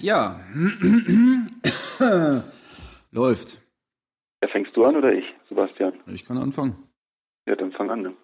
Ja, 0.00 0.40
läuft. 3.10 3.60
Ja, 4.42 4.48
fängst 4.48 4.76
du 4.76 4.84
an 4.84 4.96
oder 4.96 5.12
ich, 5.12 5.24
Sebastian? 5.48 5.94
Ich 6.06 6.24
kann 6.26 6.38
anfangen. 6.38 6.76
Ja, 7.46 7.56
dann 7.56 7.72
fang 7.72 7.90
an. 7.90 8.02
Ne? 8.02 8.14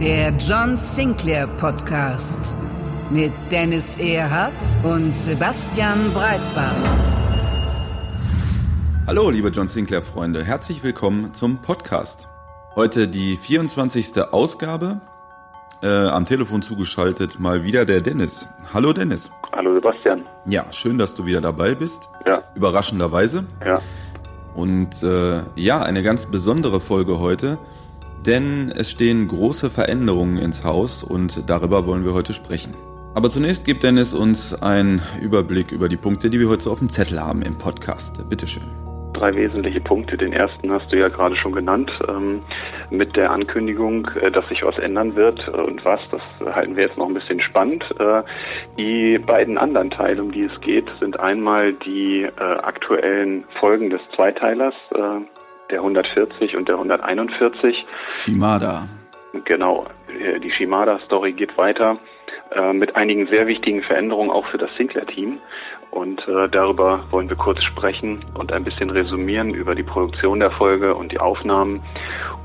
Der 0.00 0.30
John 0.38 0.76
Sinclair 0.76 1.46
Podcast 1.46 2.56
mit 3.10 3.32
Dennis 3.50 3.96
Erhardt 3.98 4.52
und 4.82 5.14
Sebastian 5.14 6.12
Breitbart. 6.12 6.76
Hallo, 9.06 9.30
liebe 9.30 9.50
John 9.50 9.68
Sinclair 9.68 10.02
Freunde, 10.02 10.42
herzlich 10.42 10.82
willkommen 10.82 11.32
zum 11.34 11.60
Podcast. 11.60 12.28
Heute 12.74 13.06
die 13.06 13.36
24. 13.36 14.20
Ausgabe. 14.32 15.00
Äh, 15.84 16.08
am 16.08 16.24
Telefon 16.24 16.62
zugeschaltet 16.62 17.38
mal 17.38 17.62
wieder 17.62 17.84
der 17.84 18.00
Dennis. 18.00 18.48
Hallo 18.72 18.94
Dennis. 18.94 19.30
Hallo 19.52 19.74
Sebastian. 19.74 20.24
Ja, 20.46 20.64
schön, 20.72 20.96
dass 20.96 21.14
du 21.14 21.26
wieder 21.26 21.42
dabei 21.42 21.74
bist. 21.74 22.08
Ja. 22.24 22.42
Überraschenderweise. 22.54 23.44
Ja. 23.62 23.82
Und 24.54 25.02
äh, 25.02 25.42
ja, 25.56 25.82
eine 25.82 26.02
ganz 26.02 26.24
besondere 26.24 26.80
Folge 26.80 27.18
heute, 27.18 27.58
denn 28.24 28.72
es 28.74 28.90
stehen 28.90 29.28
große 29.28 29.68
Veränderungen 29.68 30.38
ins 30.38 30.64
Haus 30.64 31.04
und 31.04 31.50
darüber 31.50 31.86
wollen 31.86 32.06
wir 32.06 32.14
heute 32.14 32.32
sprechen. 32.32 32.74
Aber 33.14 33.28
zunächst 33.28 33.66
gibt 33.66 33.82
Dennis 33.82 34.14
uns 34.14 34.54
einen 34.54 35.02
Überblick 35.20 35.70
über 35.70 35.90
die 35.90 35.98
Punkte, 35.98 36.30
die 36.30 36.40
wir 36.40 36.48
heute 36.48 36.62
so 36.62 36.72
auf 36.72 36.78
dem 36.78 36.88
Zettel 36.88 37.20
haben 37.20 37.42
im 37.42 37.58
Podcast. 37.58 38.26
Bitteschön 38.30 38.93
drei 39.24 39.34
wesentliche 39.34 39.80
Punkte. 39.80 40.16
Den 40.16 40.32
ersten 40.32 40.70
hast 40.70 40.92
du 40.92 40.98
ja 40.98 41.08
gerade 41.08 41.36
schon 41.36 41.52
genannt, 41.52 41.90
ähm, 42.08 42.42
mit 42.90 43.16
der 43.16 43.30
Ankündigung, 43.30 44.06
äh, 44.20 44.30
dass 44.30 44.46
sich 44.48 44.62
was 44.62 44.78
ändern 44.78 45.16
wird 45.16 45.40
äh, 45.48 45.50
und 45.50 45.84
was, 45.84 46.00
das 46.10 46.20
halten 46.54 46.76
wir 46.76 46.84
jetzt 46.84 46.98
noch 46.98 47.08
ein 47.08 47.14
bisschen 47.14 47.40
spannend. 47.40 47.84
Äh, 47.98 48.22
die 48.76 49.18
beiden 49.18 49.56
anderen 49.56 49.90
Teile, 49.90 50.22
um 50.22 50.30
die 50.30 50.44
es 50.44 50.60
geht, 50.60 50.86
sind 51.00 51.18
einmal 51.18 51.72
die 51.72 52.22
äh, 52.24 52.40
aktuellen 52.40 53.44
Folgen 53.60 53.88
des 53.90 54.00
Zweiteilers, 54.14 54.74
äh, 54.90 55.20
der 55.70 55.78
140 55.78 56.56
und 56.56 56.68
der 56.68 56.76
141. 56.76 57.86
Shimada. 58.08 58.86
Genau, 59.44 59.86
äh, 60.20 60.38
die 60.38 60.50
Shimada-Story 60.50 61.32
geht 61.32 61.56
weiter 61.56 61.94
mit 62.72 62.94
einigen 62.94 63.26
sehr 63.26 63.48
wichtigen 63.48 63.82
Veränderungen 63.82 64.30
auch 64.30 64.46
für 64.46 64.58
das 64.58 64.70
Sinclair-Team. 64.76 65.38
Und 65.90 66.20
äh, 66.28 66.48
darüber 66.48 67.04
wollen 67.10 67.28
wir 67.28 67.36
kurz 67.36 67.62
sprechen 67.62 68.24
und 68.34 68.52
ein 68.52 68.64
bisschen 68.64 68.90
resümieren 68.90 69.54
über 69.54 69.74
die 69.74 69.82
Produktion 69.82 70.40
der 70.40 70.50
Folge 70.52 70.94
und 70.94 71.12
die 71.12 71.18
Aufnahmen 71.18 71.82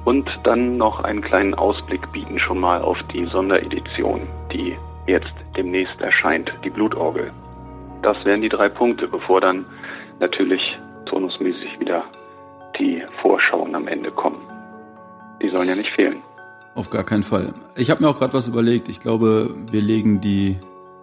und 0.06 0.30
dann 0.44 0.78
noch 0.78 1.04
einen 1.04 1.22
kleinen 1.22 1.54
Ausblick 1.54 2.12
bieten 2.12 2.40
schon 2.40 2.60
mal 2.60 2.82
auf 2.82 2.98
die 3.14 3.26
Sonderedition, 3.26 4.22
die 4.52 4.78
jetzt 5.08 5.34
demnächst 5.58 6.00
erscheint, 6.02 6.52
die 6.64 6.70
Blutorgel. 6.70 7.32
Das 8.02 8.18
wären 8.24 8.42
die 8.42 8.50
drei 8.50 8.70
Punkte, 8.70 9.08
bevor 9.08 9.42
dann 9.42 9.66
natürlich 10.20 10.62
turnusmäßig 11.06 11.80
wieder 11.80 12.04
die 12.80 13.04
Vorschauen 13.22 13.76
am 13.76 13.88
Ende 13.88 14.12
kommen. 14.12 14.40
Die 15.42 15.50
sollen 15.50 15.68
ja 15.68 15.76
nicht 15.76 15.92
fehlen. 15.92 16.22
Auf 16.76 16.90
gar 16.90 17.04
keinen 17.04 17.24
Fall. 17.24 17.54
Ich 17.76 17.90
habe 17.90 18.04
mir 18.04 18.10
auch 18.10 18.18
gerade 18.18 18.34
was 18.34 18.48
überlegt. 18.48 18.88
Ich 18.88 19.02
glaube, 19.02 19.54
wir 19.70 19.82
legen 19.82 20.22
die 20.22 20.58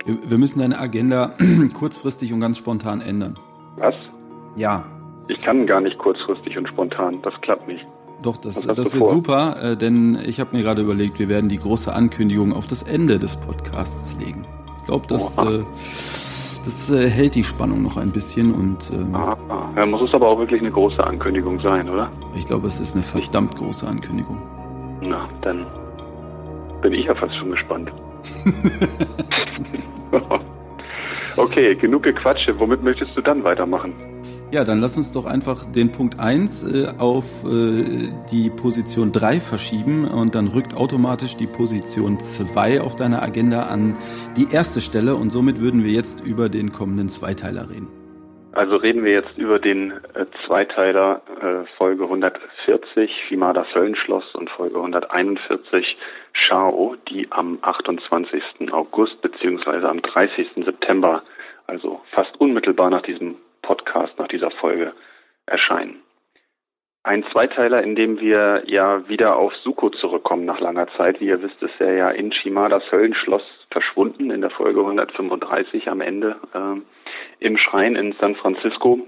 wir 0.06 0.38
müssen 0.38 0.60
deine 0.60 0.78
Agenda 0.78 1.30
kurzfristig 1.74 2.32
und 2.32 2.40
ganz 2.40 2.58
spontan 2.58 3.00
ändern. 3.00 3.38
Was? 3.76 3.94
Ja. 4.56 4.84
Ich 5.28 5.42
kann 5.42 5.66
gar 5.66 5.80
nicht 5.80 5.98
kurzfristig 5.98 6.56
und 6.56 6.68
spontan. 6.68 7.20
Das 7.22 7.34
klappt 7.40 7.66
nicht. 7.66 7.84
Doch, 8.22 8.36
das, 8.36 8.60
das 8.60 8.76
wird 8.76 8.96
vor? 8.96 9.12
super, 9.12 9.56
äh, 9.62 9.76
denn 9.76 10.18
ich 10.26 10.40
habe 10.40 10.56
mir 10.56 10.62
gerade 10.62 10.82
überlegt, 10.82 11.18
wir 11.18 11.28
werden 11.28 11.48
die 11.48 11.58
große 11.58 11.92
Ankündigung 11.92 12.52
auf 12.52 12.66
das 12.66 12.82
Ende 12.82 13.18
des 13.18 13.36
Podcasts 13.36 14.16
legen. 14.18 14.46
Ich 14.78 14.84
glaube, 14.84 15.06
das, 15.08 15.36
äh, 15.38 15.64
das 16.64 16.90
äh, 16.90 17.08
hält 17.10 17.34
die 17.34 17.44
Spannung 17.44 17.82
noch 17.82 17.96
ein 17.96 18.12
bisschen 18.12 18.54
und. 18.54 18.90
Ähm, 18.90 19.14
ah, 19.14 19.36
ja, 19.76 19.84
muss 19.84 20.00
es 20.08 20.14
aber 20.14 20.28
auch 20.28 20.38
wirklich 20.38 20.60
eine 20.60 20.70
große 20.70 21.02
Ankündigung 21.04 21.60
sein, 21.60 21.90
oder? 21.90 22.10
Ich 22.34 22.46
glaube, 22.46 22.68
es 22.68 22.80
ist 22.80 22.94
eine 22.94 23.02
verdammt 23.02 23.56
große 23.56 23.86
Ankündigung. 23.86 24.40
Na, 25.02 25.28
dann 25.42 25.66
bin 26.82 26.92
ich 26.92 27.06
ja 27.06 27.14
fast 27.14 27.34
schon 27.36 27.50
gespannt. 27.50 27.90
okay, 31.36 31.74
genug 31.74 32.02
Gequatsche. 32.02 32.58
Womit 32.58 32.82
möchtest 32.82 33.16
du 33.16 33.20
dann 33.20 33.44
weitermachen? 33.44 33.92
Ja, 34.52 34.62
dann 34.62 34.80
lass 34.80 34.96
uns 34.96 35.10
doch 35.10 35.26
einfach 35.26 35.64
den 35.64 35.90
Punkt 35.90 36.20
1 36.20 36.62
äh, 36.62 36.86
auf 36.98 37.44
äh, 37.44 37.84
die 38.30 38.48
Position 38.50 39.10
3 39.10 39.40
verschieben 39.40 40.06
und 40.06 40.36
dann 40.36 40.46
rückt 40.46 40.74
automatisch 40.74 41.36
die 41.36 41.48
Position 41.48 42.20
2 42.20 42.80
auf 42.80 42.94
deiner 42.94 43.22
Agenda 43.22 43.64
an 43.64 43.96
die 44.36 44.46
erste 44.52 44.80
Stelle 44.80 45.16
und 45.16 45.30
somit 45.30 45.60
würden 45.60 45.82
wir 45.82 45.90
jetzt 45.90 46.24
über 46.24 46.48
den 46.48 46.72
kommenden 46.72 47.08
Zweiteiler 47.08 47.68
reden. 47.68 47.88
Also 48.56 48.76
reden 48.76 49.04
wir 49.04 49.12
jetzt 49.12 49.36
über 49.36 49.58
den 49.58 49.90
äh, 49.90 50.24
Zweiteiler 50.46 51.20
äh, 51.42 51.66
Folge 51.76 52.04
140, 52.04 53.10
Fimada 53.28 53.66
Söllenschloss 53.74 54.34
und 54.34 54.48
Folge 54.48 54.76
141 54.76 55.98
Schao, 56.32 56.96
die 57.10 57.30
am 57.30 57.58
28. 57.60 58.72
August 58.72 59.20
beziehungsweise 59.20 59.86
am 59.86 60.00
30. 60.00 60.64
September, 60.64 61.22
also 61.66 62.00
fast 62.12 62.34
unmittelbar 62.40 62.88
nach 62.88 63.02
diesem 63.02 63.36
Podcast, 63.60 64.18
nach 64.18 64.28
dieser 64.28 64.50
Folge 64.52 64.94
erscheinen. 65.44 66.00
Ein 67.02 67.24
Zweiteiler, 67.32 67.82
in 67.82 67.94
dem 67.94 68.20
wir 68.20 68.62
ja 68.64 69.06
wieder 69.06 69.36
auf 69.36 69.54
Suko 69.64 69.90
zurückkommen 69.90 70.46
nach 70.46 70.60
langer 70.60 70.88
Zeit. 70.96 71.20
Wie 71.20 71.26
ihr 71.26 71.42
wisst, 71.42 71.62
ist 71.62 71.78
er 71.78 71.92
ja 71.92 72.08
in 72.08 72.32
Shimadas 72.32 72.90
Höllenschloss 72.90 73.44
verschwunden 73.70 74.30
in 74.30 74.40
der 74.40 74.50
Folge 74.50 74.80
135 74.80 75.90
am 75.90 76.00
Ende. 76.00 76.36
Äh, 76.54 76.80
im 77.40 77.56
Schrein 77.58 77.96
in 77.96 78.14
San 78.20 78.34
Francisco 78.36 79.06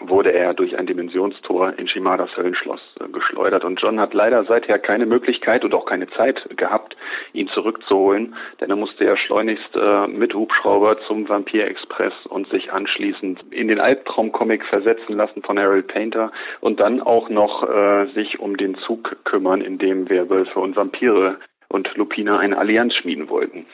wurde 0.00 0.32
er 0.32 0.54
durch 0.54 0.76
ein 0.76 0.86
Dimensionstor 0.86 1.74
in 1.78 1.88
Shimadas 1.88 2.36
Höllenschloss 2.36 2.80
äh, 3.00 3.08
geschleudert. 3.08 3.64
Und 3.64 3.80
John 3.80 4.00
hat 4.00 4.14
leider 4.14 4.44
seither 4.44 4.78
keine 4.78 5.06
Möglichkeit 5.06 5.64
und 5.64 5.74
auch 5.74 5.86
keine 5.86 6.08
Zeit 6.10 6.40
gehabt, 6.56 6.96
ihn 7.32 7.48
zurückzuholen, 7.48 8.34
denn 8.60 8.70
er 8.70 8.76
musste 8.76 9.04
ja 9.04 9.16
schleunigst 9.16 9.74
äh, 9.74 10.06
mit 10.06 10.34
Hubschrauber 10.34 10.98
zum 11.06 11.28
Vampir-Express 11.28 12.12
und 12.28 12.48
sich 12.48 12.72
anschließend 12.72 13.40
in 13.50 13.68
den 13.68 13.80
Albtraumcomic 13.80 14.64
versetzen 14.66 15.16
lassen 15.16 15.42
von 15.42 15.58
Harold 15.58 15.88
Painter 15.88 16.30
und 16.60 16.80
dann 16.80 17.00
auch 17.00 17.28
noch 17.28 17.68
äh, 17.68 18.06
sich 18.14 18.38
um 18.38 18.56
den 18.56 18.76
Zug 18.76 19.16
kümmern, 19.24 19.60
in 19.60 19.78
dem 19.78 20.08
Werwölfe 20.08 20.60
und 20.60 20.76
Vampire 20.76 21.38
und 21.68 21.94
Lupina 21.96 22.38
eine 22.38 22.58
Allianz 22.58 22.94
schmieden 22.94 23.28
wollten 23.28 23.66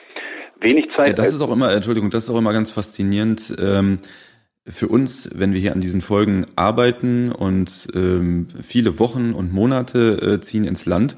wenig 0.61 0.85
Zeit. 0.95 1.07
Ja, 1.07 1.13
das 1.13 1.33
ist 1.33 1.41
auch 1.41 1.51
immer, 1.51 1.71
Entschuldigung, 1.71 2.09
das 2.09 2.25
ist 2.25 2.29
auch 2.29 2.37
immer 2.37 2.53
ganz 2.53 2.71
faszinierend. 2.71 3.55
Ähm, 3.59 3.99
für 4.67 4.87
uns, 4.87 5.29
wenn 5.33 5.53
wir 5.53 5.59
hier 5.59 5.73
an 5.73 5.81
diesen 5.81 6.01
Folgen 6.01 6.45
arbeiten 6.55 7.31
und 7.31 7.87
ähm, 7.93 8.47
viele 8.63 8.97
Wochen 8.97 9.33
und 9.33 9.53
Monate 9.53 10.19
äh, 10.21 10.41
ziehen 10.41 10.65
ins 10.65 10.85
Land 10.85 11.17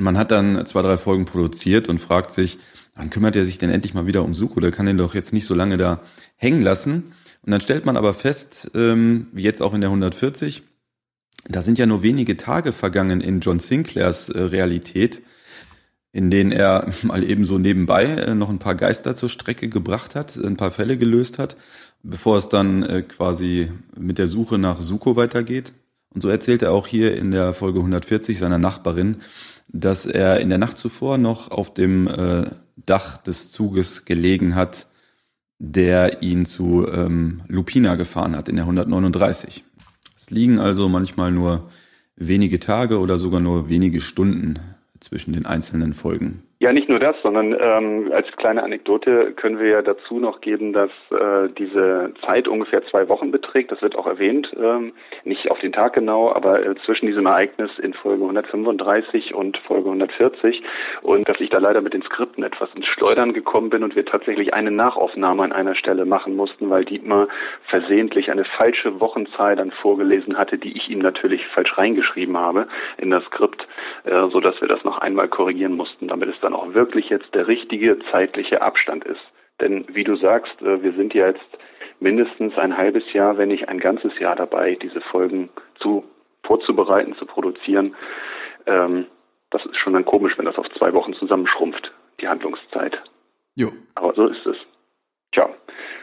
und 0.00 0.04
man 0.04 0.16
hat 0.16 0.30
dann 0.30 0.64
zwei, 0.64 0.80
drei 0.80 0.96
Folgen 0.96 1.26
produziert 1.26 1.90
und 1.90 2.00
fragt 2.00 2.30
sich, 2.30 2.58
wann 2.94 3.10
kümmert 3.10 3.36
er 3.36 3.44
sich 3.44 3.58
denn 3.58 3.70
endlich 3.70 3.92
mal 3.92 4.06
wieder 4.06 4.24
um 4.24 4.32
Suko? 4.32 4.58
Der 4.60 4.70
kann 4.70 4.86
den 4.86 4.96
doch 4.96 5.14
jetzt 5.14 5.34
nicht 5.34 5.44
so 5.44 5.54
lange 5.54 5.76
da 5.76 6.00
hängen 6.36 6.62
lassen. 6.62 7.12
Und 7.42 7.52
dann 7.52 7.60
stellt 7.60 7.84
man 7.84 7.98
aber 7.98 8.14
fest, 8.14 8.70
ähm, 8.74 9.26
wie 9.32 9.42
jetzt 9.42 9.60
auch 9.60 9.74
in 9.74 9.82
der 9.82 9.90
140, 9.90 10.62
da 11.48 11.60
sind 11.60 11.78
ja 11.78 11.84
nur 11.84 12.02
wenige 12.02 12.38
Tage 12.38 12.72
vergangen 12.72 13.20
in 13.20 13.40
John 13.40 13.60
Sinclairs 13.60 14.30
äh, 14.30 14.40
Realität 14.40 15.20
in 16.12 16.30
denen 16.30 16.52
er 16.52 16.90
mal 17.02 17.24
eben 17.24 17.44
so 17.44 17.58
nebenbei 17.58 18.04
äh, 18.04 18.34
noch 18.34 18.48
ein 18.48 18.58
paar 18.58 18.74
Geister 18.74 19.16
zur 19.16 19.28
Strecke 19.28 19.68
gebracht 19.68 20.14
hat, 20.14 20.36
ein 20.36 20.56
paar 20.56 20.70
Fälle 20.70 20.96
gelöst 20.96 21.38
hat, 21.38 21.56
bevor 22.02 22.38
es 22.38 22.48
dann 22.48 22.82
äh, 22.82 23.02
quasi 23.02 23.70
mit 23.98 24.18
der 24.18 24.28
Suche 24.28 24.58
nach 24.58 24.80
Suko 24.80 25.16
weitergeht. 25.16 25.72
Und 26.12 26.22
so 26.22 26.28
erzählt 26.28 26.62
er 26.62 26.72
auch 26.72 26.88
hier 26.88 27.16
in 27.16 27.30
der 27.30 27.54
Folge 27.54 27.78
140 27.78 28.38
seiner 28.38 28.58
Nachbarin, 28.58 29.18
dass 29.68 30.06
er 30.06 30.40
in 30.40 30.48
der 30.48 30.58
Nacht 30.58 30.78
zuvor 30.78 31.18
noch 31.18 31.50
auf 31.50 31.72
dem 31.72 32.08
äh, 32.08 32.50
Dach 32.76 33.18
des 33.18 33.52
Zuges 33.52 34.04
gelegen 34.04 34.56
hat, 34.56 34.86
der 35.58 36.22
ihn 36.22 36.46
zu 36.46 36.88
ähm, 36.92 37.42
Lupina 37.46 37.94
gefahren 37.94 38.34
hat 38.34 38.48
in 38.48 38.56
der 38.56 38.64
139. 38.64 39.62
Es 40.16 40.30
liegen 40.30 40.58
also 40.58 40.88
manchmal 40.88 41.30
nur 41.30 41.70
wenige 42.16 42.58
Tage 42.58 42.98
oder 42.98 43.18
sogar 43.18 43.40
nur 43.40 43.68
wenige 43.68 44.00
Stunden 44.00 44.58
zwischen 45.00 45.32
den 45.32 45.46
einzelnen 45.46 45.94
Folgen. 45.94 46.42
Ja, 46.62 46.74
nicht 46.74 46.90
nur 46.90 46.98
das, 46.98 47.16
sondern 47.22 47.56
ähm, 47.58 48.12
als 48.12 48.30
kleine 48.36 48.62
Anekdote 48.62 49.32
können 49.32 49.58
wir 49.58 49.68
ja 49.68 49.80
dazu 49.80 50.18
noch 50.18 50.42
geben, 50.42 50.74
dass 50.74 50.90
äh, 51.10 51.48
diese 51.56 52.12
Zeit 52.26 52.48
ungefähr 52.48 52.84
zwei 52.90 53.08
Wochen 53.08 53.30
beträgt. 53.30 53.72
Das 53.72 53.80
wird 53.80 53.96
auch 53.96 54.06
erwähnt, 54.06 54.52
ähm, 54.62 54.92
nicht 55.24 55.50
auf 55.50 55.58
den 55.60 55.72
Tag 55.72 55.94
genau, 55.94 56.30
aber 56.30 56.62
äh, 56.62 56.74
zwischen 56.84 57.06
diesem 57.06 57.24
Ereignis 57.24 57.70
in 57.78 57.94
Folge 57.94 58.24
135 58.24 59.34
und 59.34 59.56
Folge 59.56 59.86
140 59.88 60.62
und 61.00 61.26
dass 61.26 61.40
ich 61.40 61.48
da 61.48 61.56
leider 61.56 61.80
mit 61.80 61.94
den 61.94 62.02
Skripten 62.02 62.44
etwas 62.44 62.68
ins 62.74 62.86
Schleudern 62.88 63.32
gekommen 63.32 63.70
bin 63.70 63.82
und 63.82 63.96
wir 63.96 64.04
tatsächlich 64.04 64.52
eine 64.52 64.70
Nachaufnahme 64.70 65.42
an 65.42 65.52
einer 65.52 65.74
Stelle 65.74 66.04
machen 66.04 66.36
mussten, 66.36 66.68
weil 66.68 66.84
Dietmar 66.84 67.28
versehentlich 67.70 68.30
eine 68.30 68.44
falsche 68.44 69.00
Wochenzahl 69.00 69.56
dann 69.56 69.70
vorgelesen 69.70 70.36
hatte, 70.36 70.58
die 70.58 70.76
ich 70.76 70.90
ihm 70.90 70.98
natürlich 70.98 71.46
falsch 71.54 71.78
reingeschrieben 71.78 72.36
habe 72.36 72.68
in 72.98 73.08
das 73.08 73.24
Skript, 73.24 73.66
äh, 74.04 74.28
so 74.28 74.40
dass 74.40 74.60
wir 74.60 74.68
das 74.68 74.84
noch 74.84 74.98
einmal 74.98 75.28
korrigieren 75.28 75.72
mussten, 75.72 76.06
damit 76.06 76.28
es 76.28 76.38
dann 76.40 76.49
dann 76.50 76.58
auch 76.58 76.74
wirklich 76.74 77.08
jetzt 77.08 77.34
der 77.34 77.46
richtige 77.46 77.98
zeitliche 78.10 78.62
Abstand 78.62 79.04
ist. 79.04 79.20
Denn 79.60 79.84
wie 79.92 80.04
du 80.04 80.16
sagst, 80.16 80.60
äh, 80.62 80.82
wir 80.82 80.92
sind 80.92 81.14
ja 81.14 81.28
jetzt 81.28 81.58
mindestens 82.00 82.56
ein 82.56 82.76
halbes 82.76 83.04
Jahr, 83.12 83.38
wenn 83.38 83.48
nicht 83.48 83.68
ein 83.68 83.78
ganzes 83.78 84.18
Jahr 84.18 84.36
dabei, 84.36 84.76
diese 84.76 85.00
Folgen 85.00 85.50
zu 85.80 86.04
vorzubereiten, 86.42 87.14
zu 87.16 87.26
produzieren. 87.26 87.94
Ähm, 88.66 89.06
das 89.50 89.64
ist 89.66 89.76
schon 89.76 89.92
dann 89.92 90.04
komisch, 90.04 90.36
wenn 90.38 90.46
das 90.46 90.56
auf 90.56 90.68
zwei 90.78 90.92
Wochen 90.94 91.14
zusammenschrumpft, 91.14 91.92
die 92.20 92.28
Handlungszeit. 92.28 93.00
Jo. 93.54 93.70
Aber 93.94 94.14
so 94.14 94.26
ist 94.26 94.46
es. 94.46 94.56
Tja. 95.32 95.50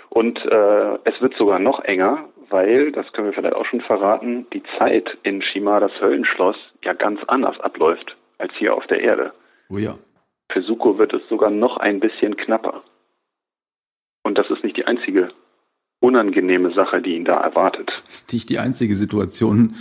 Und 0.09 0.37
äh, 0.45 0.99
es 1.03 1.19
wird 1.21 1.33
sogar 1.37 1.59
noch 1.59 1.83
enger, 1.83 2.29
weil, 2.49 2.91
das 2.91 3.11
können 3.11 3.27
wir 3.27 3.33
vielleicht 3.33 3.55
auch 3.55 3.65
schon 3.65 3.81
verraten, 3.81 4.47
die 4.53 4.63
Zeit 4.77 5.17
in 5.23 5.41
Shimadas 5.41 5.91
Höllenschloss 5.99 6.55
ja 6.83 6.93
ganz 6.93 7.19
anders 7.27 7.59
abläuft 7.59 8.15
als 8.37 8.53
hier 8.57 8.73
auf 8.75 8.85
der 8.87 9.01
Erde. 9.01 9.33
Oh 9.69 9.77
ja. 9.77 9.95
Für 10.51 10.61
Suko 10.61 10.97
wird 10.97 11.13
es 11.13 11.21
sogar 11.29 11.49
noch 11.49 11.77
ein 11.77 11.99
bisschen 11.99 12.37
knapper. 12.37 12.83
Und 14.23 14.37
das 14.37 14.49
ist 14.49 14.63
nicht 14.63 14.77
die 14.77 14.85
einzige 14.85 15.29
unangenehme 15.99 16.73
Sache, 16.73 17.01
die 17.01 17.15
ihn 17.15 17.25
da 17.25 17.37
erwartet. 17.37 17.89
Das 18.05 18.15
ist 18.15 18.33
nicht 18.33 18.49
die 18.49 18.59
einzige 18.59 18.93
Situation, 18.93 19.73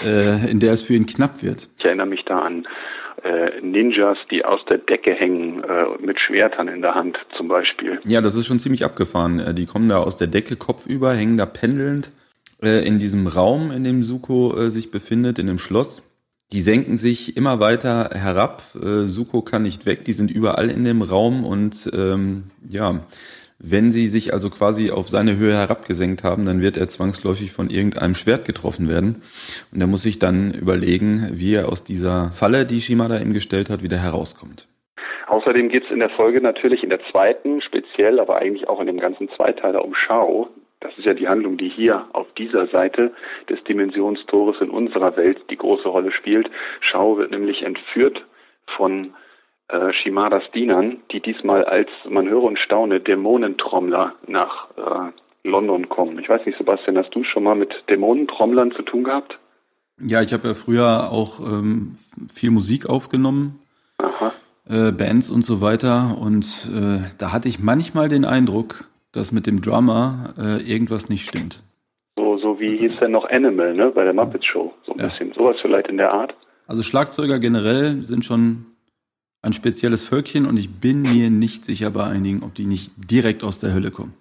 äh, 0.00 0.50
in 0.50 0.60
der 0.60 0.72
es 0.72 0.82
für 0.82 0.94
ihn 0.94 1.06
knapp 1.06 1.42
wird. 1.42 1.68
Ich 1.78 1.84
erinnere 1.84 2.06
mich 2.06 2.24
da 2.24 2.40
an 2.40 2.66
äh, 3.22 3.60
Ninjas, 3.60 4.16
die 4.30 4.44
aus 4.44 4.60
der 4.68 4.78
Decke 4.78 5.12
hängen, 5.12 5.62
äh, 5.62 5.86
mit 6.00 6.18
Schwertern 6.20 6.68
in 6.68 6.82
der 6.82 6.94
Hand 6.94 7.18
zum 7.36 7.48
Beispiel. 7.48 8.00
Ja, 8.04 8.20
das 8.20 8.34
ist 8.34 8.46
schon 8.46 8.60
ziemlich 8.60 8.84
abgefahren. 8.84 9.40
Äh, 9.40 9.54
die 9.54 9.66
kommen 9.66 9.88
da 9.88 9.98
aus 9.98 10.16
der 10.16 10.28
Decke 10.28 10.56
kopfüber, 10.56 11.12
hängen 11.12 11.36
da 11.36 11.46
pendelnd 11.46 12.10
äh, 12.62 12.86
in 12.86 12.98
diesem 12.98 13.26
Raum, 13.26 13.70
in 13.70 13.84
dem 13.84 14.02
Suko 14.02 14.54
äh, 14.56 14.70
sich 14.70 14.90
befindet, 14.90 15.38
in 15.38 15.46
dem 15.46 15.58
Schloss. 15.58 16.07
Die 16.52 16.62
senken 16.62 16.96
sich 16.96 17.36
immer 17.36 17.60
weiter 17.60 18.10
herab. 18.14 18.62
Äh, 18.74 19.04
Suko 19.06 19.42
kann 19.42 19.62
nicht 19.62 19.84
weg, 19.84 20.04
die 20.06 20.14
sind 20.14 20.30
überall 20.30 20.70
in 20.70 20.84
dem 20.84 21.02
Raum 21.02 21.44
und 21.44 21.90
ähm, 21.94 22.44
ja, 22.66 23.00
wenn 23.58 23.90
sie 23.90 24.06
sich 24.06 24.32
also 24.32 24.50
quasi 24.50 24.90
auf 24.90 25.08
seine 25.08 25.36
Höhe 25.36 25.52
herabgesenkt 25.52 26.22
haben, 26.22 26.46
dann 26.46 26.62
wird 26.62 26.76
er 26.76 26.88
zwangsläufig 26.88 27.50
von 27.50 27.70
irgendeinem 27.70 28.14
Schwert 28.14 28.44
getroffen 28.44 28.88
werden. 28.88 29.20
Und 29.72 29.80
er 29.80 29.88
muss 29.88 30.02
sich 30.02 30.20
dann 30.20 30.54
überlegen, 30.54 31.28
wie 31.32 31.54
er 31.54 31.68
aus 31.68 31.82
dieser 31.82 32.30
Falle, 32.30 32.66
die 32.66 32.80
Shimada 32.80 33.18
ihm 33.18 33.32
gestellt 33.32 33.68
hat, 33.68 33.82
wieder 33.82 33.98
herauskommt. 33.98 34.68
Außerdem 35.26 35.68
geht 35.68 35.84
es 35.84 35.90
in 35.90 35.98
der 35.98 36.10
Folge 36.10 36.40
natürlich 36.40 36.82
in 36.82 36.90
der 36.90 37.00
zweiten, 37.10 37.60
speziell, 37.60 38.20
aber 38.20 38.36
eigentlich 38.36 38.68
auch 38.68 38.80
in 38.80 38.86
dem 38.86 39.00
ganzen 39.00 39.28
Zweiteiler 39.36 39.84
um 39.84 39.94
Shao, 39.94 40.48
das 40.80 40.96
ist 40.96 41.04
ja 41.04 41.14
die 41.14 41.28
Handlung, 41.28 41.56
die 41.56 41.68
hier 41.68 42.06
auf 42.12 42.26
dieser 42.34 42.68
Seite 42.68 43.12
des 43.48 43.62
Dimensionstores 43.64 44.60
in 44.60 44.70
unserer 44.70 45.16
Welt 45.16 45.38
die 45.50 45.56
große 45.56 45.88
Rolle 45.88 46.12
spielt. 46.12 46.48
Shao 46.80 47.18
wird 47.18 47.30
nämlich 47.30 47.62
entführt 47.62 48.24
von 48.76 49.14
äh, 49.68 49.92
Shimadas 49.92 50.44
Dienern, 50.54 50.98
die 51.10 51.20
diesmal 51.20 51.64
als, 51.64 51.88
man 52.08 52.28
höre 52.28 52.44
und 52.44 52.58
staune, 52.58 53.00
Dämonentrommler 53.00 54.14
nach 54.26 54.68
äh, 54.76 55.48
London 55.48 55.88
kommen. 55.88 56.18
Ich 56.18 56.28
weiß 56.28 56.46
nicht, 56.46 56.58
Sebastian, 56.58 56.96
hast 56.96 57.14
du 57.14 57.24
schon 57.24 57.42
mal 57.42 57.56
mit 57.56 57.72
Dämonentrommlern 57.88 58.72
zu 58.72 58.82
tun 58.82 59.04
gehabt? 59.04 59.38
Ja, 60.00 60.22
ich 60.22 60.32
habe 60.32 60.48
ja 60.48 60.54
früher 60.54 61.10
auch 61.10 61.40
ähm, 61.40 61.94
viel 62.32 62.50
Musik 62.50 62.88
aufgenommen, 62.88 63.58
äh, 64.68 64.92
Bands 64.92 65.28
und 65.28 65.44
so 65.44 65.60
weiter. 65.60 66.16
Und 66.20 66.68
äh, 66.72 67.00
da 67.18 67.32
hatte 67.32 67.48
ich 67.48 67.58
manchmal 67.58 68.08
den 68.08 68.24
Eindruck, 68.24 68.84
dass 69.18 69.32
mit 69.32 69.46
dem 69.46 69.60
Drummer 69.60 70.34
äh, 70.38 70.62
irgendwas 70.62 71.08
nicht 71.08 71.24
stimmt. 71.24 71.62
So, 72.16 72.38
so 72.38 72.60
wie 72.60 72.76
hieß 72.76 72.92
der 73.00 73.08
noch 73.08 73.28
Animal, 73.28 73.74
ne, 73.74 73.90
bei 73.94 74.04
der 74.04 74.14
Muppet 74.14 74.44
Show. 74.44 74.72
So 74.86 74.92
ein 74.92 75.00
ja. 75.00 75.08
bisschen. 75.08 75.32
Sowas 75.32 75.58
vielleicht 75.60 75.88
in 75.88 75.96
der 75.96 76.12
Art. 76.12 76.34
Also 76.66 76.82
Schlagzeuger 76.82 77.38
generell 77.38 78.04
sind 78.04 78.24
schon 78.24 78.66
ein 79.42 79.52
spezielles 79.52 80.06
Völkchen 80.06 80.46
und 80.46 80.56
ich 80.58 80.80
bin 80.80 81.02
mir 81.02 81.30
nicht 81.30 81.64
sicher 81.64 81.90
bei 81.90 82.04
einigen, 82.04 82.42
ob 82.42 82.54
die 82.54 82.66
nicht 82.66 82.92
direkt 82.96 83.42
aus 83.44 83.58
der 83.58 83.74
Hölle 83.74 83.90
kommen. 83.90 84.14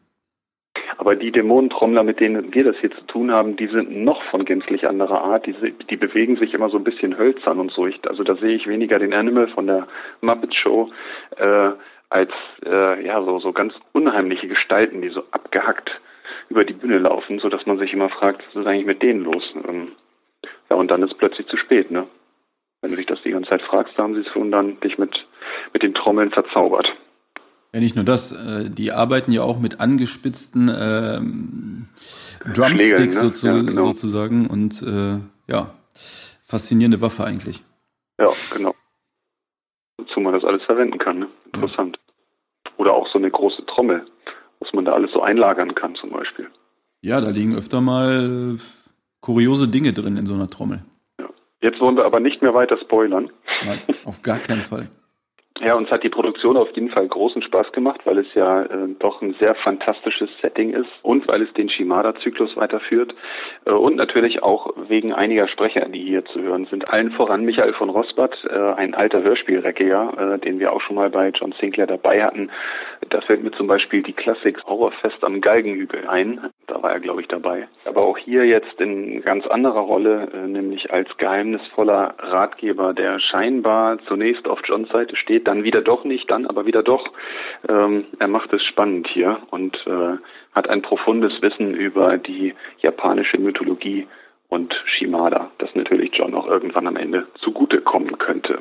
Aber 0.98 1.16
die 1.16 1.32
Dämonentrommler, 1.32 2.04
mit 2.04 2.20
denen 2.20 2.54
wir 2.54 2.64
das 2.64 2.76
hier 2.82 2.92
zu 2.92 3.02
tun 3.06 3.32
haben, 3.32 3.56
die 3.56 3.68
sind 3.68 4.04
noch 4.04 4.22
von 4.32 4.46
gänzlich 4.46 4.88
anderer 4.88 5.22
Art. 5.22 5.46
Die, 5.46 5.56
die 5.90 5.96
bewegen 5.96 6.38
sich 6.38 6.54
immer 6.54 6.70
so 6.70 6.78
ein 6.78 6.84
bisschen 6.84 7.18
hölzern 7.18 7.60
und 7.60 7.72
so. 7.72 7.86
Ich, 7.86 8.00
also 8.08 8.24
da 8.24 8.36
sehe 8.36 8.56
ich 8.56 8.68
weniger 8.68 8.98
den 8.98 9.14
Animal 9.14 9.48
von 9.50 9.68
der 9.68 9.88
Muppet 10.22 10.56
Show. 10.56 10.90
Äh, 11.38 11.72
als 12.10 12.32
äh, 12.66 13.06
ja 13.06 13.24
so 13.24 13.40
so 13.40 13.52
ganz 13.54 13.74
unheimliche 13.94 14.48
Gestalten, 14.48 15.02
die 15.02 15.10
so 15.10 15.24
abgehackt 15.32 15.90
über 16.50 16.64
die 16.64 16.74
Bühne 16.74 17.00
laufen, 17.00 17.40
so 17.40 17.50
dass 17.50 17.66
man 17.66 17.78
sich 17.78 17.94
immer 17.94 18.10
fragt, 18.10 18.44
was 18.48 18.62
ist 18.62 18.68
eigentlich 18.68 18.86
mit 18.86 19.02
denen 19.02 19.24
los? 19.24 19.44
Ähm, 19.68 19.90
ja, 20.70 20.76
und 20.76 20.90
dann 20.90 21.04
ist 21.04 21.12
es 21.12 21.18
plötzlich 21.18 21.48
zu 21.48 21.58
spät, 21.58 21.92
ne? 21.92 22.08
Wenn 22.82 22.92
du 22.92 22.98
dich 22.98 23.08
das 23.08 23.22
die 23.24 23.32
ganze 23.32 23.50
Zeit 23.50 23.62
fragst, 23.64 23.94
da 23.98 24.04
haben 24.04 24.14
sie 24.14 24.22
es 24.22 24.32
schon 24.32 24.52
dann 24.52 24.80
dich 24.80 24.98
mit 24.98 25.12
mit 25.74 25.84
den 25.84 25.94
Trommeln 25.94 26.32
verzaubert. 26.32 26.88
Ja, 27.74 27.80
nicht 27.82 27.96
nur 27.96 28.06
das, 28.06 28.32
äh, 28.32 28.70
die 28.70 28.92
arbeiten 28.92 29.32
ja 29.32 29.44
auch 29.44 29.60
mit 29.60 29.80
angespitzten 29.80 30.70
ähm, 30.70 31.86
Drumsticks 32.54 33.16
ne? 33.16 33.30
sozu 33.30 33.48
ja, 33.48 33.62
genau. 33.62 33.88
sozusagen 33.88 34.48
und 34.48 34.82
äh, 34.84 35.20
ja, 35.52 35.74
faszinierende 36.46 37.02
Waffe 37.02 37.26
eigentlich. 37.26 37.62
Ja, 38.20 38.28
genau. 38.56 38.74
Wozu 39.98 40.20
man 40.20 40.34
das 40.34 40.44
alles 40.44 40.64
verwenden 40.64 41.00
kann, 41.00 41.20
ne? 41.20 41.28
Interessant. 41.54 41.98
Oder 42.78 42.94
auch 42.94 43.08
so 43.12 43.18
eine 43.18 43.32
große 43.32 43.66
Trommel, 43.66 44.06
was 44.60 44.72
man 44.74 44.86
da 44.86 44.94
alles 44.94 45.12
so 45.12 45.22
einlagern 45.22 45.74
kann 45.76 45.96
zum 45.96 46.12
Beispiel. 46.12 46.50
Ja, 47.02 47.22
da 47.22 47.30
liegen 47.30 47.56
öfter 47.56 47.82
mal 47.82 48.56
äh, 48.56 48.60
kuriose 49.22 49.68
Dinge 49.68 49.94
drin 49.94 50.18
in 50.18 50.26
so 50.26 50.36
einer 50.36 50.48
Trommel. 50.48 50.84
Ja. 51.20 51.30
Jetzt 51.62 51.80
wollen 51.80 51.96
wir 51.96 52.06
aber 52.06 52.20
nicht 52.20 52.42
mehr 52.42 52.54
weiter 52.54 52.78
spoilern. 52.78 53.32
Nein, 53.66 53.82
auf 54.06 54.22
gar 54.22 54.40
keinen 54.40 54.64
Fall. 54.64 54.90
Ja, 55.60 55.74
uns 55.74 55.90
hat 55.90 56.04
die 56.04 56.10
Produktion 56.10 56.56
auf 56.56 56.70
jeden 56.76 56.90
Fall 56.90 57.08
großen 57.08 57.42
Spaß 57.42 57.72
gemacht, 57.72 58.02
weil 58.06 58.20
es 58.20 58.34
ja 58.36 58.64
äh, 58.64 58.90
doch 59.00 59.22
ein 59.22 59.34
sehr 59.40 59.56
fantastisches 59.56 60.30
Setting 60.42 60.72
ist 60.74 60.90
und 61.02 61.28
weil 61.28 61.42
es 61.42 61.54
den 61.54 61.70
Shimada-Zyklus 61.70 62.56
weiterführt 62.56 63.16
äh, 63.66 63.72
und 63.72 63.96
natürlich 63.96 64.44
auch 64.44 64.74
wegen 64.88 65.14
einiger 65.14 65.48
Sprecher, 65.48 65.88
die 65.90 66.04
hier 66.04 66.26
zu 66.26 66.42
hören 66.42 66.68
sind. 66.70 66.92
Allen 66.92 67.12
voran 67.12 67.44
Michael 67.44 67.74
von 67.74 67.90
Rosbach, 67.90 68.30
äh, 68.44 68.74
ein 68.76 68.94
alter 68.94 69.24
Hörspielrecke, 69.24 69.88
ja, 69.88 70.36
äh, 70.36 70.40
den 70.40 70.60
wir 70.60 70.74
auch 70.74 70.82
schon 70.82 70.96
mal 70.96 71.10
bei 71.10 71.30
John 71.30 71.54
Sinclair 71.60 71.88
dabei 71.88 72.24
hatten. 72.24 72.52
Da 73.10 73.22
fällt 73.22 73.44
mir 73.44 73.52
zum 73.52 73.68
Beispiel 73.68 74.04
die 74.04 74.14
Klassik 74.14 74.64
Horrorfest 74.66 75.24
am 75.24 75.42
Galgenhügel 75.42 76.08
ein. 76.08 76.50
Da 76.68 76.84
war 76.84 76.92
er, 76.92 77.00
glaube 77.00 77.22
ich, 77.22 77.28
dabei. 77.28 77.68
Aber 77.86 78.02
auch 78.02 78.18
hier 78.18 78.46
jetzt 78.46 78.80
in 78.80 79.22
ganz 79.22 79.48
anderer 79.48 79.82
Rolle, 79.82 80.30
äh, 80.34 80.48
nämlich 80.48 80.92
als 80.94 81.10
geheimnisvoller 81.18 82.14
Ratgeber, 82.20 82.94
der 82.94 83.20
scheinbar 83.20 83.98
zunächst 84.08 84.48
auf 84.48 84.60
Johns 84.66 84.90
Seite 84.90 85.16
steht, 85.16 85.47
dann 85.48 85.64
wieder 85.64 85.82
doch 85.82 86.04
nicht, 86.04 86.30
dann 86.30 86.46
aber 86.46 86.66
wieder 86.66 86.84
doch. 86.84 87.12
Ähm, 87.68 88.06
er 88.20 88.28
macht 88.28 88.52
es 88.54 88.64
spannend 88.64 89.08
hier 89.14 89.40
und 89.50 89.76
äh, 89.88 90.18
hat 90.54 90.70
ein 90.70 90.82
profundes 90.82 91.42
Wissen 91.42 91.74
über 91.74 92.18
die 92.18 92.54
japanische 92.82 93.38
Mythologie 93.38 94.08
und 94.50 94.74
Shimada, 94.86 95.52
das 95.58 95.70
natürlich 95.76 96.12
John 96.14 96.34
auch 96.34 96.48
irgendwann 96.48 96.88
am 96.88 96.96
Ende 96.96 97.28
zugute 97.42 97.82
kommen 97.82 98.18
könnte. 98.18 98.60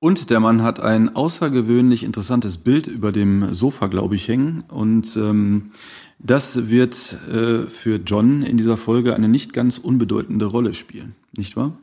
Und 0.00 0.30
der 0.30 0.40
Mann 0.40 0.64
hat 0.64 0.80
ein 0.82 1.14
außergewöhnlich 1.14 2.02
interessantes 2.02 2.58
Bild 2.58 2.88
über 2.88 3.12
dem 3.12 3.54
Sofa, 3.54 3.86
glaube 3.86 4.16
ich, 4.16 4.26
hängen. 4.26 4.64
Und 4.68 5.16
ähm, 5.16 5.70
das 6.18 6.70
wird 6.70 6.96
äh, 7.32 7.68
für 7.68 8.00
John 8.04 8.42
in 8.42 8.56
dieser 8.56 8.76
Folge 8.76 9.14
eine 9.14 9.28
nicht 9.28 9.52
ganz 9.52 9.78
unbedeutende 9.78 10.46
Rolle 10.46 10.74
spielen, 10.74 11.14
nicht 11.36 11.56
wahr? 11.56 11.78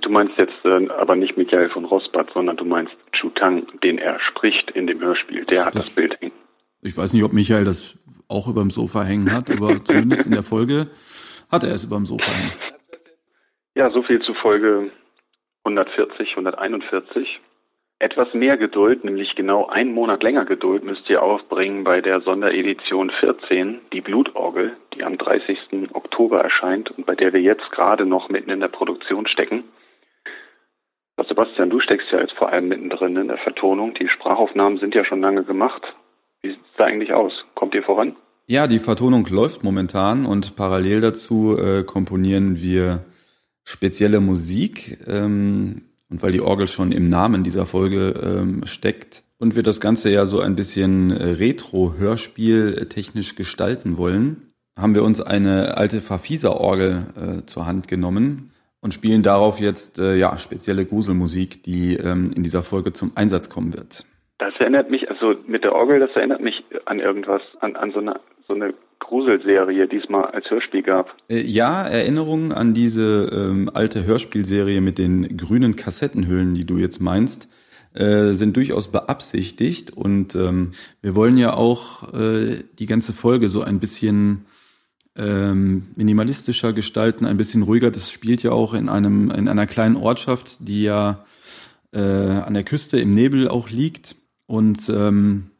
Du 0.00 0.10
meinst 0.10 0.36
jetzt 0.38 0.64
äh, 0.64 0.88
aber 0.90 1.16
nicht 1.16 1.36
Michael 1.36 1.70
von 1.70 1.84
Rosbach, 1.84 2.26
sondern 2.32 2.56
du 2.56 2.64
meinst 2.64 2.92
Chu 3.12 3.30
Tang, 3.30 3.66
den 3.82 3.98
er 3.98 4.18
spricht 4.20 4.70
in 4.72 4.86
dem 4.86 5.00
Hörspiel. 5.00 5.44
Der 5.44 5.66
hat 5.66 5.74
das, 5.74 5.86
das 5.86 5.94
Bild 5.94 6.20
hängen. 6.20 6.32
Ich 6.82 6.96
weiß 6.96 7.12
nicht, 7.12 7.24
ob 7.24 7.32
Michael 7.32 7.64
das 7.64 7.98
auch 8.28 8.48
über 8.48 8.60
dem 8.60 8.70
Sofa 8.70 9.02
hängen 9.02 9.32
hat, 9.32 9.50
aber 9.50 9.82
zumindest 9.84 10.26
in 10.26 10.32
der 10.32 10.42
Folge 10.42 10.86
hat 11.50 11.64
er 11.64 11.74
es 11.74 11.84
über 11.84 11.96
dem 11.96 12.06
Sofa 12.06 12.30
hängen. 12.30 12.52
Ja, 13.74 13.90
so 13.90 14.02
viel 14.02 14.20
zu 14.22 14.34
Folge 14.34 14.90
140, 15.64 16.30
141. 16.30 17.40
Etwas 17.98 18.34
mehr 18.34 18.56
Geduld, 18.56 19.04
nämlich 19.04 19.34
genau 19.34 19.66
einen 19.66 19.94
Monat 19.94 20.22
länger 20.22 20.44
Geduld, 20.44 20.84
müsst 20.84 21.08
ihr 21.08 21.22
aufbringen 21.22 21.84
bei 21.84 22.00
der 22.00 22.20
Sonderedition 22.20 23.10
14, 23.20 23.80
die 23.92 24.00
Blutorgel, 24.00 24.76
die 24.94 25.04
am 25.04 25.16
30. 25.16 25.94
Oktober 25.94 26.40
erscheint 26.42 26.90
und 26.90 27.06
bei 27.06 27.14
der 27.14 27.32
wir 27.32 27.40
jetzt 27.40 27.70
gerade 27.70 28.04
noch 28.04 28.28
mitten 28.28 28.50
in 28.50 28.60
der 28.60 28.68
Produktion 28.68 29.26
stecken. 29.26 29.64
Sebastian, 31.22 31.70
du 31.70 31.80
steckst 31.80 32.08
ja 32.12 32.20
jetzt 32.20 32.34
vor 32.34 32.50
allem 32.50 32.68
mittendrin 32.68 33.16
in 33.16 33.28
der 33.28 33.38
Vertonung. 33.38 33.94
Die 33.94 34.08
Sprachaufnahmen 34.08 34.78
sind 34.78 34.94
ja 34.94 35.04
schon 35.04 35.20
lange 35.20 35.44
gemacht. 35.44 35.82
Wie 36.42 36.50
sieht 36.50 36.60
es 36.60 36.76
da 36.76 36.84
eigentlich 36.84 37.12
aus? 37.12 37.32
Kommt 37.54 37.74
ihr 37.74 37.82
voran? 37.82 38.16
Ja, 38.46 38.66
die 38.66 38.78
Vertonung 38.78 39.26
läuft 39.30 39.64
momentan 39.64 40.26
und 40.26 40.56
parallel 40.56 41.00
dazu 41.00 41.56
äh, 41.56 41.82
komponieren 41.82 42.60
wir 42.60 43.04
spezielle 43.64 44.20
Musik. 44.20 44.98
Ähm, 45.06 45.82
und 46.10 46.22
weil 46.22 46.32
die 46.32 46.40
Orgel 46.40 46.68
schon 46.68 46.92
im 46.92 47.06
Namen 47.06 47.42
dieser 47.42 47.66
Folge 47.66 48.14
ähm, 48.22 48.66
steckt 48.66 49.24
und 49.38 49.56
wir 49.56 49.62
das 49.62 49.80
Ganze 49.80 50.10
ja 50.10 50.26
so 50.26 50.40
ein 50.40 50.54
bisschen 50.54 51.10
äh, 51.10 51.30
retro-Hörspiel 51.30 52.78
äh, 52.78 52.86
technisch 52.86 53.34
gestalten 53.34 53.98
wollen, 53.98 54.52
haben 54.76 54.94
wir 54.94 55.02
uns 55.02 55.20
eine 55.20 55.76
alte 55.76 56.00
Farfisa-Orgel 56.00 57.06
äh, 57.16 57.46
zur 57.46 57.66
Hand 57.66 57.88
genommen 57.88 58.50
und 58.84 58.92
spielen 58.92 59.22
darauf 59.22 59.60
jetzt 59.60 59.98
äh, 59.98 60.14
ja 60.14 60.38
spezielle 60.38 60.84
Gruselmusik, 60.84 61.62
die 61.62 61.96
ähm, 61.96 62.30
in 62.36 62.42
dieser 62.42 62.62
Folge 62.62 62.92
zum 62.92 63.12
Einsatz 63.16 63.48
kommen 63.48 63.72
wird. 63.72 64.04
Das 64.38 64.52
erinnert 64.58 64.90
mich, 64.90 65.10
also 65.10 65.36
mit 65.46 65.64
der 65.64 65.74
Orgel, 65.74 66.00
das 66.00 66.10
erinnert 66.14 66.42
mich 66.42 66.62
an 66.84 67.00
irgendwas, 67.00 67.40
an, 67.60 67.76
an 67.76 67.92
so 67.92 68.00
eine 68.00 68.20
so 68.46 68.52
eine 68.52 68.74
Gruselserie 69.00 69.88
diesmal 69.88 70.26
als 70.26 70.50
Hörspiel 70.50 70.82
gab. 70.82 71.16
Äh, 71.30 71.40
ja, 71.40 71.82
Erinnerungen 71.86 72.52
an 72.52 72.74
diese 72.74 73.30
ähm, 73.32 73.70
alte 73.72 74.04
Hörspielserie 74.06 74.82
mit 74.82 74.98
den 74.98 75.38
grünen 75.38 75.76
Kassettenhüllen, 75.76 76.52
die 76.52 76.66
du 76.66 76.76
jetzt 76.76 77.00
meinst, 77.00 77.48
äh, 77.94 78.32
sind 78.32 78.54
durchaus 78.54 78.92
beabsichtigt 78.92 79.96
und 79.96 80.34
ähm, 80.34 80.72
wir 81.00 81.14
wollen 81.14 81.38
ja 81.38 81.54
auch 81.54 82.12
äh, 82.12 82.58
die 82.78 82.86
ganze 82.86 83.14
Folge 83.14 83.48
so 83.48 83.62
ein 83.62 83.80
bisschen 83.80 84.44
ähm, 85.16 85.84
minimalistischer 85.96 86.72
gestalten, 86.72 87.24
ein 87.24 87.36
bisschen 87.36 87.62
ruhiger. 87.62 87.90
Das 87.90 88.10
spielt 88.10 88.42
ja 88.42 88.52
auch 88.52 88.74
in 88.74 88.88
einem 88.88 89.30
in 89.30 89.48
einer 89.48 89.66
kleinen 89.66 89.96
Ortschaft, 89.96 90.56
die 90.60 90.82
ja 90.82 91.24
äh, 91.92 92.00
an 92.00 92.54
der 92.54 92.64
Küste 92.64 92.98
im 92.98 93.14
Nebel 93.14 93.48
auch 93.48 93.70
liegt 93.70 94.16
und 94.46 94.88
ähm, 94.88 95.50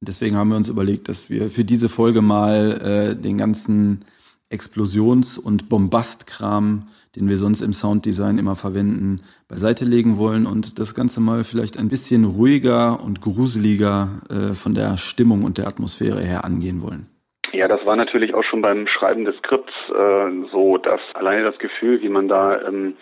deswegen 0.00 0.36
haben 0.36 0.50
wir 0.50 0.56
uns 0.56 0.68
überlegt, 0.68 1.08
dass 1.08 1.30
wir 1.30 1.50
für 1.50 1.64
diese 1.64 1.88
Folge 1.88 2.22
mal 2.22 2.80
äh, 2.82 3.16
den 3.16 3.38
ganzen 3.38 4.00
Explosions- 4.48 5.38
und 5.38 5.68
Bombastkram, 5.68 6.88
den 7.16 7.28
wir 7.28 7.36
sonst 7.36 7.60
im 7.60 7.72
Sounddesign 7.72 8.38
immer 8.38 8.56
verwenden, 8.56 9.16
beiseite 9.48 9.84
legen 9.84 10.16
wollen 10.16 10.46
und 10.46 10.78
das 10.78 10.94
Ganze 10.94 11.20
mal 11.20 11.44
vielleicht 11.44 11.76
ein 11.76 11.88
bisschen 11.88 12.24
ruhiger 12.24 13.02
und 13.02 13.20
gruseliger 13.20 14.22
äh, 14.28 14.54
von 14.54 14.74
der 14.74 14.96
Stimmung 14.96 15.44
und 15.44 15.58
der 15.58 15.66
Atmosphäre 15.66 16.22
her 16.22 16.44
angehen 16.44 16.82
wollen. 16.82 17.06
Ja, 17.52 17.66
das 17.66 17.84
war 17.84 17.96
natürlich 17.96 18.34
auch 18.34 18.44
schon 18.44 18.62
beim 18.62 18.86
Schreiben 18.86 19.24
des 19.24 19.36
Skripts 19.38 19.72
äh, 19.88 20.48
so, 20.52 20.76
dass 20.76 21.00
alleine 21.14 21.42
das 21.42 21.58
Gefühl, 21.58 22.00
wie 22.00 22.08
man 22.08 22.28
da 22.28 22.60
ähm, 22.62 22.96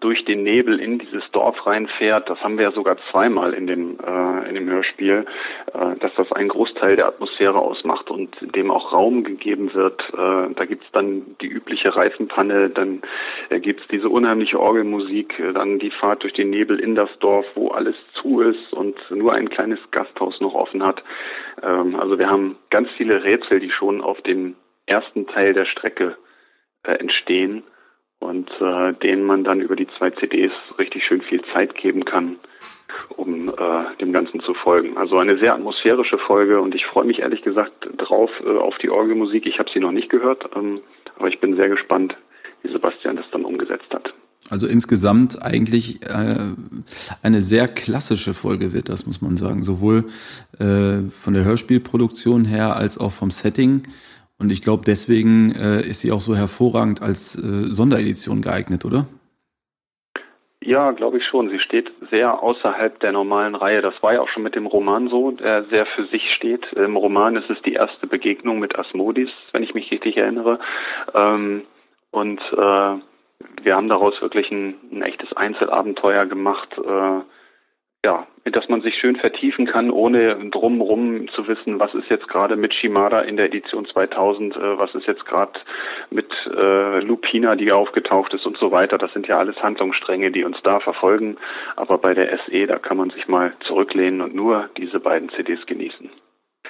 durch 0.00 0.24
den 0.24 0.42
Nebel 0.42 0.80
in 0.80 0.98
dieses 0.98 1.22
Dorf 1.32 1.66
reinfährt, 1.66 2.30
das 2.30 2.40
haben 2.40 2.56
wir 2.56 2.64
ja 2.64 2.72
sogar 2.72 2.96
zweimal 3.10 3.52
in 3.52 3.66
dem 3.66 3.98
äh, 4.00 4.48
in 4.48 4.54
dem 4.54 4.68
Hörspiel, 4.68 5.26
äh, 5.72 5.96
dass 5.96 6.14
das 6.16 6.32
einen 6.32 6.48
Großteil 6.48 6.96
der 6.96 7.06
Atmosphäre 7.06 7.58
ausmacht 7.58 8.10
und 8.10 8.34
dem 8.54 8.70
auch 8.70 8.92
Raum 8.92 9.22
gegeben 9.24 9.74
wird. 9.74 10.00
Äh, 10.14 10.54
da 10.54 10.64
gibt's 10.64 10.86
dann 10.92 11.36
die 11.42 11.46
übliche 11.46 11.94
Reifenpanne, 11.94 12.70
dann 12.70 13.02
äh, 13.50 13.60
gibt's 13.60 13.86
diese 13.90 14.08
unheimliche 14.08 14.58
Orgelmusik, 14.58 15.38
äh, 15.38 15.52
dann 15.52 15.78
die 15.78 15.90
Fahrt 15.90 16.22
durch 16.22 16.32
den 16.32 16.50
Nebel 16.50 16.80
in 16.80 16.94
das 16.94 17.10
Dorf, 17.18 17.46
wo 17.54 17.68
alles 17.68 17.96
zu 18.14 18.40
ist 18.40 18.72
und 18.72 18.96
nur 19.10 19.34
ein 19.34 19.50
kleines 19.50 19.80
Gasthaus 19.90 20.40
noch 20.40 20.54
offen 20.54 20.82
hat. 20.82 21.02
Ähm, 21.62 21.96
also 21.96 22.18
wir 22.18 22.30
haben 22.30 22.56
ganz 22.70 22.88
viele 22.96 23.24
Rätsel, 23.24 23.60
die 23.60 23.70
schon 23.70 24.00
auf 24.00 24.22
dem 24.22 24.56
ersten 24.86 25.26
Teil 25.26 25.52
der 25.52 25.66
Strecke 25.66 26.16
äh, 26.82 26.92
entstehen 26.92 27.62
und 28.18 28.50
äh, 28.60 28.92
denen 29.02 29.24
man 29.24 29.44
dann 29.44 29.60
über 29.60 29.76
die 29.76 29.88
zwei 29.98 30.10
CDs 30.10 30.52
richtig 30.78 31.04
schön 31.04 31.22
viel 31.22 31.42
Zeit 31.52 31.74
geben 31.74 32.04
kann, 32.04 32.36
um 33.16 33.48
äh, 33.48 33.96
dem 34.00 34.12
Ganzen 34.12 34.40
zu 34.40 34.54
folgen. 34.54 34.96
Also 34.96 35.18
eine 35.18 35.38
sehr 35.38 35.54
atmosphärische 35.54 36.18
Folge 36.18 36.60
und 36.60 36.74
ich 36.74 36.86
freue 36.86 37.04
mich 37.04 37.20
ehrlich 37.20 37.42
gesagt 37.42 37.88
drauf 37.96 38.30
äh, 38.44 38.56
auf 38.56 38.76
die 38.78 38.90
Orgelmusik. 38.90 39.46
Ich 39.46 39.58
habe 39.58 39.70
sie 39.72 39.80
noch 39.80 39.92
nicht 39.92 40.08
gehört, 40.08 40.48
ähm, 40.56 40.80
aber 41.18 41.28
ich 41.28 41.40
bin 41.40 41.56
sehr 41.56 41.68
gespannt, 41.68 42.16
wie 42.62 42.72
Sebastian 42.72 43.16
das 43.16 43.26
dann 43.32 43.44
umgesetzt 43.44 43.92
hat. 43.92 44.12
Also 44.48 44.68
insgesamt 44.68 45.42
eigentlich 45.42 46.02
äh, 46.02 46.38
eine 47.22 47.42
sehr 47.42 47.66
klassische 47.66 48.32
Folge 48.32 48.72
wird 48.72 48.88
das, 48.88 49.06
muss 49.06 49.20
man 49.20 49.36
sagen. 49.36 49.62
Sowohl 49.62 50.04
äh, 50.58 51.10
von 51.10 51.34
der 51.34 51.44
Hörspielproduktion 51.44 52.44
her 52.44 52.76
als 52.76 52.96
auch 52.96 53.10
vom 53.12 53.30
Setting. 53.30 53.82
Und 54.38 54.52
ich 54.52 54.62
glaube, 54.62 54.82
deswegen 54.86 55.52
äh, 55.52 55.80
ist 55.80 56.00
sie 56.00 56.12
auch 56.12 56.20
so 56.20 56.36
hervorragend 56.36 57.02
als 57.02 57.36
äh, 57.36 57.72
Sonderedition 57.72 58.42
geeignet, 58.42 58.84
oder? 58.84 59.06
Ja, 60.66 60.90
glaube 60.90 61.18
ich 61.18 61.24
schon. 61.24 61.48
Sie 61.48 61.60
steht 61.60 61.92
sehr 62.10 62.42
außerhalb 62.42 62.98
der 62.98 63.12
normalen 63.12 63.54
Reihe. 63.54 63.82
Das 63.82 63.94
war 64.02 64.14
ja 64.14 64.20
auch 64.20 64.28
schon 64.28 64.42
mit 64.42 64.56
dem 64.56 64.66
Roman 64.66 65.08
so, 65.08 65.30
der 65.30 65.64
sehr 65.66 65.86
für 65.86 66.06
sich 66.06 66.22
steht. 66.34 66.72
Im 66.72 66.96
Roman 66.96 67.36
ist 67.36 67.48
es 67.48 67.62
die 67.62 67.74
erste 67.74 68.06
Begegnung 68.08 68.58
mit 68.58 68.76
Asmodis, 68.76 69.30
wenn 69.52 69.62
ich 69.62 69.74
mich 69.74 69.90
richtig 69.90 70.16
erinnere. 70.16 70.58
Ähm, 71.14 71.62
und 72.10 72.40
äh, 72.40 72.96
wir 73.62 73.76
haben 73.76 73.88
daraus 73.88 74.20
wirklich 74.20 74.50
ein, 74.50 74.74
ein 74.90 75.02
echtes 75.02 75.32
Einzelabenteuer 75.34 76.26
gemacht. 76.26 76.76
Äh, 76.76 77.20
ja, 78.06 78.24
dass 78.44 78.68
man 78.68 78.82
sich 78.82 78.94
schön 78.94 79.16
vertiefen 79.16 79.66
kann, 79.66 79.90
ohne 79.90 80.36
drumrum 80.50 81.26
zu 81.30 81.48
wissen, 81.48 81.80
was 81.80 81.92
ist 81.92 82.08
jetzt 82.08 82.28
gerade 82.28 82.54
mit 82.54 82.72
Shimada 82.72 83.20
in 83.22 83.36
der 83.36 83.46
Edition 83.46 83.84
2000, 83.84 84.54
äh, 84.54 84.78
was 84.78 84.94
ist 84.94 85.08
jetzt 85.08 85.26
gerade 85.26 85.58
mit 86.10 86.30
äh, 86.46 87.00
Lupina, 87.00 87.56
die 87.56 87.72
aufgetaucht 87.72 88.32
ist 88.32 88.46
und 88.46 88.58
so 88.58 88.70
weiter. 88.70 88.96
Das 88.96 89.12
sind 89.12 89.26
ja 89.26 89.38
alles 89.38 89.60
Handlungsstränge, 89.60 90.30
die 90.30 90.44
uns 90.44 90.56
da 90.62 90.78
verfolgen. 90.78 91.36
Aber 91.74 91.98
bei 91.98 92.14
der 92.14 92.38
SE, 92.46 92.66
da 92.68 92.78
kann 92.78 92.96
man 92.96 93.10
sich 93.10 93.26
mal 93.26 93.52
zurücklehnen 93.66 94.20
und 94.20 94.36
nur 94.36 94.70
diese 94.76 95.00
beiden 95.00 95.28
CDs 95.30 95.66
genießen. 95.66 96.08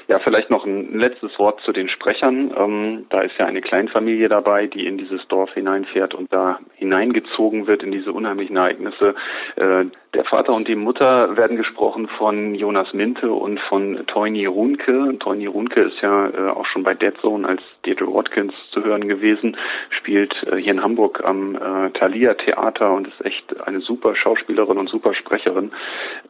Ja, 0.09 0.21
vielleicht 0.21 0.51
noch 0.51 0.65
ein 0.65 0.97
letztes 0.97 1.37
Wort 1.39 1.61
zu 1.63 1.73
den 1.73 1.89
Sprechern. 1.89 2.55
Ähm, 2.57 3.07
da 3.09 3.23
ist 3.23 3.37
ja 3.39 3.47
eine 3.47 3.61
Kleinfamilie 3.61 4.29
dabei, 4.29 4.69
die 4.69 4.87
in 4.87 4.99
dieses 4.99 5.27
Dorf 5.27 5.53
hineinfährt 5.55 6.15
und 6.15 6.33
da 6.33 6.61
hineingezogen 6.75 7.67
wird 7.67 7.83
in 7.83 7.91
diese 7.91 8.13
unheimlichen 8.13 8.57
Ereignisse. 8.57 9.17
Äh, 9.57 9.87
der 10.15 10.25
Vater 10.25 10.55
und 10.55 10.69
die 10.69 10.77
Mutter 10.77 11.37
werden 11.37 11.57
gesprochen 11.57 12.09
von 12.19 12.55
Jonas 12.55 12.93
Minte 12.95 13.33
und 13.33 13.59
von 13.69 14.07
Toini 14.07 14.47
Runke. 14.47 15.17
Toini 15.19 15.47
Runke 15.47 15.81
ist 15.83 16.01
ja 16.01 16.29
äh, 16.29 16.51
auch 16.51 16.67
schon 16.67 16.85
bei 16.85 16.95
Dead 16.95 17.17
Zone 17.21 17.47
als 17.47 17.65
Deirdre 17.85 18.15
Watkins 18.15 18.55
zu 18.71 18.85
hören 18.85 19.09
gewesen, 19.09 19.57
spielt 19.91 20.35
äh, 20.45 20.57
hier 20.57 20.75
in 20.75 20.83
Hamburg 20.85 21.25
am 21.25 21.57
äh, 21.57 21.91
Thalia 21.91 22.35
Theater 22.35 22.93
und 22.93 23.09
ist 23.09 23.25
echt 23.25 23.61
eine 23.67 23.81
super 23.81 24.15
Schauspielerin 24.15 24.79
und 24.79 24.89
super 24.89 25.15
Sprecherin. 25.15 25.73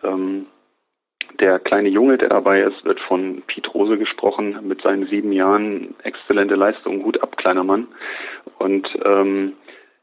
Ähm, 0.02 0.47
der 1.40 1.58
kleine 1.58 1.88
Junge, 1.88 2.18
der 2.18 2.28
dabei 2.28 2.62
ist, 2.62 2.85
wird 2.85 3.00
von 3.00 3.42
Piet 3.46 3.73
Rose 3.75 3.99
gesprochen, 3.99 4.58
mit 4.66 4.82
seinen 4.82 5.06
sieben 5.06 5.32
Jahren. 5.32 5.94
Exzellente 6.02 6.54
Leistung, 6.54 7.02
gut 7.02 7.23
ab, 7.23 7.37
kleiner 7.37 7.64
Mann. 7.64 7.88
Und 8.58 8.88
ähm, 9.04 9.52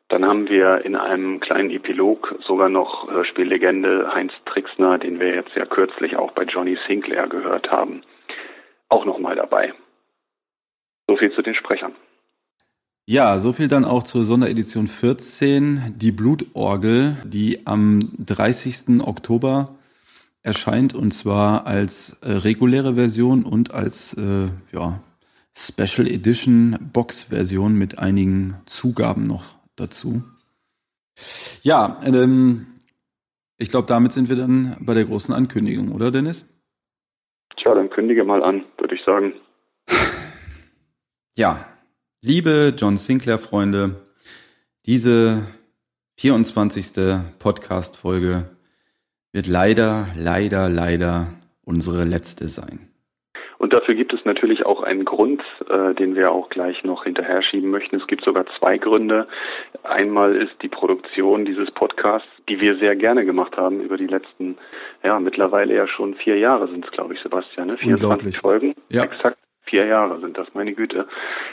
dann 0.09 0.25
haben 0.25 0.47
wir 0.47 0.85
in 0.85 0.95
einem 0.95 1.39
kleinen 1.39 1.71
Epilog 1.71 2.35
sogar 2.45 2.69
noch 2.69 3.09
äh, 3.09 3.25
Spiellegende 3.25 4.13
Heinz 4.13 4.31
Trixner, 4.45 4.99
den 4.99 5.19
wir 5.19 5.33
jetzt 5.33 5.55
ja 5.55 5.65
kürzlich 5.65 6.15
auch 6.17 6.31
bei 6.33 6.43
Johnny 6.43 6.77
Sinclair 6.87 7.27
gehört 7.27 7.71
haben, 7.71 8.01
auch 8.89 9.05
nochmal 9.05 9.35
dabei. 9.35 9.73
So 11.07 11.17
viel 11.17 11.31
zu 11.33 11.41
den 11.41 11.55
Sprechern. 11.55 11.93
Ja, 13.05 13.37
so 13.37 13.51
viel 13.51 13.67
dann 13.67 13.83
auch 13.83 14.03
zur 14.03 14.23
Sonderedition 14.23 14.87
14, 14.87 15.95
die 15.97 16.11
Blutorgel, 16.11 17.17
die 17.25 17.65
am 17.65 17.99
30. 18.25 19.05
Oktober 19.05 19.75
erscheint 20.43 20.93
und 20.93 21.11
zwar 21.11 21.65
als 21.65 22.21
äh, 22.21 22.31
reguläre 22.31 22.95
Version 22.95 23.43
und 23.43 23.73
als 23.73 24.13
äh, 24.13 24.49
ja, 24.73 25.01
Special 25.55 26.07
Edition 26.07 26.77
Box 26.91 27.25
Version 27.25 27.77
mit 27.77 27.97
einigen 27.97 28.55
Zugaben 28.65 29.23
noch 29.23 29.55
dazu. 29.75 30.23
Ja, 31.63 31.97
ähm, 32.03 32.67
ich 33.57 33.69
glaube, 33.69 33.87
damit 33.87 34.11
sind 34.11 34.29
wir 34.29 34.35
dann 34.35 34.75
bei 34.81 34.93
der 34.93 35.05
großen 35.05 35.33
Ankündigung, 35.33 35.91
oder 35.91 36.11
Dennis? 36.11 36.49
Tja, 37.57 37.73
dann 37.73 37.89
kündige 37.89 38.25
mal 38.25 38.43
an, 38.43 38.65
würde 38.77 38.95
ich 38.95 39.01
sagen. 39.05 39.33
ja, 41.35 41.65
liebe 42.21 42.73
John 42.77 42.97
Sinclair 42.97 43.37
Freunde, 43.39 44.01
diese 44.85 45.43
24. 46.17 46.93
Podcast-Folge 47.39 48.52
wird 49.33 49.47
leider, 49.47 50.07
leider, 50.15 50.69
leider 50.69 51.27
unsere 51.65 52.03
letzte 52.05 52.47
sein. 52.47 52.87
Und 53.57 53.71
dafür 53.71 53.95
gibt 53.95 54.13
es 54.13 54.25
natürlich 54.25 54.65
auch 54.65 54.83
einen 54.83 55.05
Grund, 55.05 55.41
äh, 55.69 55.93
den 55.95 56.15
wir 56.15 56.31
auch 56.31 56.49
gleich 56.49 56.83
noch 56.83 57.05
hinterher 57.05 57.41
schieben 57.41 57.71
möchten. 57.71 57.95
Es 57.95 58.07
gibt 58.07 58.23
sogar 58.25 58.45
zwei 58.59 58.77
Gründe. 58.77 59.27
Einmal 59.83 60.35
ist 60.35 60.51
die 60.61 60.67
Produktion 60.67 61.45
dieses 61.45 61.71
Podcasts, 61.71 62.27
die 62.49 62.59
wir 62.59 62.77
sehr 62.77 62.95
gerne 62.95 63.25
gemacht 63.25 63.55
haben 63.55 63.79
über 63.79 63.97
die 63.97 64.07
letzten, 64.07 64.57
ja, 65.01 65.17
mittlerweile 65.19 65.73
ja 65.73 65.87
schon 65.87 66.15
vier 66.15 66.37
Jahre 66.37 66.67
sind 66.67 66.85
es, 66.85 66.91
glaube 66.91 67.13
ich, 67.13 67.21
Sebastian, 67.21 67.67
ne? 67.67 67.77
24 67.77 68.37
Folgen. 68.37 68.75
Ja. 68.89 69.03
Exakt 69.03 69.37
Vier 69.65 69.85
Jahre 69.85 70.19
sind 70.19 70.37
das, 70.37 70.53
meine 70.53 70.73
Güte. 70.73 71.07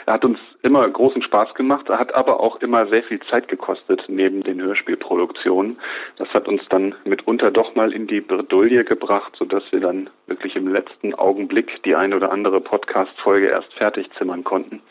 Er 0.05 0.13
hat 0.13 0.25
uns 0.25 0.37
immer 0.63 0.87
großen 0.87 1.21
Spaß 1.21 1.53
gemacht, 1.53 1.89
hat 1.89 2.13
aber 2.13 2.39
auch 2.39 2.57
immer 2.57 2.87
sehr 2.87 3.03
viel 3.03 3.19
Zeit 3.29 3.47
gekostet 3.47 4.03
neben 4.07 4.43
den 4.43 4.61
Hörspielproduktionen. 4.61 5.79
Das 6.17 6.27
hat 6.33 6.47
uns 6.47 6.61
dann 6.69 6.93
mitunter 7.05 7.51
doch 7.51 7.73
mal 7.75 7.93
in 7.93 8.07
die 8.07 8.21
Bredouille 8.21 8.83
gebracht, 8.83 9.33
sodass 9.37 9.63
wir 9.71 9.79
dann 9.79 10.09
wirklich 10.27 10.55
im 10.55 10.67
letzten 10.67 11.15
Augenblick 11.15 11.81
die 11.83 11.95
eine 11.95 12.15
oder 12.15 12.31
andere 12.31 12.59
Podcast-Folge 12.59 13.47
erst 13.47 13.73
fertig 13.73 14.09
zimmern 14.17 14.43
konnten. 14.43 14.81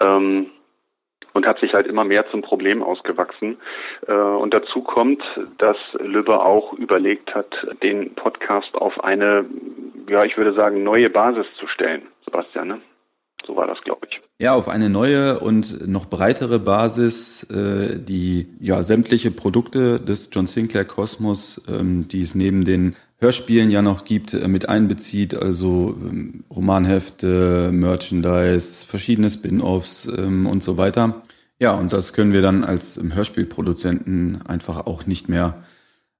Ähm, 0.00 0.50
und 1.32 1.46
hat 1.46 1.58
sich 1.60 1.72
halt 1.72 1.86
immer 1.86 2.04
mehr 2.04 2.28
zum 2.30 2.42
Problem 2.42 2.82
ausgewachsen. 2.82 3.58
Äh, 4.06 4.12
und 4.12 4.52
dazu 4.54 4.82
kommt, 4.82 5.22
dass 5.58 5.76
Lübbe 5.98 6.40
auch 6.40 6.72
überlegt 6.74 7.34
hat, 7.34 7.52
den 7.82 8.14
Podcast 8.14 8.74
auf 8.74 9.02
eine, 9.02 9.44
ja, 10.08 10.24
ich 10.24 10.36
würde 10.36 10.54
sagen, 10.54 10.82
neue 10.82 11.10
Basis 11.10 11.46
zu 11.58 11.66
stellen. 11.66 12.02
Sebastian, 12.24 12.68
ne? 12.68 12.80
So 13.46 13.56
war 13.56 13.66
das, 13.66 13.80
glaube 13.82 14.06
ich. 14.08 14.20
Ja, 14.38 14.54
auf 14.54 14.68
eine 14.68 14.88
neue 14.88 15.40
und 15.40 15.88
noch 15.88 16.06
breitere 16.06 16.58
Basis, 16.58 17.44
äh, 17.50 17.98
die 17.98 18.46
ja 18.60 18.82
sämtliche 18.82 19.30
Produkte 19.30 19.98
des 19.98 20.30
John 20.32 20.46
Sinclair 20.46 20.84
Kosmos, 20.84 21.64
ähm, 21.68 22.06
die 22.06 22.22
es 22.22 22.34
neben 22.34 22.64
den 22.64 22.94
Hörspielen 23.22 23.70
ja 23.70 23.82
noch 23.82 24.04
gibt, 24.04 24.34
äh, 24.34 24.48
mit 24.48 24.68
einbezieht, 24.68 25.40
also 25.40 25.94
ähm, 26.02 26.44
Romanhefte, 26.54 27.70
Merchandise, 27.72 28.84
verschiedene 28.86 29.30
Spin-offs 29.30 30.06
ähm, 30.18 30.46
und 30.46 30.62
so 30.62 30.76
weiter. 30.76 31.22
Ja, 31.60 31.72
und 31.78 31.92
das 31.92 32.12
können 32.12 32.32
wir 32.32 32.42
dann 32.42 32.64
als 32.64 32.96
ähm, 32.96 33.14
Hörspielproduzenten 33.14 34.40
einfach 34.48 34.86
auch 34.86 35.06
nicht 35.06 35.28
mehr 35.28 35.62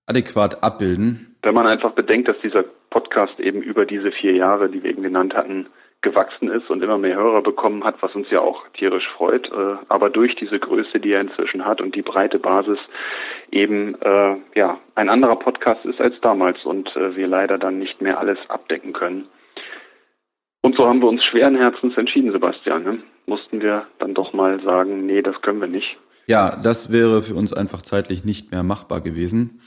adäquat 0.06 0.62
abbilden. 0.62 1.34
Wenn 1.42 1.54
man 1.54 1.66
einfach 1.66 1.92
bedenkt, 1.92 2.28
dass 2.28 2.36
dieser 2.42 2.64
Podcast 2.90 3.40
eben 3.40 3.60
über 3.62 3.84
diese 3.84 4.12
vier 4.12 4.34
Jahre, 4.34 4.70
die 4.70 4.84
wir 4.84 4.90
eben 4.90 5.02
genannt 5.02 5.34
hatten, 5.34 5.66
gewachsen 6.02 6.50
ist 6.50 6.68
und 6.68 6.82
immer 6.82 6.98
mehr 6.98 7.16
Hörer 7.16 7.42
bekommen 7.42 7.84
hat, 7.84 8.02
was 8.02 8.14
uns 8.14 8.28
ja 8.30 8.40
auch 8.40 8.62
tierisch 8.74 9.08
freut, 9.16 9.50
äh, 9.50 9.76
aber 9.88 10.10
durch 10.10 10.34
diese 10.36 10.58
Größe, 10.58 11.00
die 11.00 11.12
er 11.12 11.20
inzwischen 11.20 11.64
hat 11.64 11.80
und 11.80 11.94
die 11.94 12.02
breite 12.02 12.38
Basis 12.38 12.78
eben 13.50 13.94
äh, 14.02 14.36
ja 14.54 14.78
ein 14.94 15.08
anderer 15.08 15.36
Podcast 15.36 15.84
ist 15.84 16.00
als 16.00 16.14
damals 16.20 16.64
und 16.64 16.94
äh, 16.96 17.16
wir 17.16 17.28
leider 17.28 17.58
dann 17.58 17.78
nicht 17.78 18.00
mehr 18.00 18.18
alles 18.18 18.38
abdecken 18.48 18.92
können. 18.92 19.28
Und 20.62 20.76
so 20.76 20.86
haben 20.86 21.00
wir 21.00 21.08
uns 21.08 21.24
schweren 21.24 21.56
Herzens 21.56 21.96
entschieden, 21.96 22.32
Sebastian. 22.32 22.84
Ne? 22.84 22.98
Mussten 23.26 23.60
wir 23.60 23.86
dann 23.98 24.14
doch 24.14 24.32
mal 24.32 24.60
sagen, 24.62 25.06
nee, 25.06 25.22
das 25.22 25.40
können 25.42 25.60
wir 25.60 25.68
nicht. 25.68 25.96
Ja, 26.26 26.56
das 26.62 26.92
wäre 26.92 27.22
für 27.22 27.34
uns 27.34 27.52
einfach 27.52 27.82
zeitlich 27.82 28.24
nicht 28.24 28.52
mehr 28.52 28.62
machbar 28.62 29.00
gewesen. 29.00 29.60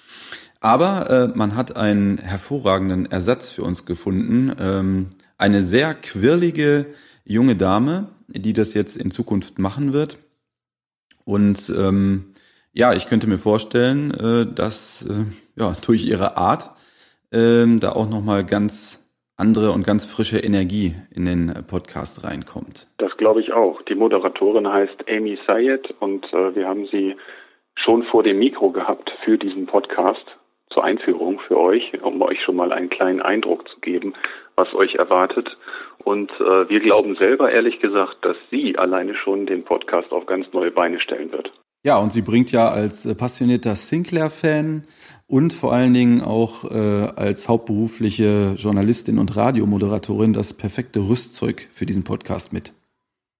Aber 0.62 1.32
äh, 1.34 1.38
man 1.38 1.56
hat 1.56 1.76
einen 1.76 2.18
hervorragenden 2.18 3.06
Ersatz 3.06 3.52
für 3.52 3.64
uns 3.64 3.86
gefunden. 3.86 4.56
Ähm, 4.60 5.10
eine 5.38 5.62
sehr 5.62 5.94
quirlige 5.94 6.88
junge 7.26 7.56
Dame, 7.56 8.10
die 8.28 8.54
das 8.54 8.74
jetzt 8.74 8.96
in 8.96 9.12
Zukunft 9.12 9.60
machen 9.60 9.94
wird. 9.94 10.18
Und 11.26 11.72
ähm, 11.76 12.34
ja, 12.74 12.94
ich 12.94 13.08
könnte 13.08 13.28
mir 13.28 13.38
vorstellen, 13.38 14.12
äh, 14.12 14.46
dass 14.54 15.08
äh, 15.10 15.62
ja 15.62 15.74
durch 15.86 16.06
ihre 16.06 16.38
Art 16.38 16.72
äh, 17.32 17.66
da 17.80 17.94
auch 17.94 18.10
noch 18.10 18.22
mal 18.22 18.44
ganz 18.44 19.02
andere 19.38 19.72
und 19.72 19.86
ganz 19.86 20.06
frische 20.06 20.40
Energie 20.40 20.96
in 21.14 21.26
den 21.26 21.54
Podcast 21.68 22.24
reinkommt. 22.24 22.88
Das 22.98 23.16
glaube 23.18 23.42
ich 23.42 23.52
auch. 23.52 23.82
Die 23.82 23.96
Moderatorin 23.96 24.68
heißt 24.68 25.10
Amy 25.10 25.38
Sayed 25.46 25.94
und 26.00 26.26
äh, 26.34 26.56
wir 26.56 26.68
haben 26.68 26.88
sie 26.92 27.16
schon 27.76 28.04
vor 28.04 28.24
dem 28.24 28.40
Mikro 28.40 28.72
gehabt 28.72 29.12
für 29.26 29.38
diesen 29.38 29.66
Podcast 29.66 30.26
zur 30.70 30.84
Einführung 30.84 31.40
für 31.48 31.58
euch, 31.58 32.02
um 32.02 32.22
euch 32.22 32.42
schon 32.44 32.56
mal 32.56 32.72
einen 32.72 32.90
kleinen 32.90 33.22
Eindruck 33.22 33.68
zu 33.70 33.80
geben, 33.80 34.14
was 34.56 34.74
euch 34.74 34.96
erwartet. 34.96 35.50
Und 36.04 36.32
äh, 36.40 36.70
wir 36.70 36.80
glauben 36.80 37.16
selber, 37.16 37.52
ehrlich 37.52 37.80
gesagt, 37.80 38.18
dass 38.22 38.38
sie 38.52 38.78
alleine 38.78 39.16
schon 39.16 39.46
den 39.46 39.64
Podcast 39.64 40.12
auf 40.12 40.26
ganz 40.26 40.46
neue 40.54 40.72
Beine 40.72 41.00
stellen 41.00 41.32
wird. 41.32 41.52
Ja, 41.84 42.00
und 42.00 42.12
sie 42.12 42.24
bringt 42.24 42.52
ja 42.52 42.70
als 42.70 43.06
äh, 43.06 43.14
passionierter 43.14 43.76
Sinclair-Fan 43.76 44.86
und 45.28 45.54
vor 45.54 45.72
allen 45.72 45.94
Dingen 45.94 46.22
auch 46.22 46.64
äh, 46.64 47.08
als 47.16 47.48
hauptberufliche 47.48 48.56
Journalistin 48.58 49.20
und 49.20 49.38
Radiomoderatorin 49.38 50.34
das 50.34 50.58
perfekte 50.58 51.00
Rüstzeug 51.00 51.68
für 51.72 51.86
diesen 51.86 52.04
Podcast 52.04 52.54
mit. 52.54 52.74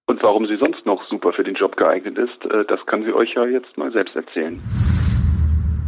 Und 0.06 0.22
warum 0.22 0.46
sie 0.46 0.56
sonst 0.58 0.86
noch 0.86 1.02
super 1.08 1.32
für 1.32 1.42
den 1.42 1.56
Job 1.56 1.76
geeignet 1.76 2.18
ist, 2.18 2.50
äh, 2.50 2.64
das 2.66 2.78
kann 2.86 3.02
sie 3.02 3.12
euch 3.12 3.34
ja 3.34 3.46
jetzt 3.46 3.76
mal 3.76 3.90
selbst 3.90 4.14
erzählen. 4.14 4.62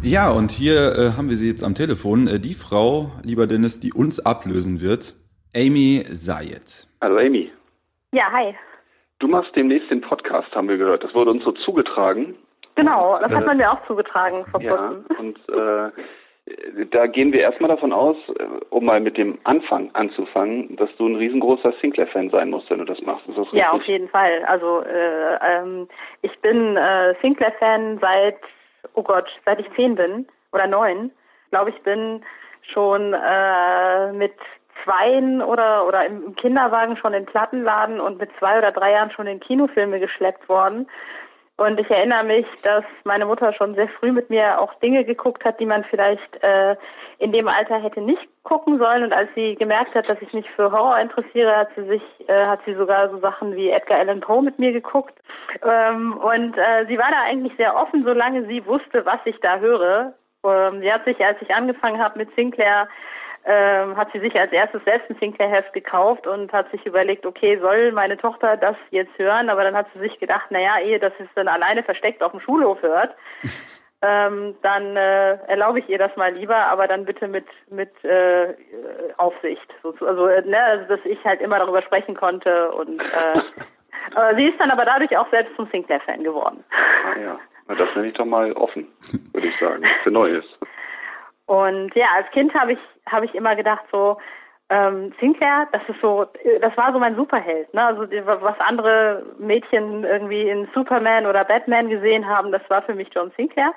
Ja, 0.02 0.30
und 0.30 0.50
hier 0.52 0.76
äh, 0.76 1.16
haben 1.16 1.28
wir 1.28 1.36
sie 1.36 1.50
jetzt 1.50 1.64
am 1.64 1.74
Telefon. 1.74 2.28
Äh, 2.28 2.38
die 2.38 2.54
Frau, 2.54 3.10
lieber 3.24 3.46
Dennis, 3.46 3.80
die 3.80 3.92
uns 3.92 4.24
ablösen 4.24 4.80
wird, 4.80 5.14
Amy 5.54 6.02
Sayed. 6.06 6.86
Also 7.00 7.18
Amy. 7.18 7.50
Ja, 8.12 8.30
hi. 8.32 8.54
Du 9.18 9.26
machst 9.26 9.54
demnächst 9.56 9.90
den 9.90 10.00
Podcast, 10.00 10.54
haben 10.54 10.68
wir 10.68 10.78
gehört. 10.78 11.02
Das 11.02 11.12
wurde 11.14 11.32
uns 11.32 11.42
so 11.42 11.52
zugetragen. 11.52 12.36
Genau, 12.76 13.18
das 13.20 13.32
hat 13.32 13.44
man 13.44 13.56
mir 13.56 13.72
auch 13.72 13.84
zugetragen 13.86 14.44
vor 14.52 14.62
ja, 14.62 14.94
Und 15.18 15.36
äh, 15.48 15.90
da 16.92 17.06
gehen 17.06 17.32
wir 17.32 17.40
erstmal 17.40 17.68
davon 17.68 17.92
aus, 17.92 18.16
äh, 18.38 18.44
um 18.70 18.84
mal 18.84 19.00
mit 19.00 19.18
dem 19.18 19.38
Anfang 19.42 19.90
anzufangen, 19.94 20.76
dass 20.76 20.88
du 20.96 21.08
ein 21.08 21.16
riesengroßer 21.16 21.74
Sinclair-Fan 21.80 22.30
sein 22.30 22.50
musst, 22.50 22.70
wenn 22.70 22.78
du 22.78 22.84
das 22.84 23.00
machst. 23.02 23.26
Ist 23.26 23.36
das 23.36 23.46
richtig? 23.46 23.60
Ja, 23.60 23.72
auf 23.72 23.82
jeden 23.82 24.08
Fall. 24.08 24.44
Also 24.46 24.82
äh, 24.82 25.38
ähm, 25.42 25.88
ich 26.22 26.38
bin 26.38 26.76
äh, 26.76 27.14
Sinclair-Fan 27.20 27.98
seit 28.00 28.36
oh 28.94 29.02
Gott, 29.02 29.28
seit 29.44 29.60
ich 29.60 29.70
zehn 29.74 29.94
bin 29.94 30.26
oder 30.52 30.66
neun, 30.66 31.10
glaube 31.50 31.70
ich, 31.70 31.82
bin 31.82 32.24
schon 32.72 33.14
äh, 33.14 34.12
mit 34.12 34.34
zweien 34.84 35.42
oder 35.42 35.86
oder 35.86 36.06
im 36.06 36.34
Kinderwagen 36.36 36.96
schon 36.96 37.14
in 37.14 37.26
Plattenladen 37.26 38.00
und 38.00 38.18
mit 38.18 38.30
zwei 38.38 38.58
oder 38.58 38.72
drei 38.72 38.92
Jahren 38.92 39.10
schon 39.10 39.26
in 39.26 39.40
Kinofilme 39.40 40.00
geschleppt 40.00 40.48
worden 40.48 40.88
und 41.58 41.80
ich 41.80 41.90
erinnere 41.90 42.22
mich, 42.22 42.46
dass 42.62 42.84
meine 43.02 43.26
Mutter 43.26 43.52
schon 43.52 43.74
sehr 43.74 43.88
früh 43.88 44.12
mit 44.12 44.30
mir 44.30 44.60
auch 44.60 44.72
Dinge 44.74 45.04
geguckt 45.04 45.44
hat, 45.44 45.58
die 45.58 45.66
man 45.66 45.82
vielleicht 45.90 46.40
äh, 46.40 46.76
in 47.18 47.32
dem 47.32 47.48
Alter 47.48 47.82
hätte 47.82 48.00
nicht 48.00 48.28
gucken 48.44 48.78
sollen. 48.78 49.02
Und 49.02 49.12
als 49.12 49.28
sie 49.34 49.56
gemerkt 49.56 49.92
hat, 49.96 50.08
dass 50.08 50.22
ich 50.22 50.32
mich 50.32 50.48
für 50.52 50.70
Horror 50.70 51.00
interessiere, 51.00 51.56
hat 51.56 51.70
sie 51.74 51.82
sich, 51.88 52.02
äh, 52.28 52.46
hat 52.46 52.60
sie 52.64 52.74
sogar 52.74 53.10
so 53.10 53.18
Sachen 53.18 53.56
wie 53.56 53.70
Edgar 53.70 53.98
Allan 53.98 54.20
Poe 54.20 54.40
mit 54.40 54.60
mir 54.60 54.70
geguckt. 54.70 55.18
Ähm, 55.64 56.16
und 56.18 56.56
äh, 56.56 56.86
sie 56.86 56.96
war 56.96 57.10
da 57.10 57.24
eigentlich 57.26 57.56
sehr 57.56 57.74
offen, 57.74 58.04
solange 58.04 58.46
sie 58.46 58.64
wusste, 58.64 59.04
was 59.04 59.18
ich 59.24 59.40
da 59.40 59.58
höre. 59.58 60.14
Ähm, 60.44 60.80
sie 60.80 60.92
hat 60.92 61.04
sich, 61.06 61.18
als 61.24 61.42
ich 61.42 61.52
angefangen 61.52 62.00
habe 62.00 62.18
mit 62.18 62.32
Sinclair, 62.36 62.86
ähm, 63.44 63.96
hat 63.96 64.12
sie 64.12 64.20
sich 64.20 64.38
als 64.38 64.52
erstes 64.52 64.84
selbst 64.84 65.08
ein 65.08 65.16
Sinclair-Heft 65.18 65.72
gekauft 65.72 66.26
und 66.26 66.52
hat 66.52 66.70
sich 66.70 66.84
überlegt, 66.84 67.24
okay, 67.24 67.58
soll 67.60 67.92
meine 67.92 68.16
Tochter 68.16 68.56
das 68.56 68.76
jetzt 68.90 69.16
hören? 69.18 69.48
Aber 69.48 69.64
dann 69.64 69.76
hat 69.76 69.86
sie 69.94 70.00
sich 70.00 70.18
gedacht, 70.18 70.50
naja, 70.50 70.78
ehe 70.80 70.98
das 70.98 71.12
es 71.18 71.28
dann 71.34 71.48
alleine 71.48 71.82
versteckt 71.82 72.22
auf 72.22 72.32
dem 72.32 72.40
Schulhof 72.40 72.82
hört, 72.82 73.14
ähm, 74.02 74.54
dann 74.62 74.96
äh, 74.96 75.36
erlaube 75.46 75.78
ich 75.78 75.88
ihr 75.88 75.98
das 75.98 76.14
mal 76.16 76.32
lieber, 76.32 76.56
aber 76.56 76.86
dann 76.86 77.04
bitte 77.04 77.26
mit 77.26 77.46
mit 77.70 77.92
äh, 78.04 78.54
Aufsicht. 79.16 79.66
Also, 79.82 80.26
äh, 80.26 80.42
ne, 80.42 80.62
also 80.62 80.96
dass 80.96 81.04
ich 81.04 81.24
halt 81.24 81.40
immer 81.40 81.58
darüber 81.58 81.82
sprechen 81.82 82.14
konnte 82.14 82.70
und 82.72 83.00
äh, 83.00 83.38
äh, 84.16 84.36
sie 84.36 84.48
ist 84.48 84.60
dann 84.60 84.70
aber 84.70 84.84
dadurch 84.84 85.16
auch 85.16 85.30
selbst 85.30 85.56
zum 85.56 85.68
Sinclair-Fan 85.68 86.22
geworden. 86.22 86.62
Ah 86.70 87.18
ja, 87.18 87.38
Na, 87.66 87.74
das 87.74 87.88
nenne 87.94 88.08
ich 88.08 88.14
doch 88.14 88.26
mal 88.26 88.52
offen, 88.52 88.88
würde 89.32 89.48
ich 89.48 89.58
sagen, 89.58 89.84
für 90.02 90.10
Neues. 90.10 90.44
Und 91.46 91.94
ja, 91.94 92.06
als 92.14 92.30
Kind 92.32 92.52
habe 92.52 92.74
ich 92.74 92.78
habe 93.10 93.26
ich 93.26 93.34
immer 93.34 93.56
gedacht 93.56 93.84
so 93.90 94.18
ähm, 94.70 95.14
Sinclair, 95.18 95.66
das 95.72 95.82
ist 95.88 96.00
so, 96.02 96.26
das 96.60 96.76
war 96.76 96.92
so 96.92 96.98
mein 96.98 97.16
Superheld, 97.16 97.72
ne? 97.72 97.86
Also 97.86 98.02
was 98.02 98.60
andere 98.60 99.24
Mädchen 99.38 100.04
irgendwie 100.04 100.48
in 100.48 100.68
Superman 100.74 101.26
oder 101.26 101.44
Batman 101.44 101.88
gesehen 101.88 102.28
haben, 102.28 102.52
das 102.52 102.62
war 102.68 102.82
für 102.82 102.94
mich 102.94 103.08
John 103.14 103.32
Sinclair. 103.36 103.72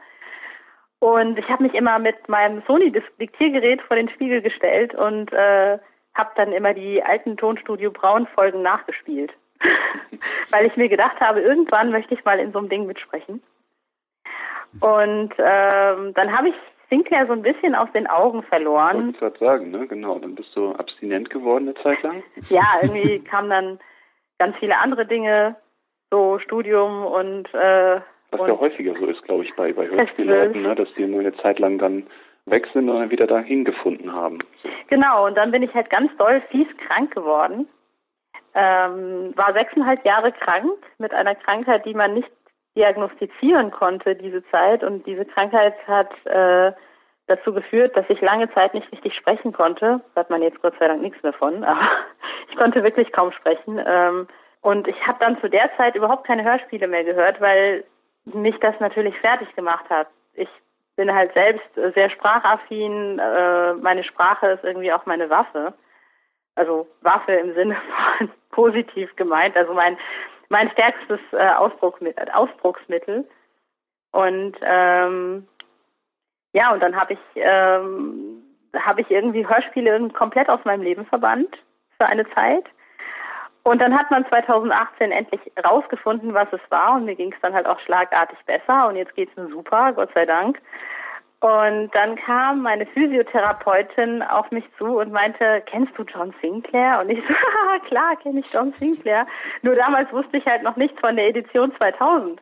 Und 0.99 1.39
ich 1.39 1.49
habe 1.49 1.63
mich 1.63 1.73
immer 1.73 1.97
mit 1.97 2.27
meinem 2.27 2.61
Sony 2.67 2.91
Diktiergerät 3.19 3.81
vor 3.81 3.95
den 3.95 4.09
Spiegel 4.09 4.41
gestellt 4.41 4.93
und 4.93 5.31
äh, 5.33 5.79
habe 6.13 6.31
dann 6.35 6.51
immer 6.51 6.73
die 6.73 7.01
alten 7.01 7.37
Tonstudio 7.37 7.89
Braun 7.89 8.27
Folgen 8.35 8.61
nachgespielt, 8.61 9.31
weil 10.51 10.65
ich 10.65 10.75
mir 10.75 10.89
gedacht 10.89 11.19
habe, 11.19 11.41
irgendwann 11.41 11.91
möchte 11.91 12.13
ich 12.13 12.23
mal 12.25 12.39
in 12.39 12.51
so 12.51 12.59
einem 12.59 12.69
Ding 12.69 12.85
mitsprechen. 12.85 13.41
Und 14.79 15.33
ähm, 15.37 16.13
dann 16.13 16.37
habe 16.37 16.49
ich 16.49 16.55
Sinclair 16.91 17.25
so 17.25 17.33
ein 17.33 17.41
bisschen 17.41 17.73
aus 17.73 17.89
den 17.93 18.05
Augen 18.05 18.43
verloren. 18.43 18.97
Wollte 18.97 19.11
ich 19.11 19.19
gerade 19.19 19.39
sagen, 19.39 19.71
ne? 19.71 19.87
Genau. 19.87 20.19
Dann 20.19 20.35
bist 20.35 20.55
du 20.55 20.73
abstinent 20.73 21.29
geworden 21.29 21.69
eine 21.69 21.75
Zeit 21.81 22.03
lang. 22.03 22.21
Ja, 22.49 22.63
irgendwie 22.83 23.19
kamen 23.19 23.49
dann 23.49 23.79
ganz 24.37 24.57
viele 24.57 24.77
andere 24.77 25.05
Dinge, 25.05 25.55
so 26.11 26.37
Studium 26.39 27.05
und 27.05 27.47
äh, 27.53 28.01
was 28.31 28.47
ja 28.47 28.59
häufiger 28.59 28.93
so 28.97 29.05
ist, 29.05 29.21
glaube 29.23 29.43
ich, 29.43 29.53
bei, 29.55 29.73
bei 29.73 29.87
Hörspielleuten, 29.87 30.61
ne? 30.61 30.75
dass 30.75 30.87
die 30.95 31.05
nur 31.05 31.19
eine 31.19 31.35
Zeit 31.37 31.59
lang 31.59 31.77
dann 31.77 32.07
weg 32.45 32.67
sind 32.73 32.89
und 32.89 32.99
dann 32.99 33.11
wieder 33.11 33.27
dahin 33.27 33.65
gefunden 33.65 34.13
haben. 34.13 34.39
Genau, 34.87 35.27
und 35.27 35.35
dann 35.35 35.51
bin 35.51 35.63
ich 35.63 35.73
halt 35.73 35.89
ganz 35.89 36.15
doll 36.17 36.41
fies 36.49 36.67
krank 36.87 37.13
geworden. 37.13 37.67
Ähm, 38.53 39.33
war 39.35 39.53
sechseinhalb 39.53 40.05
Jahre 40.05 40.31
krank 40.31 40.77
mit 40.97 41.13
einer 41.13 41.35
Krankheit, 41.35 41.85
die 41.85 41.93
man 41.93 42.13
nicht 42.13 42.29
diagnostizieren 42.75 43.71
konnte 43.71 44.15
diese 44.15 44.43
Zeit 44.49 44.83
und 44.83 45.05
diese 45.05 45.25
Krankheit 45.25 45.75
hat 45.87 46.11
äh, 46.25 46.71
dazu 47.27 47.53
geführt, 47.53 47.95
dass 47.95 48.05
ich 48.09 48.21
lange 48.21 48.51
Zeit 48.53 48.73
nicht 48.73 48.91
richtig 48.91 49.15
sprechen 49.15 49.53
konnte. 49.53 50.01
Da 50.15 50.21
hat 50.21 50.29
man 50.29 50.41
jetzt 50.41 50.61
Gott 50.61 50.73
sei 50.79 50.87
Dank 50.87 51.01
nichts 51.01 51.21
mehr 51.23 51.33
von, 51.33 51.63
aber 51.65 51.87
ich 52.49 52.55
konnte 52.55 52.83
wirklich 52.83 53.11
kaum 53.11 53.31
sprechen. 53.31 53.81
Ähm, 53.85 54.27
und 54.61 54.87
ich 54.87 55.07
habe 55.07 55.17
dann 55.19 55.39
zu 55.41 55.49
der 55.49 55.75
Zeit 55.75 55.95
überhaupt 55.95 56.25
keine 56.27 56.43
Hörspiele 56.43 56.87
mehr 56.87 57.03
gehört, 57.03 57.41
weil 57.41 57.83
mich 58.25 58.57
das 58.59 58.79
natürlich 58.79 59.17
fertig 59.19 59.53
gemacht 59.55 59.89
hat. 59.89 60.07
Ich 60.35 60.49
bin 60.95 61.13
halt 61.13 61.33
selbst 61.33 61.67
sehr 61.95 62.09
sprachaffin. 62.09 63.19
Äh, 63.19 63.73
meine 63.73 64.03
Sprache 64.03 64.47
ist 64.47 64.63
irgendwie 64.63 64.93
auch 64.93 65.05
meine 65.05 65.29
Waffe. 65.29 65.73
Also 66.55 66.87
Waffe 67.01 67.33
im 67.33 67.53
Sinne 67.55 67.75
von 68.17 68.29
positiv 68.51 69.15
gemeint. 69.15 69.57
Also 69.57 69.73
mein 69.73 69.97
mein 70.51 70.69
stärkstes 70.71 71.19
äh, 71.31 71.49
Ausdrucksmittel. 72.33 73.27
Und 74.11 74.57
ähm, 74.61 75.47
ja, 76.51 76.73
und 76.73 76.83
dann 76.83 76.95
habe 76.99 77.13
ich 77.13 77.19
ähm, 77.35 78.43
habe 78.75 79.01
ich 79.01 79.09
irgendwie 79.09 79.47
Hörspiele 79.47 80.09
komplett 80.09 80.49
aus 80.49 80.59
meinem 80.65 80.81
Leben 80.81 81.05
verbannt 81.05 81.57
für 81.97 82.05
eine 82.05 82.29
Zeit. 82.31 82.65
Und 83.63 83.79
dann 83.79 83.97
hat 83.97 84.11
man 84.11 84.27
2018 84.27 85.11
endlich 85.11 85.39
rausgefunden, 85.63 86.33
was 86.33 86.51
es 86.51 86.61
war 86.69 86.95
und 86.95 87.05
mir 87.05 87.15
ging 87.15 87.31
es 87.31 87.39
dann 87.41 87.53
halt 87.53 87.67
auch 87.67 87.79
schlagartig 87.81 88.39
besser 88.45 88.87
und 88.87 88.95
jetzt 88.97 89.15
geht's 89.15 89.35
mir 89.37 89.47
super, 89.47 89.93
Gott 89.93 90.09
sei 90.13 90.25
Dank. 90.25 90.59
Und 91.41 91.89
dann 91.93 92.15
kam 92.17 92.61
meine 92.61 92.85
Physiotherapeutin 92.85 94.21
auf 94.21 94.51
mich 94.51 94.63
zu 94.77 94.99
und 94.99 95.11
meinte, 95.11 95.63
kennst 95.65 95.91
du 95.97 96.03
John 96.03 96.33
Sinclair? 96.39 96.99
Und 97.01 97.09
ich 97.09 97.19
so, 97.27 97.33
klar, 97.87 98.15
kenne 98.17 98.41
ich 98.41 98.45
John 98.53 98.73
Sinclair. 98.79 99.25
Nur 99.63 99.75
damals 99.75 100.11
wusste 100.13 100.37
ich 100.37 100.45
halt 100.45 100.61
noch 100.61 100.75
nichts 100.75 100.99
von 100.99 101.15
der 101.15 101.27
Edition 101.27 101.75
2000. 101.77 102.39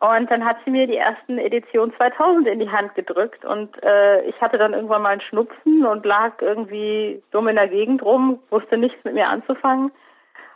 Und 0.00 0.30
dann 0.30 0.44
hat 0.44 0.56
sie 0.64 0.72
mir 0.72 0.88
die 0.88 0.96
ersten 0.96 1.38
Edition 1.38 1.92
2000 1.96 2.48
in 2.48 2.58
die 2.58 2.70
Hand 2.70 2.94
gedrückt 2.94 3.44
und 3.44 3.82
äh, 3.82 4.22
ich 4.22 4.40
hatte 4.40 4.56
dann 4.56 4.72
irgendwann 4.72 5.02
mal 5.02 5.10
einen 5.10 5.20
Schnupfen 5.20 5.84
und 5.84 6.06
lag 6.06 6.34
irgendwie 6.40 7.20
dumm 7.32 7.48
in 7.48 7.56
der 7.56 7.66
Gegend 7.66 8.02
rum, 8.04 8.38
wusste 8.50 8.78
nichts 8.78 9.02
mit 9.02 9.14
mir 9.14 9.26
anzufangen 9.26 9.90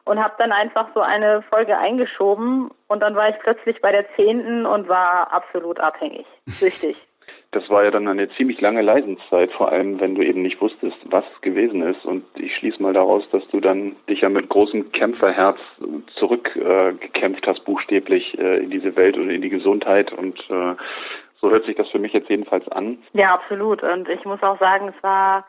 und 0.04 0.22
habe 0.22 0.34
dann 0.38 0.52
einfach 0.52 0.88
so 0.94 1.00
eine 1.00 1.42
Folge 1.42 1.76
eingeschoben 1.76 2.70
und 2.86 3.00
dann 3.00 3.16
war 3.16 3.30
ich 3.30 3.38
plötzlich 3.40 3.80
bei 3.80 3.90
der 3.90 4.06
zehnten 4.14 4.64
und 4.64 4.88
war 4.88 5.32
absolut 5.32 5.80
abhängig, 5.80 6.26
süchtig. 6.46 7.08
Das 7.52 7.68
war 7.68 7.84
ja 7.84 7.90
dann 7.90 8.08
eine 8.08 8.30
ziemlich 8.30 8.60
lange 8.60 8.80
Leisenszeit, 8.80 9.52
vor 9.52 9.70
allem 9.70 10.00
wenn 10.00 10.14
du 10.14 10.22
eben 10.22 10.42
nicht 10.42 10.60
wusstest, 10.60 10.96
was 11.04 11.24
es 11.34 11.40
gewesen 11.42 11.82
ist. 11.82 12.04
Und 12.04 12.24
ich 12.36 12.56
schließe 12.56 12.82
mal 12.82 12.94
daraus, 12.94 13.28
dass 13.30 13.46
du 13.48 13.60
dann 13.60 13.94
dich 14.08 14.22
ja 14.22 14.30
mit 14.30 14.48
großem 14.48 14.90
Kämpferherz 14.92 15.58
zurückgekämpft 16.14 17.44
äh, 17.44 17.50
hast, 17.50 17.64
buchstäblich 17.64 18.38
äh, 18.38 18.64
in 18.64 18.70
diese 18.70 18.96
Welt 18.96 19.18
oder 19.18 19.30
in 19.30 19.42
die 19.42 19.50
Gesundheit. 19.50 20.12
Und 20.12 20.38
äh, 20.48 20.74
so 21.40 21.50
hört 21.50 21.66
sich 21.66 21.76
das 21.76 21.88
für 21.90 21.98
mich 21.98 22.14
jetzt 22.14 22.30
jedenfalls 22.30 22.66
an. 22.68 22.98
Ja, 23.12 23.34
absolut. 23.34 23.82
Und 23.82 24.08
ich 24.08 24.24
muss 24.24 24.42
auch 24.42 24.58
sagen, 24.58 24.92
es 24.96 25.02
war 25.02 25.44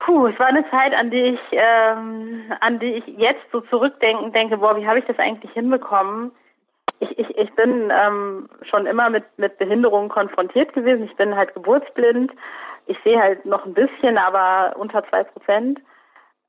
Puh, 0.00 0.26
es 0.26 0.38
war 0.38 0.48
eine 0.48 0.68
Zeit, 0.70 0.92
an 0.92 1.10
die 1.10 1.16
ich, 1.16 1.40
ähm, 1.52 2.52
an 2.60 2.78
die 2.78 2.94
ich 2.94 3.06
jetzt 3.16 3.50
so 3.50 3.60
zurückdenken 3.62 4.32
denke, 4.32 4.58
boah, 4.58 4.76
wie 4.76 4.86
habe 4.86 4.98
ich 4.98 5.06
das 5.06 5.18
eigentlich 5.18 5.50
hinbekommen? 5.52 6.30
Ich, 7.04 7.18
ich, 7.18 7.36
ich 7.36 7.54
bin 7.54 7.92
ähm, 7.92 8.48
schon 8.62 8.86
immer 8.86 9.10
mit, 9.10 9.24
mit 9.36 9.58
Behinderungen 9.58 10.08
konfrontiert 10.08 10.72
gewesen. 10.72 11.04
Ich 11.04 11.16
bin 11.16 11.36
halt 11.36 11.54
geburtsblind. 11.54 12.32
Ich 12.86 12.98
sehe 13.04 13.20
halt 13.20 13.44
noch 13.44 13.64
ein 13.64 13.74
bisschen, 13.74 14.18
aber 14.18 14.76
unter 14.78 15.06
zwei 15.08 15.24
Prozent. 15.24 15.80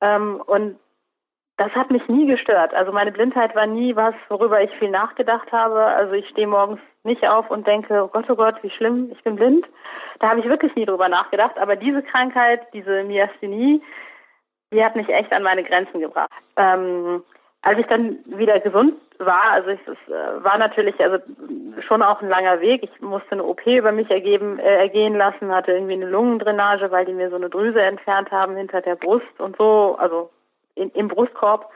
Ähm, 0.00 0.42
und 0.46 0.78
das 1.58 1.72
hat 1.72 1.90
mich 1.90 2.06
nie 2.08 2.26
gestört. 2.26 2.74
Also 2.74 2.92
meine 2.92 3.12
Blindheit 3.12 3.54
war 3.54 3.66
nie 3.66 3.96
was, 3.96 4.14
worüber 4.28 4.62
ich 4.62 4.70
viel 4.78 4.90
nachgedacht 4.90 5.50
habe. 5.52 5.84
Also 5.84 6.12
ich 6.12 6.28
stehe 6.28 6.46
morgens 6.46 6.80
nicht 7.02 7.26
auf 7.26 7.50
und 7.50 7.66
denke, 7.66 8.04
oh 8.04 8.08
Gott, 8.08 8.26
oh 8.28 8.36
Gott, 8.36 8.62
wie 8.62 8.70
schlimm, 8.70 9.10
ich 9.12 9.22
bin 9.24 9.36
blind. 9.36 9.66
Da 10.18 10.30
habe 10.30 10.40
ich 10.40 10.46
wirklich 10.46 10.74
nie 10.74 10.84
drüber 10.84 11.08
nachgedacht. 11.08 11.58
Aber 11.58 11.76
diese 11.76 12.02
Krankheit, 12.02 12.66
diese 12.74 13.04
Myasthenie, 13.04 13.82
die 14.72 14.84
hat 14.84 14.96
mich 14.96 15.08
echt 15.08 15.32
an 15.32 15.42
meine 15.42 15.64
Grenzen 15.64 16.00
gebracht. 16.00 16.30
Ähm, 16.56 17.22
als 17.66 17.80
ich 17.80 17.86
dann 17.86 18.20
wieder 18.26 18.60
gesund 18.60 18.94
war, 19.18 19.50
also 19.50 19.70
es, 19.70 19.80
es 19.86 20.12
äh, 20.12 20.44
war 20.44 20.56
natürlich 20.56 21.00
also 21.00 21.18
schon 21.88 22.00
auch 22.00 22.22
ein 22.22 22.28
langer 22.28 22.60
Weg. 22.60 22.84
Ich 22.84 23.00
musste 23.00 23.32
eine 23.32 23.42
OP 23.42 23.66
über 23.66 23.90
mich 23.90 24.08
ergeben, 24.08 24.60
äh, 24.60 24.76
ergehen 24.76 25.16
lassen, 25.16 25.52
hatte 25.52 25.72
irgendwie 25.72 25.94
eine 25.94 26.08
Lungendrainage, 26.08 26.92
weil 26.92 27.04
die 27.06 27.12
mir 27.12 27.28
so 27.28 27.34
eine 27.34 27.50
Drüse 27.50 27.82
entfernt 27.82 28.30
haben 28.30 28.54
hinter 28.54 28.82
der 28.82 28.94
Brust 28.94 29.40
und 29.40 29.56
so, 29.56 29.96
also 29.98 30.30
in, 30.76 30.90
im 30.90 31.08
Brustkorb. 31.08 31.68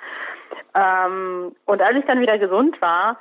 Ähm, 0.76 1.56
und 1.66 1.82
als 1.82 1.96
ich 1.96 2.04
dann 2.04 2.20
wieder 2.20 2.38
gesund 2.38 2.80
war, 2.80 3.18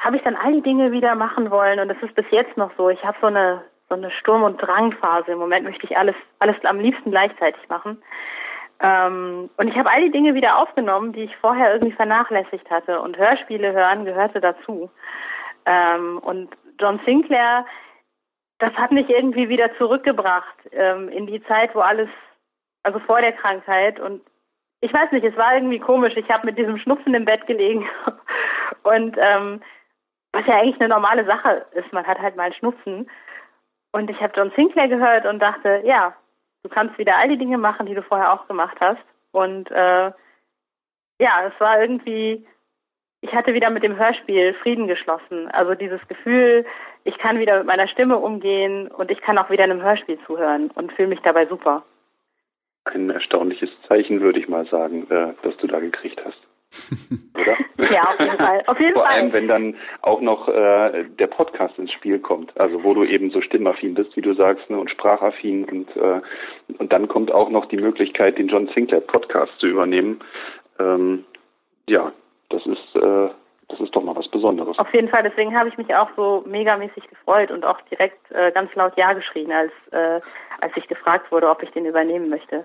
habe 0.00 0.16
ich 0.16 0.22
dann 0.24 0.34
all 0.34 0.52
die 0.54 0.62
Dinge 0.62 0.90
wieder 0.90 1.14
machen 1.14 1.52
wollen 1.52 1.78
und 1.78 1.86
das 1.86 2.02
ist 2.02 2.16
bis 2.16 2.26
jetzt 2.32 2.56
noch 2.56 2.72
so. 2.76 2.90
Ich 2.90 3.04
habe 3.04 3.16
so 3.20 3.28
eine 3.28 3.62
so 3.88 3.94
eine 3.94 4.10
Sturm- 4.10 4.42
und 4.42 4.60
Drangphase. 4.60 5.30
Im 5.30 5.38
Moment 5.38 5.64
möchte 5.64 5.86
ich 5.86 5.96
alles 5.96 6.16
alles 6.40 6.56
am 6.64 6.80
liebsten 6.80 7.12
gleichzeitig 7.12 7.68
machen. 7.68 8.02
Ähm, 8.80 9.50
und 9.56 9.68
ich 9.68 9.76
habe 9.76 9.90
all 9.90 10.02
die 10.02 10.10
Dinge 10.10 10.34
wieder 10.34 10.58
aufgenommen, 10.58 11.12
die 11.12 11.24
ich 11.24 11.36
vorher 11.36 11.72
irgendwie 11.72 11.94
vernachlässigt 11.94 12.70
hatte. 12.70 13.00
Und 13.00 13.16
Hörspiele 13.16 13.72
hören 13.72 14.04
gehörte 14.04 14.40
dazu. 14.40 14.90
Ähm, 15.66 16.18
und 16.18 16.50
John 16.78 17.00
Sinclair, 17.04 17.66
das 18.58 18.72
hat 18.74 18.92
mich 18.92 19.08
irgendwie 19.08 19.48
wieder 19.48 19.76
zurückgebracht 19.78 20.56
ähm, 20.72 21.08
in 21.08 21.26
die 21.26 21.42
Zeit, 21.44 21.74
wo 21.74 21.80
alles, 21.80 22.08
also 22.84 22.98
vor 23.00 23.20
der 23.20 23.32
Krankheit. 23.32 23.98
Und 23.98 24.22
ich 24.80 24.92
weiß 24.92 25.10
nicht, 25.10 25.24
es 25.24 25.36
war 25.36 25.54
irgendwie 25.54 25.80
komisch. 25.80 26.16
Ich 26.16 26.28
habe 26.30 26.46
mit 26.46 26.56
diesem 26.56 26.78
Schnupfen 26.78 27.14
im 27.14 27.24
Bett 27.24 27.46
gelegen. 27.46 27.88
und 28.84 29.16
ähm, 29.18 29.60
was 30.32 30.46
ja 30.46 30.56
eigentlich 30.56 30.80
eine 30.80 30.88
normale 30.88 31.24
Sache 31.24 31.66
ist, 31.72 31.92
man 31.92 32.06
hat 32.06 32.18
halt 32.18 32.36
mal 32.36 32.44
einen 32.44 32.54
Schnupfen. 32.54 33.10
Und 33.90 34.10
ich 34.10 34.20
habe 34.20 34.34
John 34.36 34.52
Sinclair 34.54 34.86
gehört 34.86 35.26
und 35.26 35.40
dachte, 35.40 35.82
ja, 35.84 36.14
Du 36.68 36.74
kannst 36.74 36.98
wieder 36.98 37.16
all 37.16 37.28
die 37.28 37.38
Dinge 37.38 37.56
machen, 37.56 37.86
die 37.86 37.94
du 37.94 38.02
vorher 38.02 38.30
auch 38.30 38.46
gemacht 38.46 38.76
hast. 38.78 39.00
Und 39.32 39.70
äh, 39.70 40.12
ja, 41.18 41.46
es 41.46 41.58
war 41.60 41.80
irgendwie, 41.80 42.46
ich 43.22 43.32
hatte 43.32 43.54
wieder 43.54 43.70
mit 43.70 43.82
dem 43.82 43.96
Hörspiel 43.96 44.52
Frieden 44.62 44.86
geschlossen. 44.86 45.48
Also 45.48 45.74
dieses 45.74 46.06
Gefühl, 46.08 46.66
ich 47.04 47.16
kann 47.16 47.38
wieder 47.38 47.56
mit 47.56 47.66
meiner 47.66 47.88
Stimme 47.88 48.18
umgehen 48.18 48.88
und 48.88 49.10
ich 49.10 49.22
kann 49.22 49.38
auch 49.38 49.48
wieder 49.48 49.64
einem 49.64 49.82
Hörspiel 49.82 50.18
zuhören 50.26 50.70
und 50.74 50.92
fühle 50.92 51.08
mich 51.08 51.20
dabei 51.20 51.46
super. 51.46 51.84
Ein 52.84 53.08
erstaunliches 53.08 53.70
Zeichen, 53.86 54.20
würde 54.20 54.38
ich 54.38 54.48
mal 54.48 54.66
sagen, 54.66 55.10
äh, 55.10 55.32
das 55.42 55.56
du 55.56 55.68
da 55.68 55.80
gekriegt 55.80 56.22
hast. 56.22 56.47
Oder? 57.34 57.56
Ja, 57.90 58.10
auf 58.10 58.20
jeden 58.20 58.36
Fall. 58.36 58.62
Auf 58.66 58.80
jeden 58.80 58.92
Vor 58.92 59.04
Fall. 59.04 59.12
allem, 59.14 59.32
wenn 59.32 59.48
dann 59.48 59.76
auch 60.02 60.20
noch 60.20 60.48
äh, 60.48 61.04
der 61.18 61.26
Podcast 61.28 61.78
ins 61.78 61.92
Spiel 61.92 62.18
kommt, 62.18 62.58
also 62.58 62.82
wo 62.84 62.94
du 62.94 63.04
eben 63.04 63.30
so 63.30 63.40
stimmaffin 63.40 63.94
bist, 63.94 64.16
wie 64.16 64.20
du 64.20 64.34
sagst, 64.34 64.68
ne, 64.68 64.78
und 64.78 64.90
sprachaffin 64.90 65.64
und 65.64 65.96
äh, 65.96 66.20
und 66.78 66.92
dann 66.92 67.08
kommt 67.08 67.32
auch 67.32 67.50
noch 67.50 67.66
die 67.66 67.78
Möglichkeit, 67.78 68.38
den 68.38 68.48
John 68.48 68.68
Sinclair 68.74 69.00
Podcast 69.00 69.52
zu 69.58 69.66
übernehmen. 69.66 70.20
Ähm, 70.78 71.24
ja, 71.88 72.12
das 72.50 72.66
ist 72.66 72.96
äh, 72.96 73.28
das 73.68 73.80
ist 73.80 73.94
doch 73.94 74.02
mal 74.02 74.16
was 74.16 74.28
Besonderes. 74.28 74.78
Auf 74.78 74.92
jeden 74.92 75.08
Fall, 75.08 75.22
deswegen 75.22 75.56
habe 75.56 75.68
ich 75.68 75.76
mich 75.76 75.94
auch 75.94 76.08
so 76.16 76.42
megamäßig 76.46 77.06
gefreut 77.08 77.50
und 77.50 77.64
auch 77.64 77.80
direkt 77.82 78.30
äh, 78.30 78.50
ganz 78.52 78.74
laut 78.74 78.96
Ja 78.96 79.12
geschrien, 79.12 79.52
als 79.52 79.72
äh, 79.92 80.20
als 80.60 80.72
ich 80.76 80.88
gefragt 80.88 81.30
wurde, 81.30 81.48
ob 81.48 81.62
ich 81.62 81.70
den 81.70 81.84
übernehmen 81.84 82.28
möchte. 82.28 82.64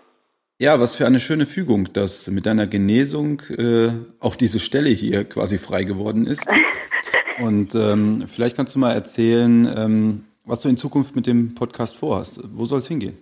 Ja, 0.59 0.79
was 0.79 0.95
für 0.95 1.07
eine 1.07 1.19
schöne 1.19 1.45
Fügung, 1.47 1.91
dass 1.93 2.27
mit 2.27 2.45
deiner 2.45 2.67
Genesung 2.67 3.41
äh, 3.57 3.89
auch 4.19 4.35
diese 4.35 4.59
Stelle 4.59 4.89
hier 4.89 5.27
quasi 5.27 5.57
frei 5.57 5.83
geworden 5.83 6.27
ist. 6.27 6.47
Und 7.39 7.73
ähm, 7.73 8.25
vielleicht 8.27 8.55
kannst 8.55 8.75
du 8.75 8.79
mal 8.79 8.93
erzählen, 8.93 9.67
ähm, 9.75 10.25
was 10.45 10.61
du 10.61 10.69
in 10.69 10.77
Zukunft 10.77 11.15
mit 11.15 11.25
dem 11.25 11.55
Podcast 11.55 11.97
vorhast. 11.97 12.39
Wo 12.55 12.65
soll 12.65 12.79
es 12.79 12.87
hingehen? 12.87 13.17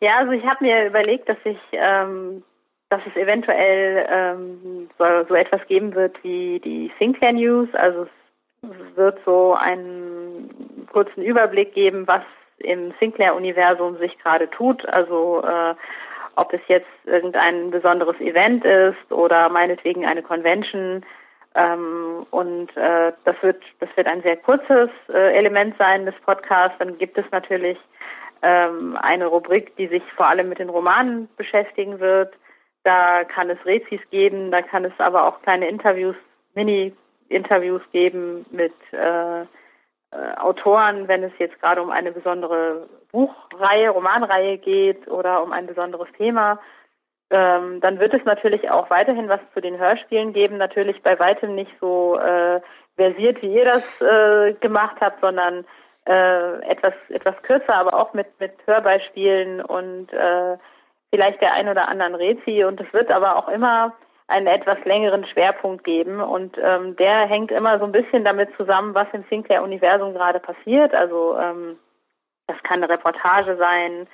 Ja, 0.00 0.18
also 0.18 0.30
ich 0.30 0.44
habe 0.44 0.64
mir 0.64 0.86
überlegt, 0.86 1.28
dass 1.28 1.36
ich, 1.44 1.58
ähm, 1.72 2.44
dass 2.90 3.00
es 3.06 3.16
eventuell 3.16 4.06
ähm, 4.08 4.88
so, 4.98 5.04
so 5.28 5.34
etwas 5.34 5.66
geben 5.66 5.94
wird 5.96 6.16
wie 6.22 6.60
die 6.60 6.92
Sinclair 7.00 7.32
News. 7.32 7.68
Also 7.72 8.06
es 8.62 8.96
wird 8.96 9.18
so 9.24 9.54
einen 9.54 10.86
kurzen 10.92 11.22
Überblick 11.22 11.74
geben, 11.74 12.06
was 12.06 12.22
im 12.58 12.94
Sinclair-Universum 13.00 13.98
sich 13.98 14.16
gerade 14.18 14.48
tut. 14.48 14.86
Also 14.88 15.42
äh, 15.42 15.74
ob 16.36 16.52
es 16.52 16.60
jetzt 16.68 16.88
irgendein 17.04 17.70
besonderes 17.70 18.18
Event 18.20 18.64
ist 18.64 19.12
oder 19.12 19.48
meinetwegen 19.48 20.06
eine 20.06 20.22
Convention. 20.22 21.04
Ähm, 21.54 22.26
und 22.30 22.76
äh, 22.76 23.12
das 23.24 23.36
wird 23.42 23.62
das 23.80 23.88
wird 23.96 24.06
ein 24.06 24.22
sehr 24.22 24.36
kurzes 24.36 24.90
äh, 25.08 25.36
Element 25.36 25.76
sein 25.78 26.06
des 26.06 26.14
Podcasts. 26.24 26.78
Dann 26.78 26.96
gibt 26.98 27.18
es 27.18 27.24
natürlich 27.32 27.78
ähm, 28.42 28.96
eine 29.00 29.26
Rubrik, 29.26 29.76
die 29.76 29.88
sich 29.88 30.02
vor 30.16 30.26
allem 30.26 30.48
mit 30.48 30.58
den 30.58 30.70
Romanen 30.70 31.28
beschäftigen 31.36 32.00
wird. 32.00 32.32
Da 32.84 33.24
kann 33.24 33.50
es 33.50 33.58
Rezis 33.66 34.00
geben, 34.10 34.50
da 34.50 34.62
kann 34.62 34.84
es 34.84 34.92
aber 34.98 35.26
auch 35.26 35.42
kleine 35.42 35.68
Interviews, 35.68 36.16
Mini-Interviews 36.54 37.82
geben 37.92 38.46
mit 38.50 38.72
äh, 38.92 39.44
äh, 40.12 40.36
Autoren, 40.38 41.08
wenn 41.08 41.22
es 41.22 41.32
jetzt 41.38 41.60
gerade 41.60 41.82
um 41.82 41.90
eine 41.90 42.12
besondere 42.12 42.88
Buchreihe, 43.12 43.90
Romanreihe 43.90 44.58
geht 44.58 45.08
oder 45.08 45.42
um 45.42 45.52
ein 45.52 45.66
besonderes 45.66 46.08
Thema. 46.16 46.58
Ähm, 47.30 47.80
dann 47.80 48.00
wird 48.00 48.12
es 48.12 48.24
natürlich 48.24 48.70
auch 48.70 48.90
weiterhin 48.90 49.28
was 49.28 49.40
zu 49.54 49.60
den 49.60 49.78
Hörspielen 49.78 50.32
geben. 50.32 50.56
Natürlich 50.56 51.00
bei 51.02 51.18
weitem 51.18 51.54
nicht 51.54 51.70
so 51.80 52.18
äh, 52.18 52.60
versiert, 52.96 53.40
wie 53.42 53.54
ihr 53.54 53.64
das 53.64 54.00
äh, 54.00 54.54
gemacht 54.54 54.96
habt, 55.00 55.20
sondern 55.20 55.64
äh, 56.06 56.60
etwas 56.68 56.94
etwas 57.08 57.40
kürzer, 57.42 57.74
aber 57.74 57.94
auch 57.94 58.12
mit 58.14 58.26
mit 58.40 58.52
Hörbeispielen 58.66 59.60
und 59.60 60.12
äh, 60.12 60.56
vielleicht 61.10 61.40
der 61.40 61.52
ein 61.52 61.68
oder 61.68 61.88
anderen 61.88 62.14
Rezi 62.14 62.64
und 62.64 62.80
es 62.80 62.92
wird 62.92 63.10
aber 63.10 63.36
auch 63.36 63.48
immer 63.48 63.94
einen 64.30 64.46
etwas 64.46 64.78
längeren 64.84 65.26
Schwerpunkt 65.26 65.84
geben 65.84 66.20
und 66.20 66.56
ähm, 66.62 66.96
der 66.96 67.26
hängt 67.26 67.50
immer 67.50 67.78
so 67.78 67.84
ein 67.84 67.92
bisschen 67.92 68.24
damit 68.24 68.48
zusammen, 68.56 68.94
was 68.94 69.08
im 69.12 69.24
Sinclair-Universum 69.28 70.14
gerade 70.14 70.38
passiert. 70.38 70.94
Also 70.94 71.36
ähm, 71.36 71.78
das 72.46 72.56
kann 72.62 72.82
eine 72.82 72.88
Reportage 72.88 73.56
sein, 73.56 74.06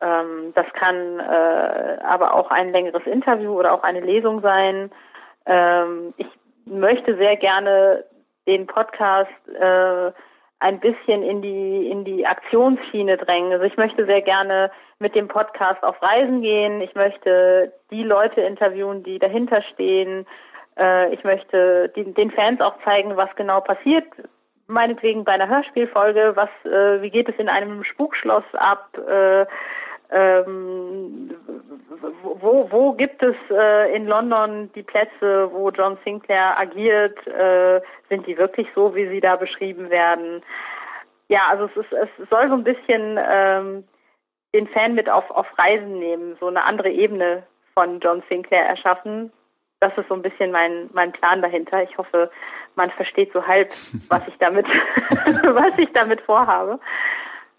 ähm, 0.00 0.52
das 0.54 0.66
kann 0.74 1.18
äh, 1.18 1.98
aber 2.02 2.34
auch 2.34 2.50
ein 2.50 2.72
längeres 2.72 3.06
Interview 3.06 3.58
oder 3.58 3.72
auch 3.72 3.82
eine 3.82 4.00
Lesung 4.00 4.40
sein. 4.42 4.90
Ähm, 5.46 6.14
ich 6.18 6.28
möchte 6.66 7.16
sehr 7.16 7.36
gerne 7.36 8.04
den 8.46 8.66
Podcast 8.66 9.30
äh, 9.48 10.12
ein 10.64 10.80
bisschen 10.80 11.22
in 11.22 11.42
die 11.42 11.90
in 11.90 12.06
die 12.06 12.26
Aktionsschiene 12.26 13.18
drängen. 13.18 13.52
Also 13.52 13.66
ich 13.66 13.76
möchte 13.76 14.06
sehr 14.06 14.22
gerne 14.22 14.70
mit 14.98 15.14
dem 15.14 15.28
Podcast 15.28 15.82
auf 15.84 16.00
Reisen 16.00 16.40
gehen. 16.40 16.80
Ich 16.80 16.94
möchte 16.94 17.70
die 17.90 18.02
Leute 18.02 18.40
interviewen, 18.40 19.02
die 19.02 19.18
dahinter 19.18 19.60
stehen. 19.74 20.26
Äh, 20.78 21.12
ich 21.12 21.22
möchte 21.22 21.90
den 21.94 22.30
Fans 22.30 22.62
auch 22.62 22.76
zeigen, 22.82 23.14
was 23.14 23.28
genau 23.36 23.60
passiert. 23.60 24.06
Meinetwegen 24.66 25.24
bei 25.24 25.32
einer 25.32 25.48
Hörspielfolge, 25.48 26.32
was, 26.34 26.48
äh, 26.64 27.02
wie 27.02 27.10
geht 27.10 27.28
es 27.28 27.36
in 27.36 27.50
einem 27.50 27.84
Spukschloss 27.84 28.44
ab? 28.54 28.88
Äh, 30.14 30.40
ähm, 30.40 31.30
wo, 32.22 32.70
wo 32.70 32.92
gibt 32.92 33.22
es 33.22 33.36
äh, 33.50 33.94
in 33.94 34.06
London 34.06 34.70
die 34.74 34.82
Plätze, 34.82 35.50
wo 35.52 35.70
John 35.70 35.98
Sinclair 36.04 36.58
agiert? 36.58 37.26
Äh, 37.26 37.80
sind 38.08 38.26
die 38.26 38.36
wirklich 38.38 38.68
so, 38.74 38.94
wie 38.94 39.08
sie 39.08 39.20
da 39.20 39.36
beschrieben 39.36 39.90
werden? 39.90 40.42
Ja, 41.28 41.46
also 41.48 41.64
es, 41.64 41.76
ist, 41.76 41.92
es 41.92 42.28
soll 42.28 42.48
so 42.48 42.54
ein 42.54 42.64
bisschen 42.64 43.18
ähm, 43.18 43.84
den 44.54 44.68
Fan 44.68 44.94
mit 44.94 45.08
auf, 45.08 45.28
auf 45.30 45.46
Reisen 45.58 45.98
nehmen, 45.98 46.36
so 46.38 46.46
eine 46.46 46.64
andere 46.64 46.90
Ebene 46.90 47.44
von 47.72 48.00
John 48.00 48.22
Sinclair 48.28 48.66
erschaffen. 48.66 49.32
Das 49.80 49.96
ist 49.98 50.08
so 50.08 50.14
ein 50.14 50.22
bisschen 50.22 50.52
mein, 50.52 50.90
mein 50.92 51.12
Plan 51.12 51.42
dahinter. 51.42 51.82
Ich 51.82 51.96
hoffe, 51.98 52.30
man 52.76 52.90
versteht 52.92 53.32
so 53.32 53.46
halb, 53.46 53.68
was 54.08 54.28
ich 54.28 54.36
damit, 54.38 54.66
was 55.08 55.78
ich 55.78 55.92
damit 55.92 56.20
vorhabe. 56.20 56.78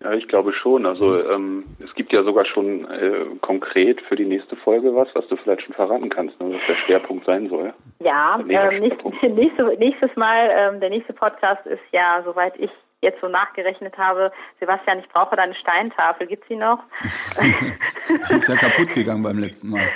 Ja, 0.05 0.13
ich 0.13 0.27
glaube 0.27 0.53
schon. 0.53 0.85
Also 0.85 1.19
ähm, 1.31 1.65
es 1.83 1.91
gibt 1.95 2.13
ja 2.13 2.21
sogar 2.21 2.45
schon 2.45 2.85
äh, 2.91 3.25
konkret 3.41 3.99
für 4.01 4.15
die 4.15 4.25
nächste 4.25 4.55
Folge 4.57 4.93
was, 4.93 5.07
was 5.15 5.27
du 5.29 5.35
vielleicht 5.35 5.63
schon 5.63 5.73
verraten 5.73 6.09
kannst, 6.09 6.39
ne, 6.39 6.53
was 6.53 6.61
der 6.67 6.75
Schwerpunkt 6.85 7.25
sein 7.25 7.49
soll. 7.49 7.73
Ja, 8.01 8.37
ähm, 8.39 8.81
nächst, 8.81 9.03
nächste, 9.23 9.63
nächstes 9.79 10.15
Mal, 10.15 10.51
ähm, 10.51 10.79
der 10.79 10.91
nächste 10.91 11.11
Podcast 11.11 11.65
ist 11.65 11.81
ja, 11.91 12.21
soweit 12.23 12.53
ich 12.59 12.69
jetzt 13.01 13.19
so 13.19 13.27
nachgerechnet 13.27 13.97
habe, 13.97 14.31
Sebastian, 14.59 14.99
ich 14.99 15.09
brauche 15.09 15.35
deine 15.35 15.55
Steintafel, 15.55 16.27
gibt 16.27 16.47
sie 16.47 16.55
noch? 16.55 16.83
die 17.41 18.35
ist 18.35 18.47
ja 18.47 18.57
kaputt 18.57 18.89
gegangen 18.93 19.23
beim 19.23 19.39
letzten 19.39 19.71
Mal. 19.71 19.89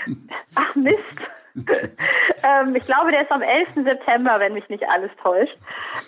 Ach 0.55 0.75
Mist. 0.75 0.99
ähm, 1.55 2.75
ich 2.75 2.83
glaube, 2.83 3.11
der 3.11 3.21
ist 3.21 3.31
am 3.31 3.43
11. 3.43 3.73
September, 3.75 4.39
wenn 4.39 4.53
mich 4.53 4.67
nicht 4.69 4.83
alles 4.89 5.11
täuscht. 5.21 5.57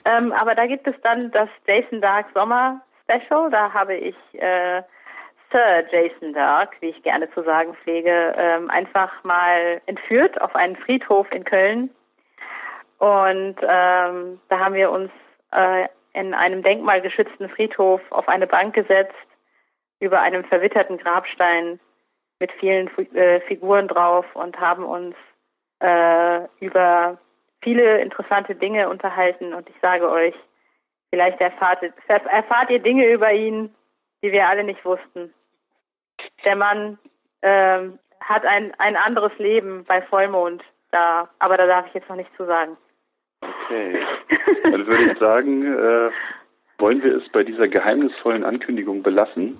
Ähm, 0.06 0.32
aber 0.32 0.56
da 0.56 0.66
gibt 0.66 0.88
es 0.88 0.96
dann 1.04 1.30
das 1.30 1.50
Jason 1.68 2.02
Dark 2.02 2.26
Sommer 2.34 2.82
Special. 3.12 3.50
Da 3.50 3.74
habe 3.74 3.96
ich 3.96 4.16
äh, 4.34 4.82
Sir 5.52 5.84
Jason 5.92 6.34
Dark, 6.34 6.76
wie 6.80 6.90
ich 6.90 7.04
gerne 7.04 7.30
zu 7.32 7.44
sagen 7.44 7.76
pflege, 7.84 8.34
ähm, 8.38 8.70
einfach 8.70 9.24
mal 9.24 9.82
entführt 9.86 10.40
auf 10.42 10.56
einen 10.56 10.76
Friedhof 10.78 11.30
in 11.32 11.44
Köln. 11.44 11.90
Und 13.00 13.56
ähm, 13.62 14.40
da 14.50 14.60
haben 14.60 14.76
wir 14.76 14.92
uns 14.92 15.12
äh, 15.52 15.88
in 16.14 16.34
einem 16.34 16.62
denkmalgeschützten 16.62 17.50
Friedhof 17.50 18.02
auf 18.12 18.28
eine 18.28 18.48
Bank 18.48 18.76
gesetzt, 18.76 19.16
über 20.00 20.22
einem 20.22 20.44
verwitterten 20.46 20.98
Grabstein 20.98 21.80
mit 22.40 22.52
vielen 22.54 22.90
äh, 23.16 23.40
Figuren 23.42 23.88
drauf 23.88 24.26
und 24.34 24.60
haben 24.60 24.84
uns 24.84 25.16
äh, 25.80 26.42
über 26.60 27.18
viele 27.62 28.00
interessante 28.02 28.56
Dinge 28.56 28.90
unterhalten. 28.90 29.54
Und 29.54 29.70
ich 29.70 29.76
sage 29.82 30.10
euch, 30.10 30.36
vielleicht 31.12 31.40
erfahrt, 31.40 31.84
erfahrt 32.08 32.70
ihr 32.72 32.80
Dinge 32.80 33.08
über 33.12 33.32
ihn, 33.32 33.70
die 34.24 34.32
wir 34.32 34.48
alle 34.48 34.64
nicht 34.64 34.84
wussten. 34.84 35.32
Der 36.44 36.56
Mann 36.56 36.98
ähm, 37.44 38.00
hat 38.20 38.46
ein, 38.46 38.74
ein 38.80 38.96
anderes 38.96 39.32
Leben 39.38 39.84
bei 39.86 40.02
Vollmond, 40.04 40.64
da, 40.92 41.30
aber 41.40 41.58
da 41.58 41.68
darf 41.68 41.88
ich 41.88 41.94
jetzt 41.94 42.10
noch 42.10 42.16
nicht 42.16 42.32
zu 42.36 42.46
sagen. 42.46 42.78
Okay. 43.42 44.00
Dann 44.64 44.88
würde 44.88 45.12
ich 45.12 45.20
sagen, 45.20 45.66
äh, 45.66 46.12
wollen 46.78 47.04
wir 47.04 47.18
es 47.18 47.30
bei 47.32 47.44
dieser 47.44 47.68
geheimnisvollen 47.68 48.44
Ankündigung 48.44 49.04
belassen 49.04 49.60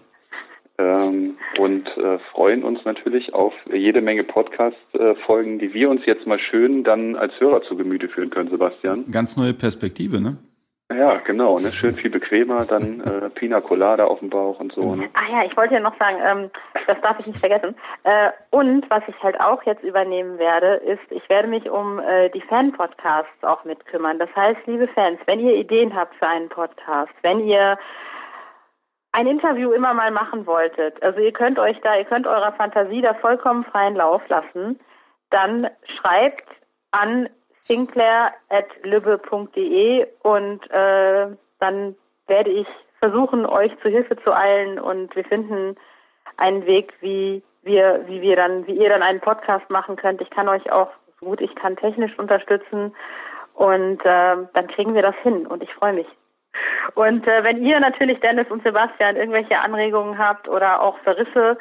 ähm, 0.78 1.38
und 1.58 1.88
äh, 1.98 2.20
freuen 2.32 2.64
uns 2.64 2.84
natürlich 2.86 3.34
auf 3.34 3.54
jede 3.72 4.02
Menge 4.02 4.24
Podcast-Folgen, 4.24 5.60
die 5.60 5.74
wir 5.74 5.90
uns 5.90 6.06
jetzt 6.06 6.28
mal 6.28 6.40
schön 6.40 6.84
dann 6.84 7.16
als 7.16 7.34
Hörer 7.40 7.64
zu 7.64 7.76
Gemüte 7.76 8.10
führen 8.10 8.30
können, 8.30 8.50
Sebastian. 8.50 9.06
Ganz 9.12 9.38
neue 9.38 9.54
Perspektive, 9.54 10.22
ne? 10.22 10.38
Ja, 10.98 11.18
genau, 11.18 11.58
ne? 11.58 11.72
schön 11.72 11.94
viel 11.94 12.10
bequemer, 12.10 12.66
dann 12.66 13.02
äh, 13.06 13.30
Pina 13.30 13.62
Colada 13.62 14.06
auf 14.06 14.20
dem 14.20 14.30
Bauch 14.30 14.60
und 14.60 14.74
so. 14.74 14.96
Ne? 14.96 15.10
Ach 15.14 15.30
ja, 15.30 15.44
ich 15.46 15.56
wollte 15.56 15.76
ja 15.76 15.80
noch 15.80 15.98
sagen, 15.98 16.18
ähm, 16.24 16.52
das 16.88 17.00
darf 17.02 17.20
ich 17.20 17.28
nicht 17.28 17.40
vergessen. 17.40 17.76
Äh, 18.04 18.32
und 18.50 18.90
was 18.90 19.04
ich 19.08 19.24
halt 19.24 19.40
auch 19.40 19.64
jetzt 19.64 19.84
übernehmen 19.84 20.38
werde, 20.38 20.76
ist, 20.76 21.04
ich 21.10 21.28
werde 21.30 21.48
mich 21.48 21.70
um 21.70 22.00
äh, 22.00 22.30
die 22.30 22.42
Fan-Podcasts 22.42 23.44
auch 23.44 23.64
mitkümmern. 23.64 24.20
Das 24.20 24.30
heißt, 24.36 24.60
liebe 24.66 24.88
Fans, 24.90 25.20
wenn 25.26 25.40
ihr 25.40 25.56
Ideen 25.56 25.96
habt 25.96 26.16
für 26.16 26.28
einen 26.28 26.50
Podcast, 26.50 27.14
wenn 27.22 27.40
ihr 27.40 27.78
ein 29.14 29.28
Interview 29.28 29.72
immer 29.72 29.94
mal 29.94 30.12
machen 30.12 30.46
wolltet, 30.46 31.02
also 31.04 31.20
ihr 31.20 31.34
könnt 31.34 31.60
euch 31.60 31.80
da, 31.82 31.98
ihr 31.98 32.06
könnt 32.06 32.28
eurer 32.28 32.54
Fantasie 32.54 33.02
da 33.02 33.14
vollkommen 33.16 33.66
freien 33.66 33.96
Lauf 33.96 34.22
lassen, 34.30 34.80
dann 35.30 35.68
schreibt 35.98 36.48
an 36.92 37.30
sinclair.lübbe.de 37.64 40.08
und 40.24 40.72
äh, 40.72 41.28
dann 41.60 41.96
werde 42.28 42.50
ich 42.50 42.68
versuchen, 43.00 43.46
euch 43.46 43.72
zu 43.82 43.90
Hilfe 43.90 44.16
zu 44.24 44.36
eilen 44.36 44.80
und 44.80 45.16
wir 45.16 45.24
finden 45.26 45.76
einen 46.38 46.66
Weg, 46.66 46.94
wie 47.02 47.44
wir, 47.64 48.04
wie 48.08 48.22
wir 48.22 48.36
dann, 48.36 48.66
wie 48.68 48.74
ihr 48.74 48.90
dann 48.90 49.04
einen 49.04 49.22
Podcast 49.22 49.70
machen 49.70 49.96
könnt. 49.96 50.20
Ich 50.22 50.30
kann 50.30 50.50
euch 50.50 50.72
auch 50.72 50.90
so 51.20 51.28
gut 51.28 51.42
ich 51.42 51.54
kann 51.56 51.76
technisch 51.78 52.18
unterstützen 52.18 52.96
und 53.54 54.00
äh, 54.06 54.38
dann 54.54 54.68
kriegen 54.68 54.96
wir 54.96 55.02
das 55.02 55.16
hin 55.24 55.46
und 55.46 55.62
ich 55.64 55.74
freue 55.74 55.94
mich. 55.94 56.08
Und 56.96 57.28
äh, 57.28 57.44
wenn 57.44 57.64
ihr 57.64 57.80
natürlich 57.80 58.20
Dennis 58.20 58.50
und 58.50 58.64
Sebastian 58.64 59.16
irgendwelche 59.16 59.60
Anregungen 59.60 60.18
habt 60.18 60.50
oder 60.50 60.82
auch 60.82 60.98
Verrisse 61.00 61.58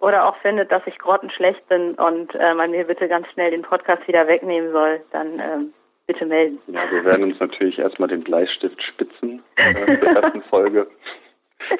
oder 0.00 0.28
auch 0.28 0.36
findet, 0.38 0.70
dass 0.70 0.82
ich 0.86 0.98
grottenschlecht 0.98 1.66
bin 1.68 1.94
und 1.94 2.34
äh, 2.34 2.54
man 2.54 2.70
mir 2.70 2.84
bitte 2.84 3.08
ganz 3.08 3.26
schnell 3.32 3.50
den 3.50 3.62
Podcast 3.62 4.06
wieder 4.06 4.26
wegnehmen 4.26 4.72
soll, 4.72 5.00
dann 5.12 5.40
ähm, 5.40 5.72
bitte 6.06 6.24
melden. 6.26 6.58
Ja, 6.68 6.80
wir 6.90 7.04
werden 7.04 7.24
uns 7.24 7.40
natürlich 7.40 7.78
erstmal 7.78 8.08
den 8.08 8.22
Bleistift 8.22 8.80
spitzen 8.82 9.42
äh, 9.56 9.74
der 9.74 10.02
ersten 10.22 10.42
Folge 10.42 10.86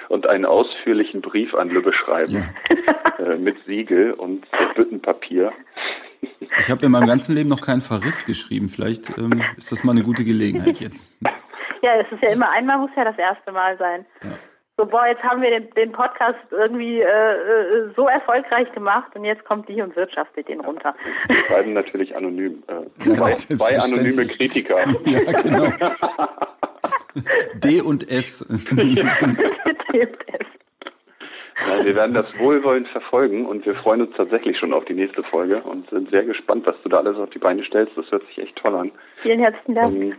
und 0.08 0.26
einen 0.26 0.44
ausführlichen 0.44 1.20
Brief 1.20 1.54
an 1.54 1.70
Lübbe 1.70 1.92
schreiben 1.92 2.32
ja. 2.32 3.24
äh, 3.24 3.36
mit 3.36 3.56
Siegel 3.66 4.12
und 4.12 4.46
Büttenpapier. 4.74 5.52
Ich 6.58 6.70
habe 6.70 6.84
in 6.84 6.92
meinem 6.92 7.06
ganzen 7.06 7.36
Leben 7.36 7.48
noch 7.48 7.60
keinen 7.60 7.80
Verriss 7.80 8.26
geschrieben. 8.26 8.68
Vielleicht 8.68 9.16
ähm, 9.16 9.42
ist 9.56 9.70
das 9.70 9.84
mal 9.84 9.92
eine 9.92 10.02
gute 10.02 10.24
Gelegenheit 10.24 10.80
jetzt. 10.80 11.16
Ja, 11.80 11.94
es 11.94 12.10
ist 12.10 12.22
ja 12.22 12.32
immer 12.32 12.50
einmal 12.50 12.78
muss 12.78 12.90
ja 12.96 13.04
das 13.04 13.16
erste 13.16 13.52
Mal 13.52 13.78
sein. 13.78 14.04
Ja 14.24 14.37
so, 14.78 14.86
boah, 14.86 15.08
jetzt 15.08 15.22
haben 15.24 15.42
wir 15.42 15.50
den, 15.50 15.68
den 15.74 15.90
Podcast 15.90 16.38
irgendwie 16.52 17.00
äh, 17.00 17.04
äh, 17.04 17.90
so 17.96 18.06
erfolgreich 18.06 18.72
gemacht 18.72 19.10
und 19.14 19.24
jetzt 19.24 19.44
kommt 19.44 19.68
die 19.68 19.82
und 19.82 19.94
wirtschaftet 19.96 20.48
den 20.48 20.60
runter. 20.60 20.94
Wir 21.26 21.36
schreiben 21.48 21.72
natürlich 21.72 22.14
anonym. 22.14 22.62
Äh, 22.68 22.74
ja, 23.10 23.16
zwei, 23.16 23.32
zwei 23.56 23.78
anonyme 23.78 24.26
Kritiker. 24.26 24.78
Ja, 25.04 25.42
genau. 25.42 25.68
D 27.54 27.80
und 27.80 28.08
S. 28.10 28.46
D 28.70 29.00
und 29.00 29.08
S. 29.88 30.46
Ja, 31.66 31.84
wir 31.84 31.94
werden 31.96 32.14
das 32.14 32.26
wohlwollend 32.38 32.86
verfolgen 32.88 33.46
und 33.46 33.66
wir 33.66 33.74
freuen 33.74 34.02
uns 34.02 34.16
tatsächlich 34.16 34.56
schon 34.58 34.72
auf 34.72 34.84
die 34.84 34.94
nächste 34.94 35.24
Folge 35.24 35.60
und 35.62 35.90
sind 35.90 36.10
sehr 36.10 36.24
gespannt, 36.24 36.66
was 36.66 36.76
du 36.82 36.88
da 36.88 36.98
alles 36.98 37.16
auf 37.16 37.30
die 37.30 37.38
Beine 37.38 37.64
stellst. 37.64 37.96
Das 37.96 38.08
hört 38.12 38.24
sich 38.28 38.38
echt 38.38 38.54
toll 38.56 38.76
an. 38.76 38.92
Vielen 39.22 39.40
herzlichen 39.40 39.74
Dank. 39.74 39.90
Ähm, 39.90 40.14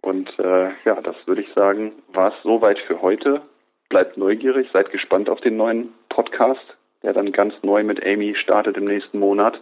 und 0.00 0.38
äh, 0.38 0.70
ja, 0.84 1.00
das 1.02 1.14
würde 1.26 1.42
ich 1.42 1.52
sagen, 1.54 1.92
war 2.12 2.28
es 2.28 2.42
soweit 2.42 2.78
für 2.80 3.00
heute 3.00 3.42
bleibt 3.90 4.16
neugierig, 4.16 4.68
seid 4.72 4.90
gespannt 4.90 5.28
auf 5.28 5.40
den 5.42 5.58
neuen 5.58 5.92
Podcast, 6.08 6.64
der 7.02 7.12
dann 7.12 7.32
ganz 7.32 7.52
neu 7.62 7.84
mit 7.84 8.02
Amy 8.02 8.34
startet 8.40 8.78
im 8.78 8.86
nächsten 8.86 9.18
Monat. 9.18 9.60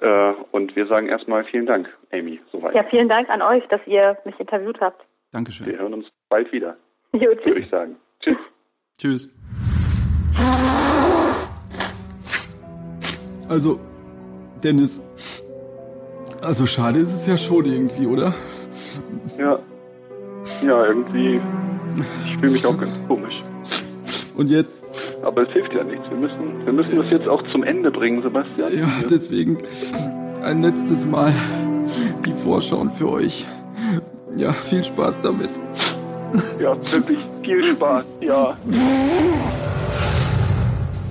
Äh, 0.00 0.32
und 0.52 0.74
wir 0.74 0.86
sagen 0.86 1.08
erstmal 1.08 1.44
vielen 1.44 1.66
Dank, 1.66 1.88
Amy, 2.10 2.40
soweit. 2.50 2.74
Ja, 2.74 2.84
vielen 2.84 3.08
Dank 3.08 3.28
an 3.28 3.42
euch, 3.42 3.66
dass 3.68 3.80
ihr 3.86 4.16
mich 4.24 4.38
interviewt 4.40 4.80
habt. 4.80 5.04
Dankeschön. 5.32 5.66
Wir 5.66 5.78
hören 5.78 5.94
uns 5.94 6.06
bald 6.30 6.50
wieder. 6.52 6.76
Jo, 7.12 7.32
tschüss. 7.34 7.46
Würde 7.46 7.60
ich 7.60 7.68
sagen. 7.68 7.96
Tschüss. 8.20 8.36
Tschüss. 8.98 9.28
Also, 13.48 13.78
Dennis, 14.64 14.98
also 16.44 16.66
schade 16.66 16.98
ist 16.98 17.12
es 17.12 17.26
ja 17.26 17.36
schon 17.36 17.66
irgendwie, 17.66 18.06
oder? 18.06 18.32
Ja. 19.38 19.60
Ja, 20.62 20.86
irgendwie 20.86 21.40
ich 22.26 22.36
fühle 22.36 22.52
mich 22.52 22.66
auch 22.66 22.78
ganz 22.78 22.92
komisch. 23.08 23.34
Und 24.36 24.50
jetzt 24.50 24.82
Aber 25.22 25.42
es 25.42 25.52
hilft 25.52 25.74
ja 25.74 25.84
nichts. 25.84 26.04
Wir 26.10 26.16
müssen, 26.16 26.66
wir 26.66 26.72
müssen 26.72 26.96
das 26.96 27.08
jetzt 27.10 27.28
auch 27.28 27.42
zum 27.52 27.62
Ende 27.62 27.90
bringen, 27.90 28.22
Sebastian. 28.22 28.72
Ja, 28.76 28.88
deswegen 29.08 29.58
ein 30.42 30.62
letztes 30.62 31.06
Mal 31.06 31.32
die 32.24 32.32
Vorschauen 32.32 32.90
für 32.90 33.10
euch. 33.10 33.46
Ja, 34.36 34.52
viel 34.52 34.82
Spaß 34.82 35.20
damit. 35.20 35.50
Ja, 36.60 36.76
wirklich 36.92 37.18
viel 37.42 37.62
Spaß, 37.62 38.04
ja. 38.20 38.56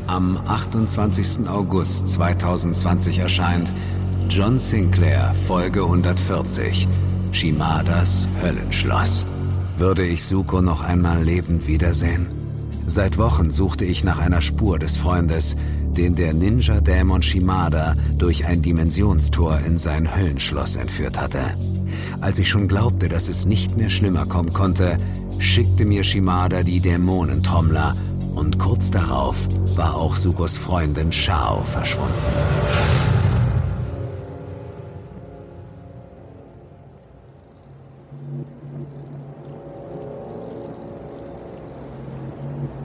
Am 0.08 0.38
28. 0.48 1.48
August 1.48 2.10
2020 2.10 3.20
erscheint 3.20 3.72
John 4.30 4.60
Sinclair, 4.60 5.34
Folge 5.48 5.82
140, 5.82 6.88
Shimadas 7.32 8.28
Höllenschloss. 8.42 9.33
Würde 9.84 10.06
ich 10.06 10.24
Suko 10.24 10.62
noch 10.62 10.82
einmal 10.82 11.22
lebend 11.22 11.68
wiedersehen? 11.68 12.26
Seit 12.88 13.18
Wochen 13.18 13.52
suchte 13.52 13.84
ich 13.84 14.06
nach 14.06 14.18
einer 14.18 14.42
Spur 14.42 14.80
des 14.80 14.96
Freundes, 14.96 15.58
den 15.92 16.16
der 16.16 16.34
Ninja-Dämon 16.34 17.22
Shimada 17.22 17.94
durch 18.18 18.46
ein 18.46 18.62
Dimensionstor 18.62 19.60
in 19.68 19.78
sein 19.78 20.16
Höllenschloss 20.16 20.78
entführt 20.78 21.20
hatte. 21.20 21.42
Als 22.22 22.40
ich 22.40 22.48
schon 22.48 22.70
glaubte, 22.70 23.10
dass 23.10 23.28
es 23.28 23.46
nicht 23.46 23.76
mehr 23.76 23.90
schlimmer 23.90 24.26
kommen 24.26 24.54
konnte, 24.54 24.96
schickte 25.40 25.84
mir 25.84 26.06
Shimada 26.06 26.64
die 26.64 26.80
Dämonentrommler 26.80 27.98
und 28.36 28.60
kurz 28.60 28.90
darauf 28.90 29.36
war 29.76 29.96
auch 29.96 30.16
Sukos 30.16 30.58
Freundin 30.58 31.12
Shao 31.12 31.60
verschwunden. 31.60 32.14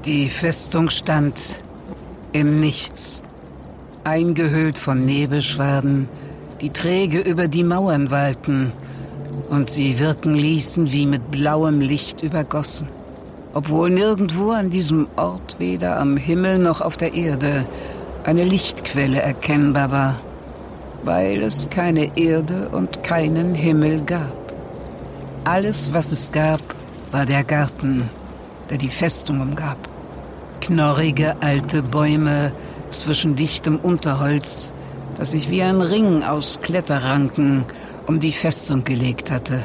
Die 0.08 0.30
Festung 0.30 0.88
stand 0.88 1.62
im 2.32 2.60
Nichts, 2.60 3.22
eingehüllt 4.04 4.78
von 4.78 5.04
Nebelschwaden, 5.04 6.08
die 6.62 6.70
träge 6.70 7.20
über 7.20 7.46
die 7.46 7.62
Mauern 7.62 8.10
wallten 8.10 8.72
und 9.50 9.68
sie 9.68 9.98
wirken 9.98 10.34
ließen 10.34 10.92
wie 10.92 11.04
mit 11.04 11.30
blauem 11.30 11.80
Licht 11.80 12.22
übergossen 12.22 12.88
obwohl 13.52 13.90
nirgendwo 13.90 14.52
an 14.52 14.70
diesem 14.70 15.08
Ort 15.16 15.56
weder 15.58 15.98
am 15.98 16.16
Himmel 16.16 16.58
noch 16.58 16.80
auf 16.80 16.96
der 16.96 17.12
Erde 17.12 17.66
eine 18.24 18.44
Lichtquelle 18.44 19.20
erkennbar 19.20 19.90
war, 19.90 20.20
weil 21.02 21.42
es 21.42 21.68
keine 21.68 22.16
Erde 22.16 22.70
und 22.70 23.02
keinen 23.02 23.54
Himmel 23.54 24.02
gab. 24.06 24.54
Alles, 25.44 25.92
was 25.92 26.12
es 26.12 26.30
gab, 26.32 26.60
war 27.10 27.26
der 27.26 27.44
Garten, 27.44 28.08
der 28.70 28.78
die 28.78 28.90
Festung 28.90 29.40
umgab. 29.40 29.76
Knorrige 30.60 31.36
alte 31.40 31.82
Bäume 31.82 32.52
zwischen 32.90 33.36
dichtem 33.36 33.76
Unterholz, 33.76 34.72
das 35.18 35.32
sich 35.32 35.50
wie 35.50 35.62
ein 35.62 35.80
Ring 35.80 36.22
aus 36.22 36.58
Kletterranken 36.62 37.64
um 38.06 38.20
die 38.20 38.32
Festung 38.32 38.84
gelegt 38.84 39.30
hatte 39.30 39.64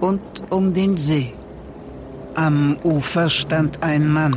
und 0.00 0.20
um 0.50 0.74
den 0.74 0.96
See. 0.96 1.32
Am 2.34 2.78
Ufer 2.84 3.28
stand 3.28 3.82
ein 3.82 4.08
Mann, 4.08 4.36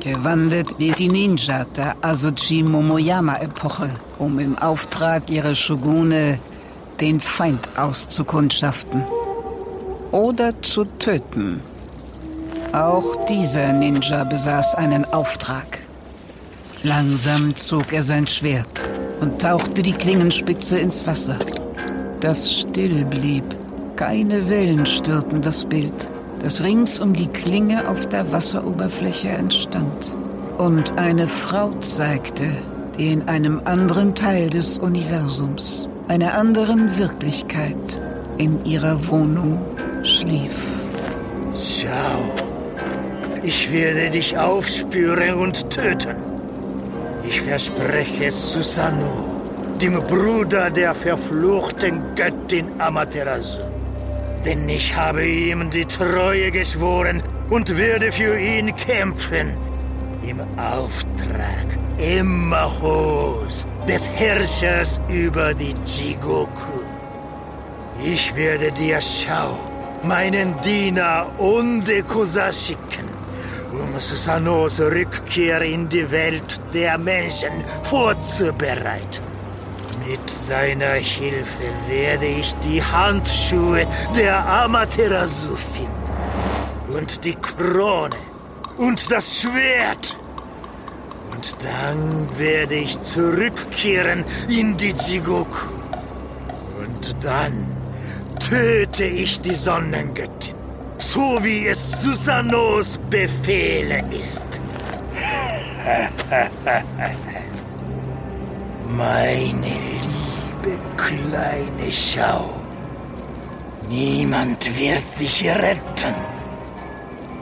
gewandet 0.00 0.74
wie 0.78 0.92
die 0.92 1.08
Ninja 1.08 1.64
der 1.76 1.96
Azuchi 2.00 2.62
Momoyama-Epoche, 2.62 3.90
um 4.18 4.38
im 4.38 4.56
Auftrag 4.58 5.30
ihrer 5.30 5.54
Shogune 5.54 6.38
den 7.00 7.20
Feind 7.20 7.68
auszukundschaften 7.76 9.02
oder 10.10 10.60
zu 10.62 10.84
töten. 10.98 11.60
Auch 12.74 13.24
dieser 13.26 13.72
Ninja 13.72 14.24
besaß 14.24 14.74
einen 14.74 15.04
Auftrag. 15.06 15.80
Langsam 16.82 17.56
zog 17.56 17.92
er 17.92 18.02
sein 18.02 18.26
Schwert 18.26 18.80
und 19.20 19.40
tauchte 19.40 19.82
die 19.82 19.92
Klingenspitze 19.92 20.78
ins 20.78 21.06
Wasser, 21.06 21.38
das 22.20 22.52
still 22.52 23.04
blieb. 23.04 23.44
Keine 23.96 24.48
Wellen 24.48 24.84
störten 24.84 25.40
das 25.40 25.64
Bild 25.64 26.10
das 26.44 26.62
rings 26.62 27.00
um 27.00 27.14
die 27.14 27.28
Klinge 27.28 27.88
auf 27.88 28.06
der 28.10 28.30
Wasseroberfläche 28.30 29.28
entstand. 29.28 30.14
Und 30.58 30.98
eine 30.98 31.26
Frau 31.26 31.72
zeigte, 31.80 32.44
die 32.98 33.12
in 33.12 33.26
einem 33.28 33.62
anderen 33.64 34.14
Teil 34.14 34.50
des 34.50 34.76
Universums, 34.76 35.88
einer 36.06 36.34
anderen 36.34 36.98
Wirklichkeit, 36.98 37.98
in 38.36 38.62
ihrer 38.66 39.08
Wohnung 39.08 39.58
schlief. 40.02 40.54
Schau, 41.54 42.43
ich 43.44 43.72
werde 43.72 44.10
dich 44.10 44.36
aufspüren 44.36 45.34
und 45.34 45.70
töten. 45.70 46.16
Ich 47.26 47.40
verspreche 47.40 48.26
es 48.26 48.52
Susanoo, 48.52 49.40
dem 49.80 49.94
Bruder 50.00 50.70
der 50.70 50.94
verfluchten 50.94 52.14
Göttin 52.14 52.68
Amaterasu 52.78 53.74
denn 54.44 54.68
ich 54.68 54.94
habe 54.94 55.26
ihm 55.26 55.70
die 55.70 55.84
Treue 55.84 56.50
geschworen 56.50 57.22
und 57.50 57.76
werde 57.76 58.12
für 58.12 58.38
ihn 58.38 58.74
kämpfen. 58.74 59.56
Im 60.26 60.40
Auftrag 60.58 61.66
Immahos, 61.98 63.66
des 63.88 64.08
Herrschers 64.08 65.00
über 65.08 65.54
die 65.54 65.74
Jigoku. 65.84 66.80
Ich 68.02 68.34
werde 68.34 68.72
dir 68.72 69.00
Schau, 69.00 69.58
meinen 70.02 70.60
Diener 70.62 71.30
Ondekusa 71.38 72.52
schicken, 72.52 73.08
um 73.74 73.98
Susanos 73.98 74.80
Rückkehr 74.80 75.62
in 75.62 75.88
die 75.88 76.10
Welt 76.10 76.60
der 76.72 76.98
Menschen 76.98 77.64
vorzubereiten. 77.82 79.22
Mit 80.06 80.28
seiner 80.28 80.94
Hilfe 80.94 81.64
werde 81.88 82.26
ich 82.26 82.54
die 82.56 82.82
Handschuhe 82.82 83.86
der 84.14 84.46
Amaterasu 84.46 85.56
finden. 85.56 85.92
Und 86.94 87.24
die 87.24 87.34
Krone. 87.34 88.16
Und 88.76 89.10
das 89.10 89.40
Schwert. 89.40 90.16
Und 91.32 91.56
dann 91.64 92.28
werde 92.38 92.74
ich 92.74 93.00
zurückkehren 93.00 94.24
in 94.48 94.76
die 94.76 94.92
Jigoku. 94.92 95.68
Und 96.82 97.16
dann 97.22 97.74
töte 98.38 99.04
ich 99.04 99.40
die 99.40 99.54
Sonnengöttin. 99.54 100.53
So 101.14 101.38
wie 101.44 101.68
es 101.68 102.02
Susanos 102.02 102.98
Befehle 103.08 104.02
ist. 104.10 104.44
Meine 108.88 109.74
liebe 110.02 110.76
kleine 110.96 111.92
Schau. 111.92 112.50
Niemand 113.88 114.66
wird 114.76 115.20
dich 115.20 115.44
retten. 115.48 116.16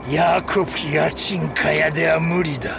Jakob 0.06 0.68
Yachinkaya 0.92 1.88
der 1.88 2.20
Murida. 2.20 2.76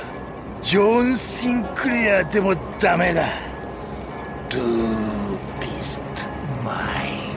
John 0.63 1.15
Sinclair 1.15 2.23
de 2.25 2.39
mo 2.39 2.53
dame 2.79 3.15
da. 3.15 3.29
Du 4.47 5.39
bist 5.59 6.27
mein. 6.63 7.33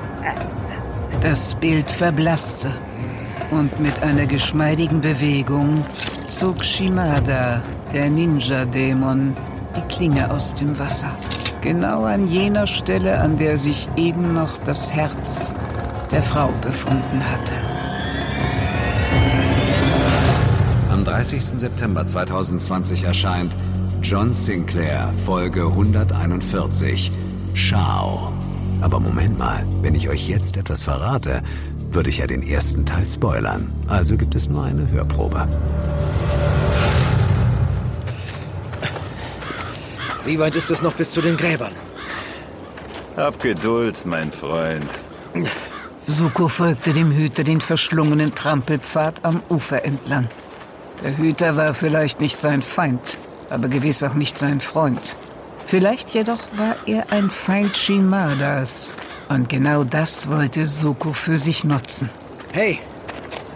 Das 1.26 1.56
Bild 1.56 1.90
verblasste 1.90 2.72
und 3.50 3.80
mit 3.80 4.00
einer 4.00 4.26
geschmeidigen 4.26 5.00
Bewegung 5.00 5.84
zog 6.28 6.64
Shimada 6.64 7.60
der 7.92 8.08
Ninja-Dämon, 8.08 9.36
die 9.76 9.80
Klinge 9.92 10.30
aus 10.30 10.54
dem 10.54 10.78
Wasser. 10.78 11.10
Genau 11.62 12.04
an 12.04 12.28
jener 12.28 12.68
Stelle, 12.68 13.18
an 13.18 13.36
der 13.36 13.58
sich 13.58 13.88
eben 13.96 14.34
noch 14.34 14.56
das 14.58 14.92
Herz 14.92 15.52
der 16.12 16.22
Frau 16.22 16.50
befunden 16.62 17.20
hatte. 17.28 17.54
Am 20.92 21.02
30. 21.02 21.44
September 21.44 22.06
2020 22.06 23.02
erscheint 23.02 23.56
John 24.00 24.32
Sinclair, 24.32 25.12
Folge 25.24 25.62
141, 25.62 27.10
Schau. 27.54 28.32
Aber 28.80 29.00
Moment 29.00 29.38
mal, 29.38 29.64
wenn 29.82 29.94
ich 29.94 30.08
euch 30.08 30.28
jetzt 30.28 30.56
etwas 30.56 30.84
verrate, 30.84 31.42
würde 31.90 32.10
ich 32.10 32.18
ja 32.18 32.26
den 32.26 32.42
ersten 32.42 32.84
Teil 32.84 33.06
spoilern. 33.06 33.70
Also 33.88 34.16
gibt 34.16 34.34
es 34.34 34.48
nur 34.48 34.64
eine 34.64 34.90
Hörprobe. 34.90 35.46
Wie 40.24 40.38
weit 40.38 40.56
ist 40.56 40.70
es 40.70 40.82
noch 40.82 40.94
bis 40.94 41.10
zu 41.10 41.20
den 41.20 41.36
Gräbern? 41.36 41.72
Hab 43.16 43.40
Geduld, 43.40 44.04
mein 44.04 44.30
Freund. 44.30 44.90
Suko 46.06 46.48
folgte 46.48 46.92
dem 46.92 47.12
Hüter 47.12 47.44
den 47.44 47.60
verschlungenen 47.60 48.34
Trampelpfad 48.34 49.24
am 49.24 49.42
Ufer 49.48 49.84
entlang. 49.84 50.28
Der 51.02 51.16
Hüter 51.16 51.56
war 51.56 51.74
vielleicht 51.74 52.20
nicht 52.20 52.38
sein 52.38 52.62
Feind, 52.62 53.18
aber 53.50 53.68
gewiss 53.68 54.02
auch 54.02 54.14
nicht 54.14 54.36
sein 54.38 54.60
Freund. 54.60 55.16
Vielleicht 55.66 56.10
jedoch 56.10 56.40
war 56.56 56.76
er 56.86 57.12
ein 57.12 57.30
Feind 57.30 57.76
Shimadas. 57.76 58.94
Und 59.28 59.48
genau 59.48 59.82
das 59.82 60.28
wollte 60.28 60.66
Suko 60.66 61.12
für 61.12 61.38
sich 61.38 61.64
nutzen. 61.64 62.08
Hey, 62.52 62.78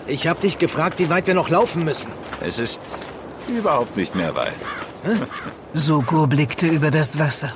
ich 0.06 0.26
hab 0.26 0.40
dich 0.40 0.58
gefragt, 0.58 0.98
wie 0.98 1.08
weit 1.08 1.28
wir 1.28 1.34
noch 1.34 1.48
laufen 1.48 1.84
müssen. 1.84 2.10
Es 2.40 2.58
ist 2.58 3.06
überhaupt 3.48 3.96
nicht 3.96 4.16
mehr 4.16 4.34
weit. 4.34 4.54
Suko 5.72 6.26
blickte 6.26 6.66
über 6.66 6.90
das 6.90 7.18
Wasser. 7.18 7.52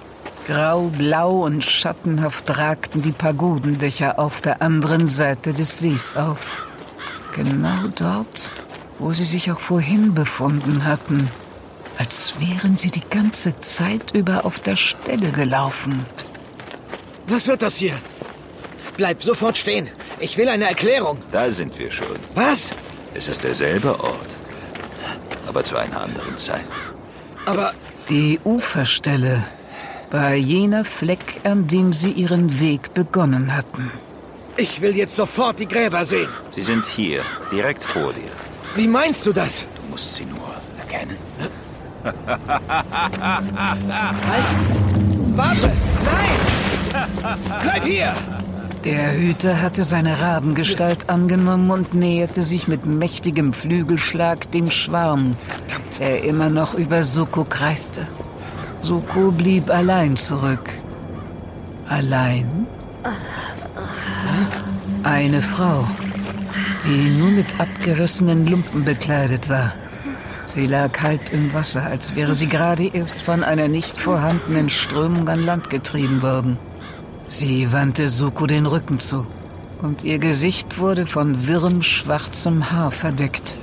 Grau, 0.46 0.82
blau 0.88 1.44
und 1.44 1.64
schattenhaft 1.64 2.56
ragten 2.56 3.02
die 3.02 3.12
Pagodendächer 3.12 4.18
auf 4.18 4.40
der 4.40 4.62
anderen 4.62 5.08
Seite 5.08 5.52
des 5.52 5.78
Sees 5.78 6.16
auf. 6.16 6.62
Genau 7.34 7.88
dort, 7.96 8.50
wo 8.98 9.12
sie 9.12 9.24
sich 9.24 9.50
auch 9.50 9.58
vorhin 9.60 10.14
befunden 10.14 10.84
hatten. 10.84 11.28
Als 11.98 12.34
wären 12.38 12.76
sie 12.76 12.90
die 12.90 13.08
ganze 13.08 13.58
Zeit 13.60 14.10
über 14.12 14.44
auf 14.44 14.58
der 14.58 14.76
Stelle 14.76 15.30
gelaufen. 15.30 16.04
Was 17.28 17.46
wird 17.46 17.62
das 17.62 17.76
hier? 17.76 17.94
Bleib 18.96 19.22
sofort 19.22 19.56
stehen. 19.56 19.88
Ich 20.20 20.36
will 20.38 20.48
eine 20.48 20.68
Erklärung. 20.68 21.22
Da 21.32 21.50
sind 21.50 21.78
wir 21.78 21.90
schon. 21.90 22.16
Was? 22.34 22.70
Es 23.14 23.28
ist 23.28 23.44
derselbe 23.44 23.98
Ort. 24.00 24.36
Aber 25.46 25.62
zu 25.64 25.76
einer 25.76 26.00
anderen 26.00 26.36
Zeit. 26.36 26.64
Aber 27.46 27.72
Die 28.08 28.38
Uferstelle 28.44 29.44
war 30.10 30.34
jener 30.34 30.84
Fleck, 30.84 31.40
an 31.44 31.66
dem 31.68 31.92
sie 31.92 32.10
ihren 32.10 32.60
Weg 32.60 32.92
begonnen 32.94 33.56
hatten. 33.56 33.90
ich 34.56 34.80
will 34.82 34.94
jetzt 34.96 35.16
sofort 35.16 35.58
die 35.58 35.66
Gräber 35.66 36.04
sehen. 36.04 36.28
Sie 36.52 36.60
sind 36.60 36.84
hier, 36.84 37.22
direkt 37.50 37.82
vor 37.84 38.12
dir. 38.12 38.30
Wie 38.76 38.86
meinst 38.86 39.24
du 39.26 39.32
das? 39.32 39.66
Du 39.76 39.90
musst 39.90 40.14
sie 40.14 40.26
nur 40.26 40.54
erkennen. 40.78 41.16
Halt! 42.04 42.14
Warte! 45.36 45.70
Nein! 46.04 47.38
Bleib 47.62 47.84
hier! 47.84 48.14
Der 48.84 49.16
Hüter 49.16 49.62
hatte 49.62 49.82
seine 49.84 50.20
Rabengestalt 50.20 51.08
angenommen 51.08 51.70
und 51.70 51.94
näherte 51.94 52.42
sich 52.42 52.68
mit 52.68 52.84
mächtigem 52.84 53.54
Flügelschlag 53.54 54.50
dem 54.50 54.70
Schwarm, 54.70 55.36
der 55.98 56.22
immer 56.24 56.50
noch 56.50 56.74
über 56.74 57.02
Suko 57.02 57.44
kreiste. 57.44 58.06
Suko 58.82 59.30
blieb 59.30 59.70
allein 59.70 60.18
zurück. 60.18 60.70
Allein? 61.88 62.66
Eine 65.02 65.40
Frau, 65.40 65.88
die 66.84 67.10
nur 67.18 67.30
mit 67.30 67.58
abgerissenen 67.58 68.46
Lumpen 68.46 68.84
bekleidet 68.84 69.48
war. 69.48 69.72
Sie 70.46 70.66
lag 70.66 71.00
halb 71.00 71.32
im 71.32 71.52
Wasser, 71.54 71.82
als 71.84 72.14
wäre 72.14 72.34
sie 72.34 72.48
gerade 72.48 72.86
erst 72.86 73.22
von 73.22 73.42
einer 73.42 73.68
nicht 73.68 73.98
vorhandenen 73.98 74.68
Strömung 74.68 75.28
an 75.28 75.42
Land 75.42 75.70
getrieben 75.70 76.22
worden. 76.22 76.58
Sie 77.26 77.72
wandte 77.72 78.08
Suko 78.08 78.46
den 78.46 78.66
Rücken 78.66 78.98
zu 79.00 79.26
und 79.80 80.04
ihr 80.04 80.18
Gesicht 80.18 80.78
wurde 80.78 81.06
von 81.06 81.46
wirrem 81.46 81.82
schwarzem 81.82 82.70
Haar 82.70 82.90
verdeckt. 82.90 83.58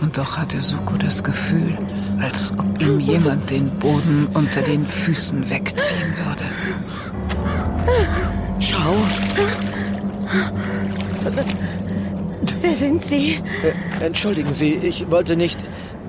Und 0.00 0.16
doch 0.16 0.36
hatte 0.36 0.60
Suko 0.60 0.96
das 0.96 1.24
Gefühl, 1.24 1.76
als 2.20 2.52
ob 2.56 2.80
ihm 2.80 3.00
jemand 3.00 3.50
den 3.50 3.70
Boden 3.78 4.28
unter 4.34 4.62
den 4.62 4.86
Füßen 4.86 5.50
wegziehen 5.50 6.14
würde. 6.24 6.44
Schau. 8.60 8.94
Wer 12.60 12.76
sind 12.76 13.04
Sie? 13.04 13.40
Äh, 13.62 14.04
entschuldigen 14.04 14.52
Sie, 14.52 14.74
ich 14.74 15.10
wollte 15.10 15.36
nicht. 15.36 15.58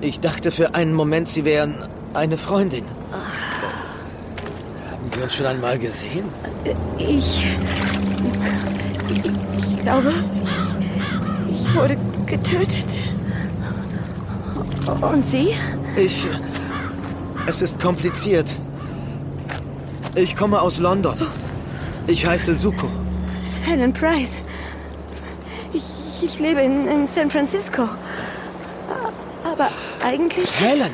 Ich 0.02 0.18
dachte 0.20 0.50
für 0.50 0.74
einen 0.74 0.94
Moment, 0.94 1.28
Sie 1.28 1.44
wären 1.44 1.74
eine 2.14 2.38
Freundin. 2.38 2.84
Haben 4.90 5.14
wir 5.14 5.24
uns 5.24 5.34
schon 5.34 5.46
einmal 5.46 5.78
gesehen? 5.78 6.24
Ich. 6.96 7.44
Ich 9.58 9.76
glaube, 9.78 10.14
ich, 11.50 11.60
ich 11.60 11.74
wurde 11.74 11.98
getötet. 12.24 12.86
Und 15.02 15.26
Sie? 15.26 15.54
Ich. 15.96 16.26
Es 17.46 17.60
ist 17.60 17.78
kompliziert. 17.80 18.56
Ich 20.14 20.34
komme 20.34 20.62
aus 20.62 20.78
London. 20.78 21.16
Ich 22.06 22.24
heiße 22.26 22.54
Suko. 22.54 22.88
Helen 23.64 23.92
Price. 23.92 24.40
Ich, 25.74 25.84
ich 26.22 26.38
lebe 26.38 26.62
in, 26.62 26.88
in 26.88 27.06
San 27.06 27.30
Francisco. 27.30 27.88
Eigentlich. 30.02 30.60
Helen! 30.60 30.92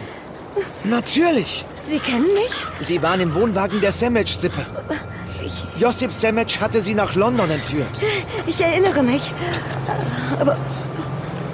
Natürlich! 0.85 1.65
Sie 1.87 1.99
kennen 1.99 2.27
mich? 2.35 2.53
Sie 2.81 3.03
waren 3.03 3.21
im 3.21 3.35
Wohnwagen 3.35 3.81
der 3.81 3.93
Semec-Sippe. 3.93 4.67
Josip 5.79 6.13
Semec 6.13 6.61
hatte 6.61 6.81
sie 6.81 6.95
nach 6.95 7.15
London 7.15 7.51
entführt. 7.51 8.01
Ich 8.47 8.61
erinnere 8.61 9.03
mich. 9.03 9.33
Aber 10.41 10.57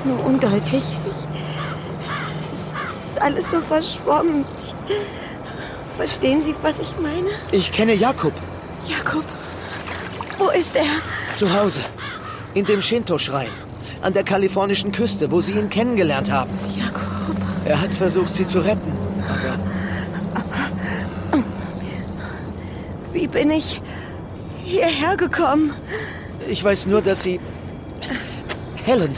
nur 0.04 0.24
undeutlich. 0.24 0.84
Ich, 1.08 1.16
es, 2.40 2.52
ist, 2.52 2.72
es 2.82 2.88
ist 3.10 3.20
alles 3.20 3.50
so 3.50 3.60
verschwommen. 3.60 4.44
Ich, 4.62 4.96
verstehen 5.96 6.42
Sie, 6.42 6.54
was 6.62 6.78
ich 6.78 6.94
meine? 7.00 7.28
Ich 7.50 7.70
kenne 7.72 7.94
Jakob. 7.94 8.32
Jakob, 8.88 9.24
wo 10.38 10.48
ist 10.48 10.74
er? 10.74 10.84
Zu 11.34 11.52
Hause. 11.52 11.80
In 12.54 12.64
dem 12.64 12.82
Shinto-Schrein. 12.82 13.50
An 14.00 14.12
der 14.12 14.24
kalifornischen 14.24 14.90
Küste, 14.92 15.30
wo 15.30 15.40
Sie 15.40 15.52
ihn 15.52 15.68
kennengelernt 15.70 16.30
haben. 16.30 16.58
Er 17.64 17.80
hat 17.80 17.94
versucht, 17.94 18.34
Sie 18.34 18.46
zu 18.46 18.60
retten. 18.60 18.92
Wie 23.12 23.26
bin 23.28 23.50
ich 23.50 23.80
hierher 24.64 25.16
gekommen? 25.16 25.72
Ich 26.48 26.62
weiß 26.64 26.86
nur, 26.86 27.02
dass 27.02 27.22
Sie... 27.22 27.40
Helen, 28.84 29.14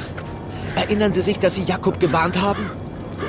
erinnern 0.76 1.12
Sie 1.12 1.22
sich, 1.22 1.38
dass 1.38 1.54
Sie 1.54 1.62
Jakob 1.62 1.98
gewarnt 2.00 2.40
haben? 2.40 2.70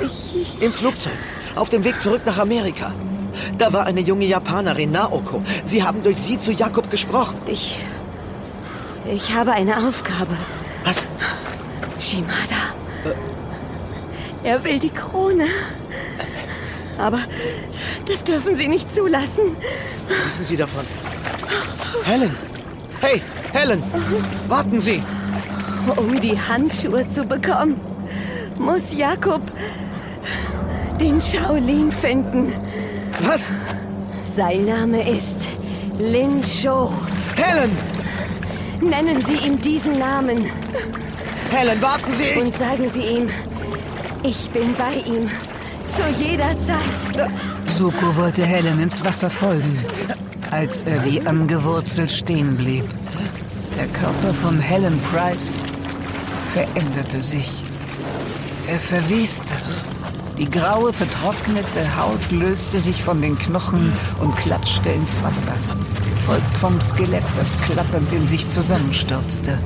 Ich, 0.02 0.60
Im 0.60 0.72
Flugzeug. 0.72 1.16
Auf 1.54 1.70
dem 1.70 1.84
Weg 1.84 2.00
zurück 2.02 2.20
nach 2.26 2.38
Amerika. 2.38 2.92
Da 3.56 3.72
war 3.72 3.86
eine 3.86 4.00
junge 4.00 4.26
Japanerin, 4.26 4.92
Naoko. 4.92 5.42
Sie 5.64 5.82
haben 5.82 6.02
durch 6.02 6.18
sie 6.18 6.38
zu 6.38 6.52
Jakob 6.52 6.90
gesprochen. 6.90 7.38
ich, 7.46 7.78
ich 9.10 9.34
habe 9.34 9.52
eine 9.52 9.88
Aufgabe. 9.88 10.36
Was? 10.84 11.06
Shimada. 11.98 12.74
Er 14.46 14.62
will 14.62 14.78
die 14.78 14.90
Krone. 14.90 15.48
Aber 16.98 17.18
das 18.06 18.22
dürfen 18.22 18.56
Sie 18.56 18.68
nicht 18.68 18.94
zulassen. 18.94 19.56
Wissen 20.24 20.44
Sie 20.44 20.56
davon? 20.56 20.84
Helen! 22.04 22.30
Hey, 23.00 23.20
Helen! 23.52 23.82
Warten 24.46 24.78
Sie! 24.78 25.02
Um 25.96 26.20
die 26.20 26.40
Handschuhe 26.40 27.08
zu 27.08 27.24
bekommen, 27.24 27.80
muss 28.56 28.92
Jakob 28.92 29.42
den 31.00 31.20
Shaolin 31.20 31.90
finden. 31.90 32.52
Was? 33.22 33.52
Sein 34.36 34.64
Name 34.64 35.10
ist 35.10 35.48
Lin 35.98 36.44
Cho. 36.44 36.92
Helen! 37.34 37.76
Nennen 38.80 39.24
Sie 39.26 39.44
ihm 39.44 39.60
diesen 39.60 39.98
Namen 39.98 40.48
Helen, 41.50 41.82
warten 41.82 42.12
Sie! 42.12 42.40
und 42.40 42.54
sagen 42.54 42.88
Sie 42.92 43.00
ihm, 43.00 43.28
ich 44.26 44.50
bin 44.50 44.74
bei 44.74 44.94
ihm. 45.08 45.30
Zu 45.94 46.22
jeder 46.22 46.54
Zeit. 46.66 47.30
Suko 47.66 48.16
wollte 48.16 48.44
Helen 48.44 48.80
ins 48.80 49.04
Wasser 49.04 49.30
folgen, 49.30 49.78
als 50.50 50.82
er 50.84 51.04
wie 51.04 51.24
angewurzelt 51.24 52.10
stehen 52.10 52.56
blieb. 52.56 52.84
Der 53.78 53.86
Körper 53.88 54.34
von 54.34 54.58
Helen 54.58 55.00
Price 55.10 55.64
veränderte 56.52 57.22
sich. 57.22 57.50
Er 58.68 58.80
verweste. 58.80 59.54
Die 60.38 60.50
graue, 60.50 60.92
vertrocknete 60.92 61.96
Haut 61.96 62.30
löste 62.30 62.80
sich 62.80 63.02
von 63.02 63.22
den 63.22 63.38
Knochen 63.38 63.92
und 64.20 64.36
klatschte 64.36 64.90
ins 64.90 65.22
Wasser, 65.22 65.54
gefolgt 66.10 66.56
vom 66.58 66.78
Skelett, 66.80 67.24
das 67.38 67.58
klappernd 67.62 68.12
in 68.12 68.26
sich 68.26 68.48
zusammenstürzte. 68.48 69.58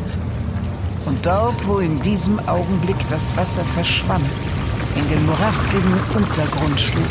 Und 1.11 1.27
dort, 1.27 1.67
wo 1.67 1.79
in 1.81 2.01
diesem 2.03 2.39
Augenblick 2.47 2.97
das 3.09 3.37
Wasser 3.37 3.65
verschwand, 3.65 4.31
in 4.95 5.09
den 5.09 5.27
morastigen 5.27 5.93
Untergrund 6.15 6.79
schlug. 6.79 7.05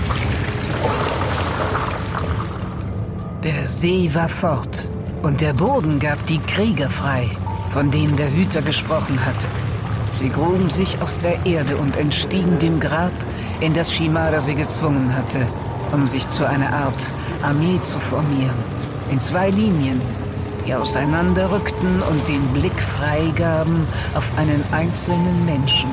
Der 3.44 3.68
See 3.68 4.10
war 4.14 4.30
fort 4.30 4.88
und 5.22 5.42
der 5.42 5.52
Boden 5.52 6.00
gab 6.00 6.26
die 6.28 6.38
Krieger 6.38 6.90
frei, 6.90 7.30
von 7.72 7.92
denen 7.92 8.16
der 8.16 8.32
Hüter 8.32 8.62
gesprochen 8.62 9.20
hatte. 9.26 9.48
Sie 10.14 10.30
gruben 10.30 10.70
sich 10.70 11.02
aus 11.02 11.20
der 11.20 11.46
Erde 11.46 11.76
und 11.76 11.98
entstiegen 11.98 12.58
dem 12.58 12.80
Grab, 12.80 13.12
in 13.60 13.74
das 13.74 13.92
Shimada 13.92 14.40
sie 14.40 14.56
gezwungen 14.56 15.14
hatte, 15.14 15.46
um 15.92 16.08
sich 16.08 16.30
zu 16.30 16.48
einer 16.48 16.72
Art 16.72 17.04
Armee 17.42 17.82
zu 17.82 18.00
formieren. 18.00 18.64
In 19.12 19.20
zwei 19.20 19.50
Linien, 19.50 20.00
die 20.70 20.76
auseinanderrückten 20.76 22.04
und 22.04 22.28
den 22.28 22.46
Blick 22.54 22.80
freigaben 22.80 23.88
auf 24.14 24.30
einen 24.38 24.64
einzelnen 24.72 25.44
Menschen, 25.44 25.90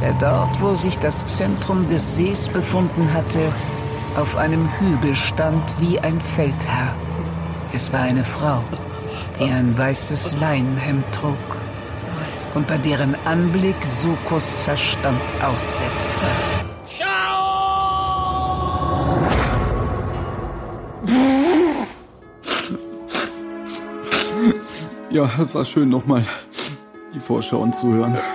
der 0.00 0.14
dort, 0.14 0.62
wo 0.62 0.74
sich 0.74 0.98
das 0.98 1.26
Zentrum 1.26 1.86
des 1.90 2.16
Sees 2.16 2.48
befunden 2.48 3.12
hatte, 3.12 3.52
auf 4.16 4.34
einem 4.38 4.66
Hügel 4.78 5.14
stand 5.14 5.62
wie 5.78 6.00
ein 6.00 6.18
Feldherr. 6.22 6.94
Es 7.74 7.92
war 7.92 8.00
eine 8.00 8.24
Frau, 8.24 8.62
die 9.38 9.50
ein 9.50 9.76
weißes 9.76 10.38
Leinenhemd 10.40 11.04
trug. 11.12 11.58
und 12.54 12.66
bei 12.66 12.78
deren 12.78 13.14
Anblick 13.26 13.84
Sukos 13.84 14.56
Verstand 14.64 15.20
aussetzte. 15.42 16.57
Ja, 25.18 25.28
war 25.52 25.64
schön 25.64 25.88
nochmal 25.88 26.22
die 27.12 27.18
Vorschauen 27.18 27.72
zu 27.72 27.92
hören. 27.92 28.16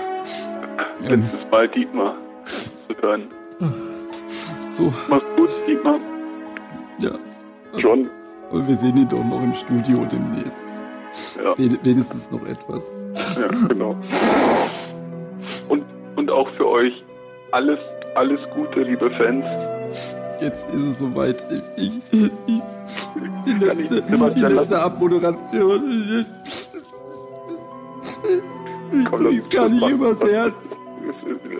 Ähm, 1.06 1.22
Letztes 1.24 1.52
Mal 1.52 1.68
Dietmar 1.68 2.16
zu 2.88 2.96
hören. 3.02 3.24
so, 4.78 4.94
Mach's 5.10 5.24
gut, 5.36 5.50
Dietmar. 5.68 5.96
ja. 7.00 7.12
John. 7.78 8.10
Aber 8.50 8.66
wir 8.68 8.76
sehen 8.76 8.96
ihn 8.98 9.08
doch 9.10 9.24
noch 9.26 9.42
im 9.44 9.54
Studio 9.54 10.06
demnächst. 10.10 10.64
Ja, 11.44 11.58
Wen- 11.58 11.78
Wenigstens 11.84 12.32
noch 12.32 12.46
etwas. 12.46 12.90
ja 13.38 13.48
genau. 13.68 13.98
Und, 15.68 15.84
und 16.16 16.30
auch 16.32 16.48
für 16.56 16.68
euch 16.68 16.94
alles, 17.52 17.80
alles 18.16 18.40
Gute, 18.56 18.82
liebe 18.84 19.10
Fans. 19.12 19.46
Jetzt 20.40 20.70
ist 20.70 20.84
es 20.84 21.00
soweit. 21.00 21.46
Ich, 21.76 21.92
ich, 22.12 22.32
ich, 22.48 22.62
die 23.46 23.66
letzte, 23.66 24.02
die 24.04 24.42
letzte 24.42 24.82
Abmoderation. 24.82 26.26
Ich 28.24 29.06
Komm, 29.10 29.20
krieg's 29.28 29.50
gar 29.50 29.70
nicht 29.70 29.82
machen. 29.82 29.94
übers 29.96 30.24
Herz. 30.24 30.78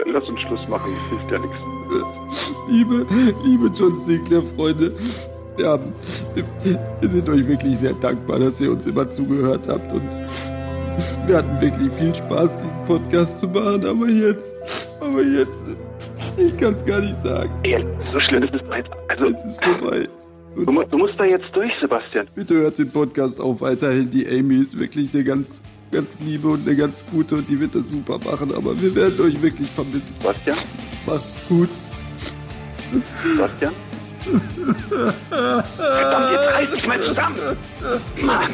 Lass 0.06 0.28
uns 0.30 0.40
Schluss 0.42 0.68
machen, 0.70 0.92
das 0.94 1.10
hilft 1.20 1.32
ja 1.32 1.40
nichts. 1.40 1.56
Liebe, 2.70 3.06
liebe 3.46 3.68
John 3.78 3.98
Sinclair-Freunde, 3.98 4.92
wir, 5.58 5.68
haben, 5.68 5.94
wir 7.02 7.10
sind 7.10 7.30
euch 7.30 7.48
wirklich 7.48 7.78
sehr 7.78 7.94
dankbar, 7.94 8.40
dass 8.40 8.60
ihr 8.62 8.72
uns 8.72 8.86
immer 8.86 9.10
zugehört 9.10 9.68
habt 9.68 9.92
und 9.94 10.04
wir 11.28 11.38
hatten 11.38 11.60
wirklich 11.62 11.92
viel 11.94 12.14
Spaß, 12.14 12.56
diesen 12.58 12.86
Podcast 12.86 13.40
zu 13.40 13.48
machen, 13.48 13.86
aber 13.86 14.08
jetzt, 14.08 14.56
aber 15.00 15.22
jetzt, 15.22 15.52
ich 16.38 16.58
kann 16.58 16.74
es 16.74 16.86
gar 16.86 17.00
nicht 17.02 17.20
sagen. 17.22 17.52
Ey, 17.64 17.86
so 18.12 18.20
schlimm 18.22 18.44
ist 18.44 18.54
es 18.54 18.62
jetzt. 18.76 18.90
Also, 19.10 19.26
Jetzt 19.26 19.46
ist 19.46 19.64
vorbei. 19.64 20.04
du, 20.56 20.66
du 20.66 20.98
musst 20.98 21.14
da 21.20 21.26
jetzt 21.26 21.46
durch, 21.54 21.72
Sebastian. 21.82 22.28
Bitte 22.36 22.56
hört 22.56 22.78
den 22.78 22.92
Podcast 22.92 23.40
auch 23.42 23.60
weiterhin. 23.62 24.10
Die 24.10 24.28
Amy 24.28 24.56
ist 24.56 24.78
wirklich 24.80 25.14
eine 25.14 25.24
ganz, 25.24 25.62
ganz 25.94 26.20
liebe 26.20 26.48
und 26.50 26.68
eine 26.68 26.76
ganz 26.76 27.06
gute 27.10 27.36
und 27.36 27.48
die 27.48 27.60
wird 27.60 27.76
das 27.76 27.90
super 27.90 28.20
machen, 28.26 28.54
aber 28.54 28.80
wir 28.82 28.94
werden 28.96 29.22
euch 29.22 29.42
wirklich 29.42 29.70
vermissen. 29.70 30.14
Sebastian? 30.20 30.58
Macht's 31.06 31.36
gut. 31.48 31.70
Sebastian? 33.24 33.74
Verdammt, 35.30 36.32
jetzt 36.32 36.54
reiß 36.54 36.72
dich 36.72 36.88
mal 36.88 37.06
zusammen! 37.06 37.38
Mann! 38.22 38.52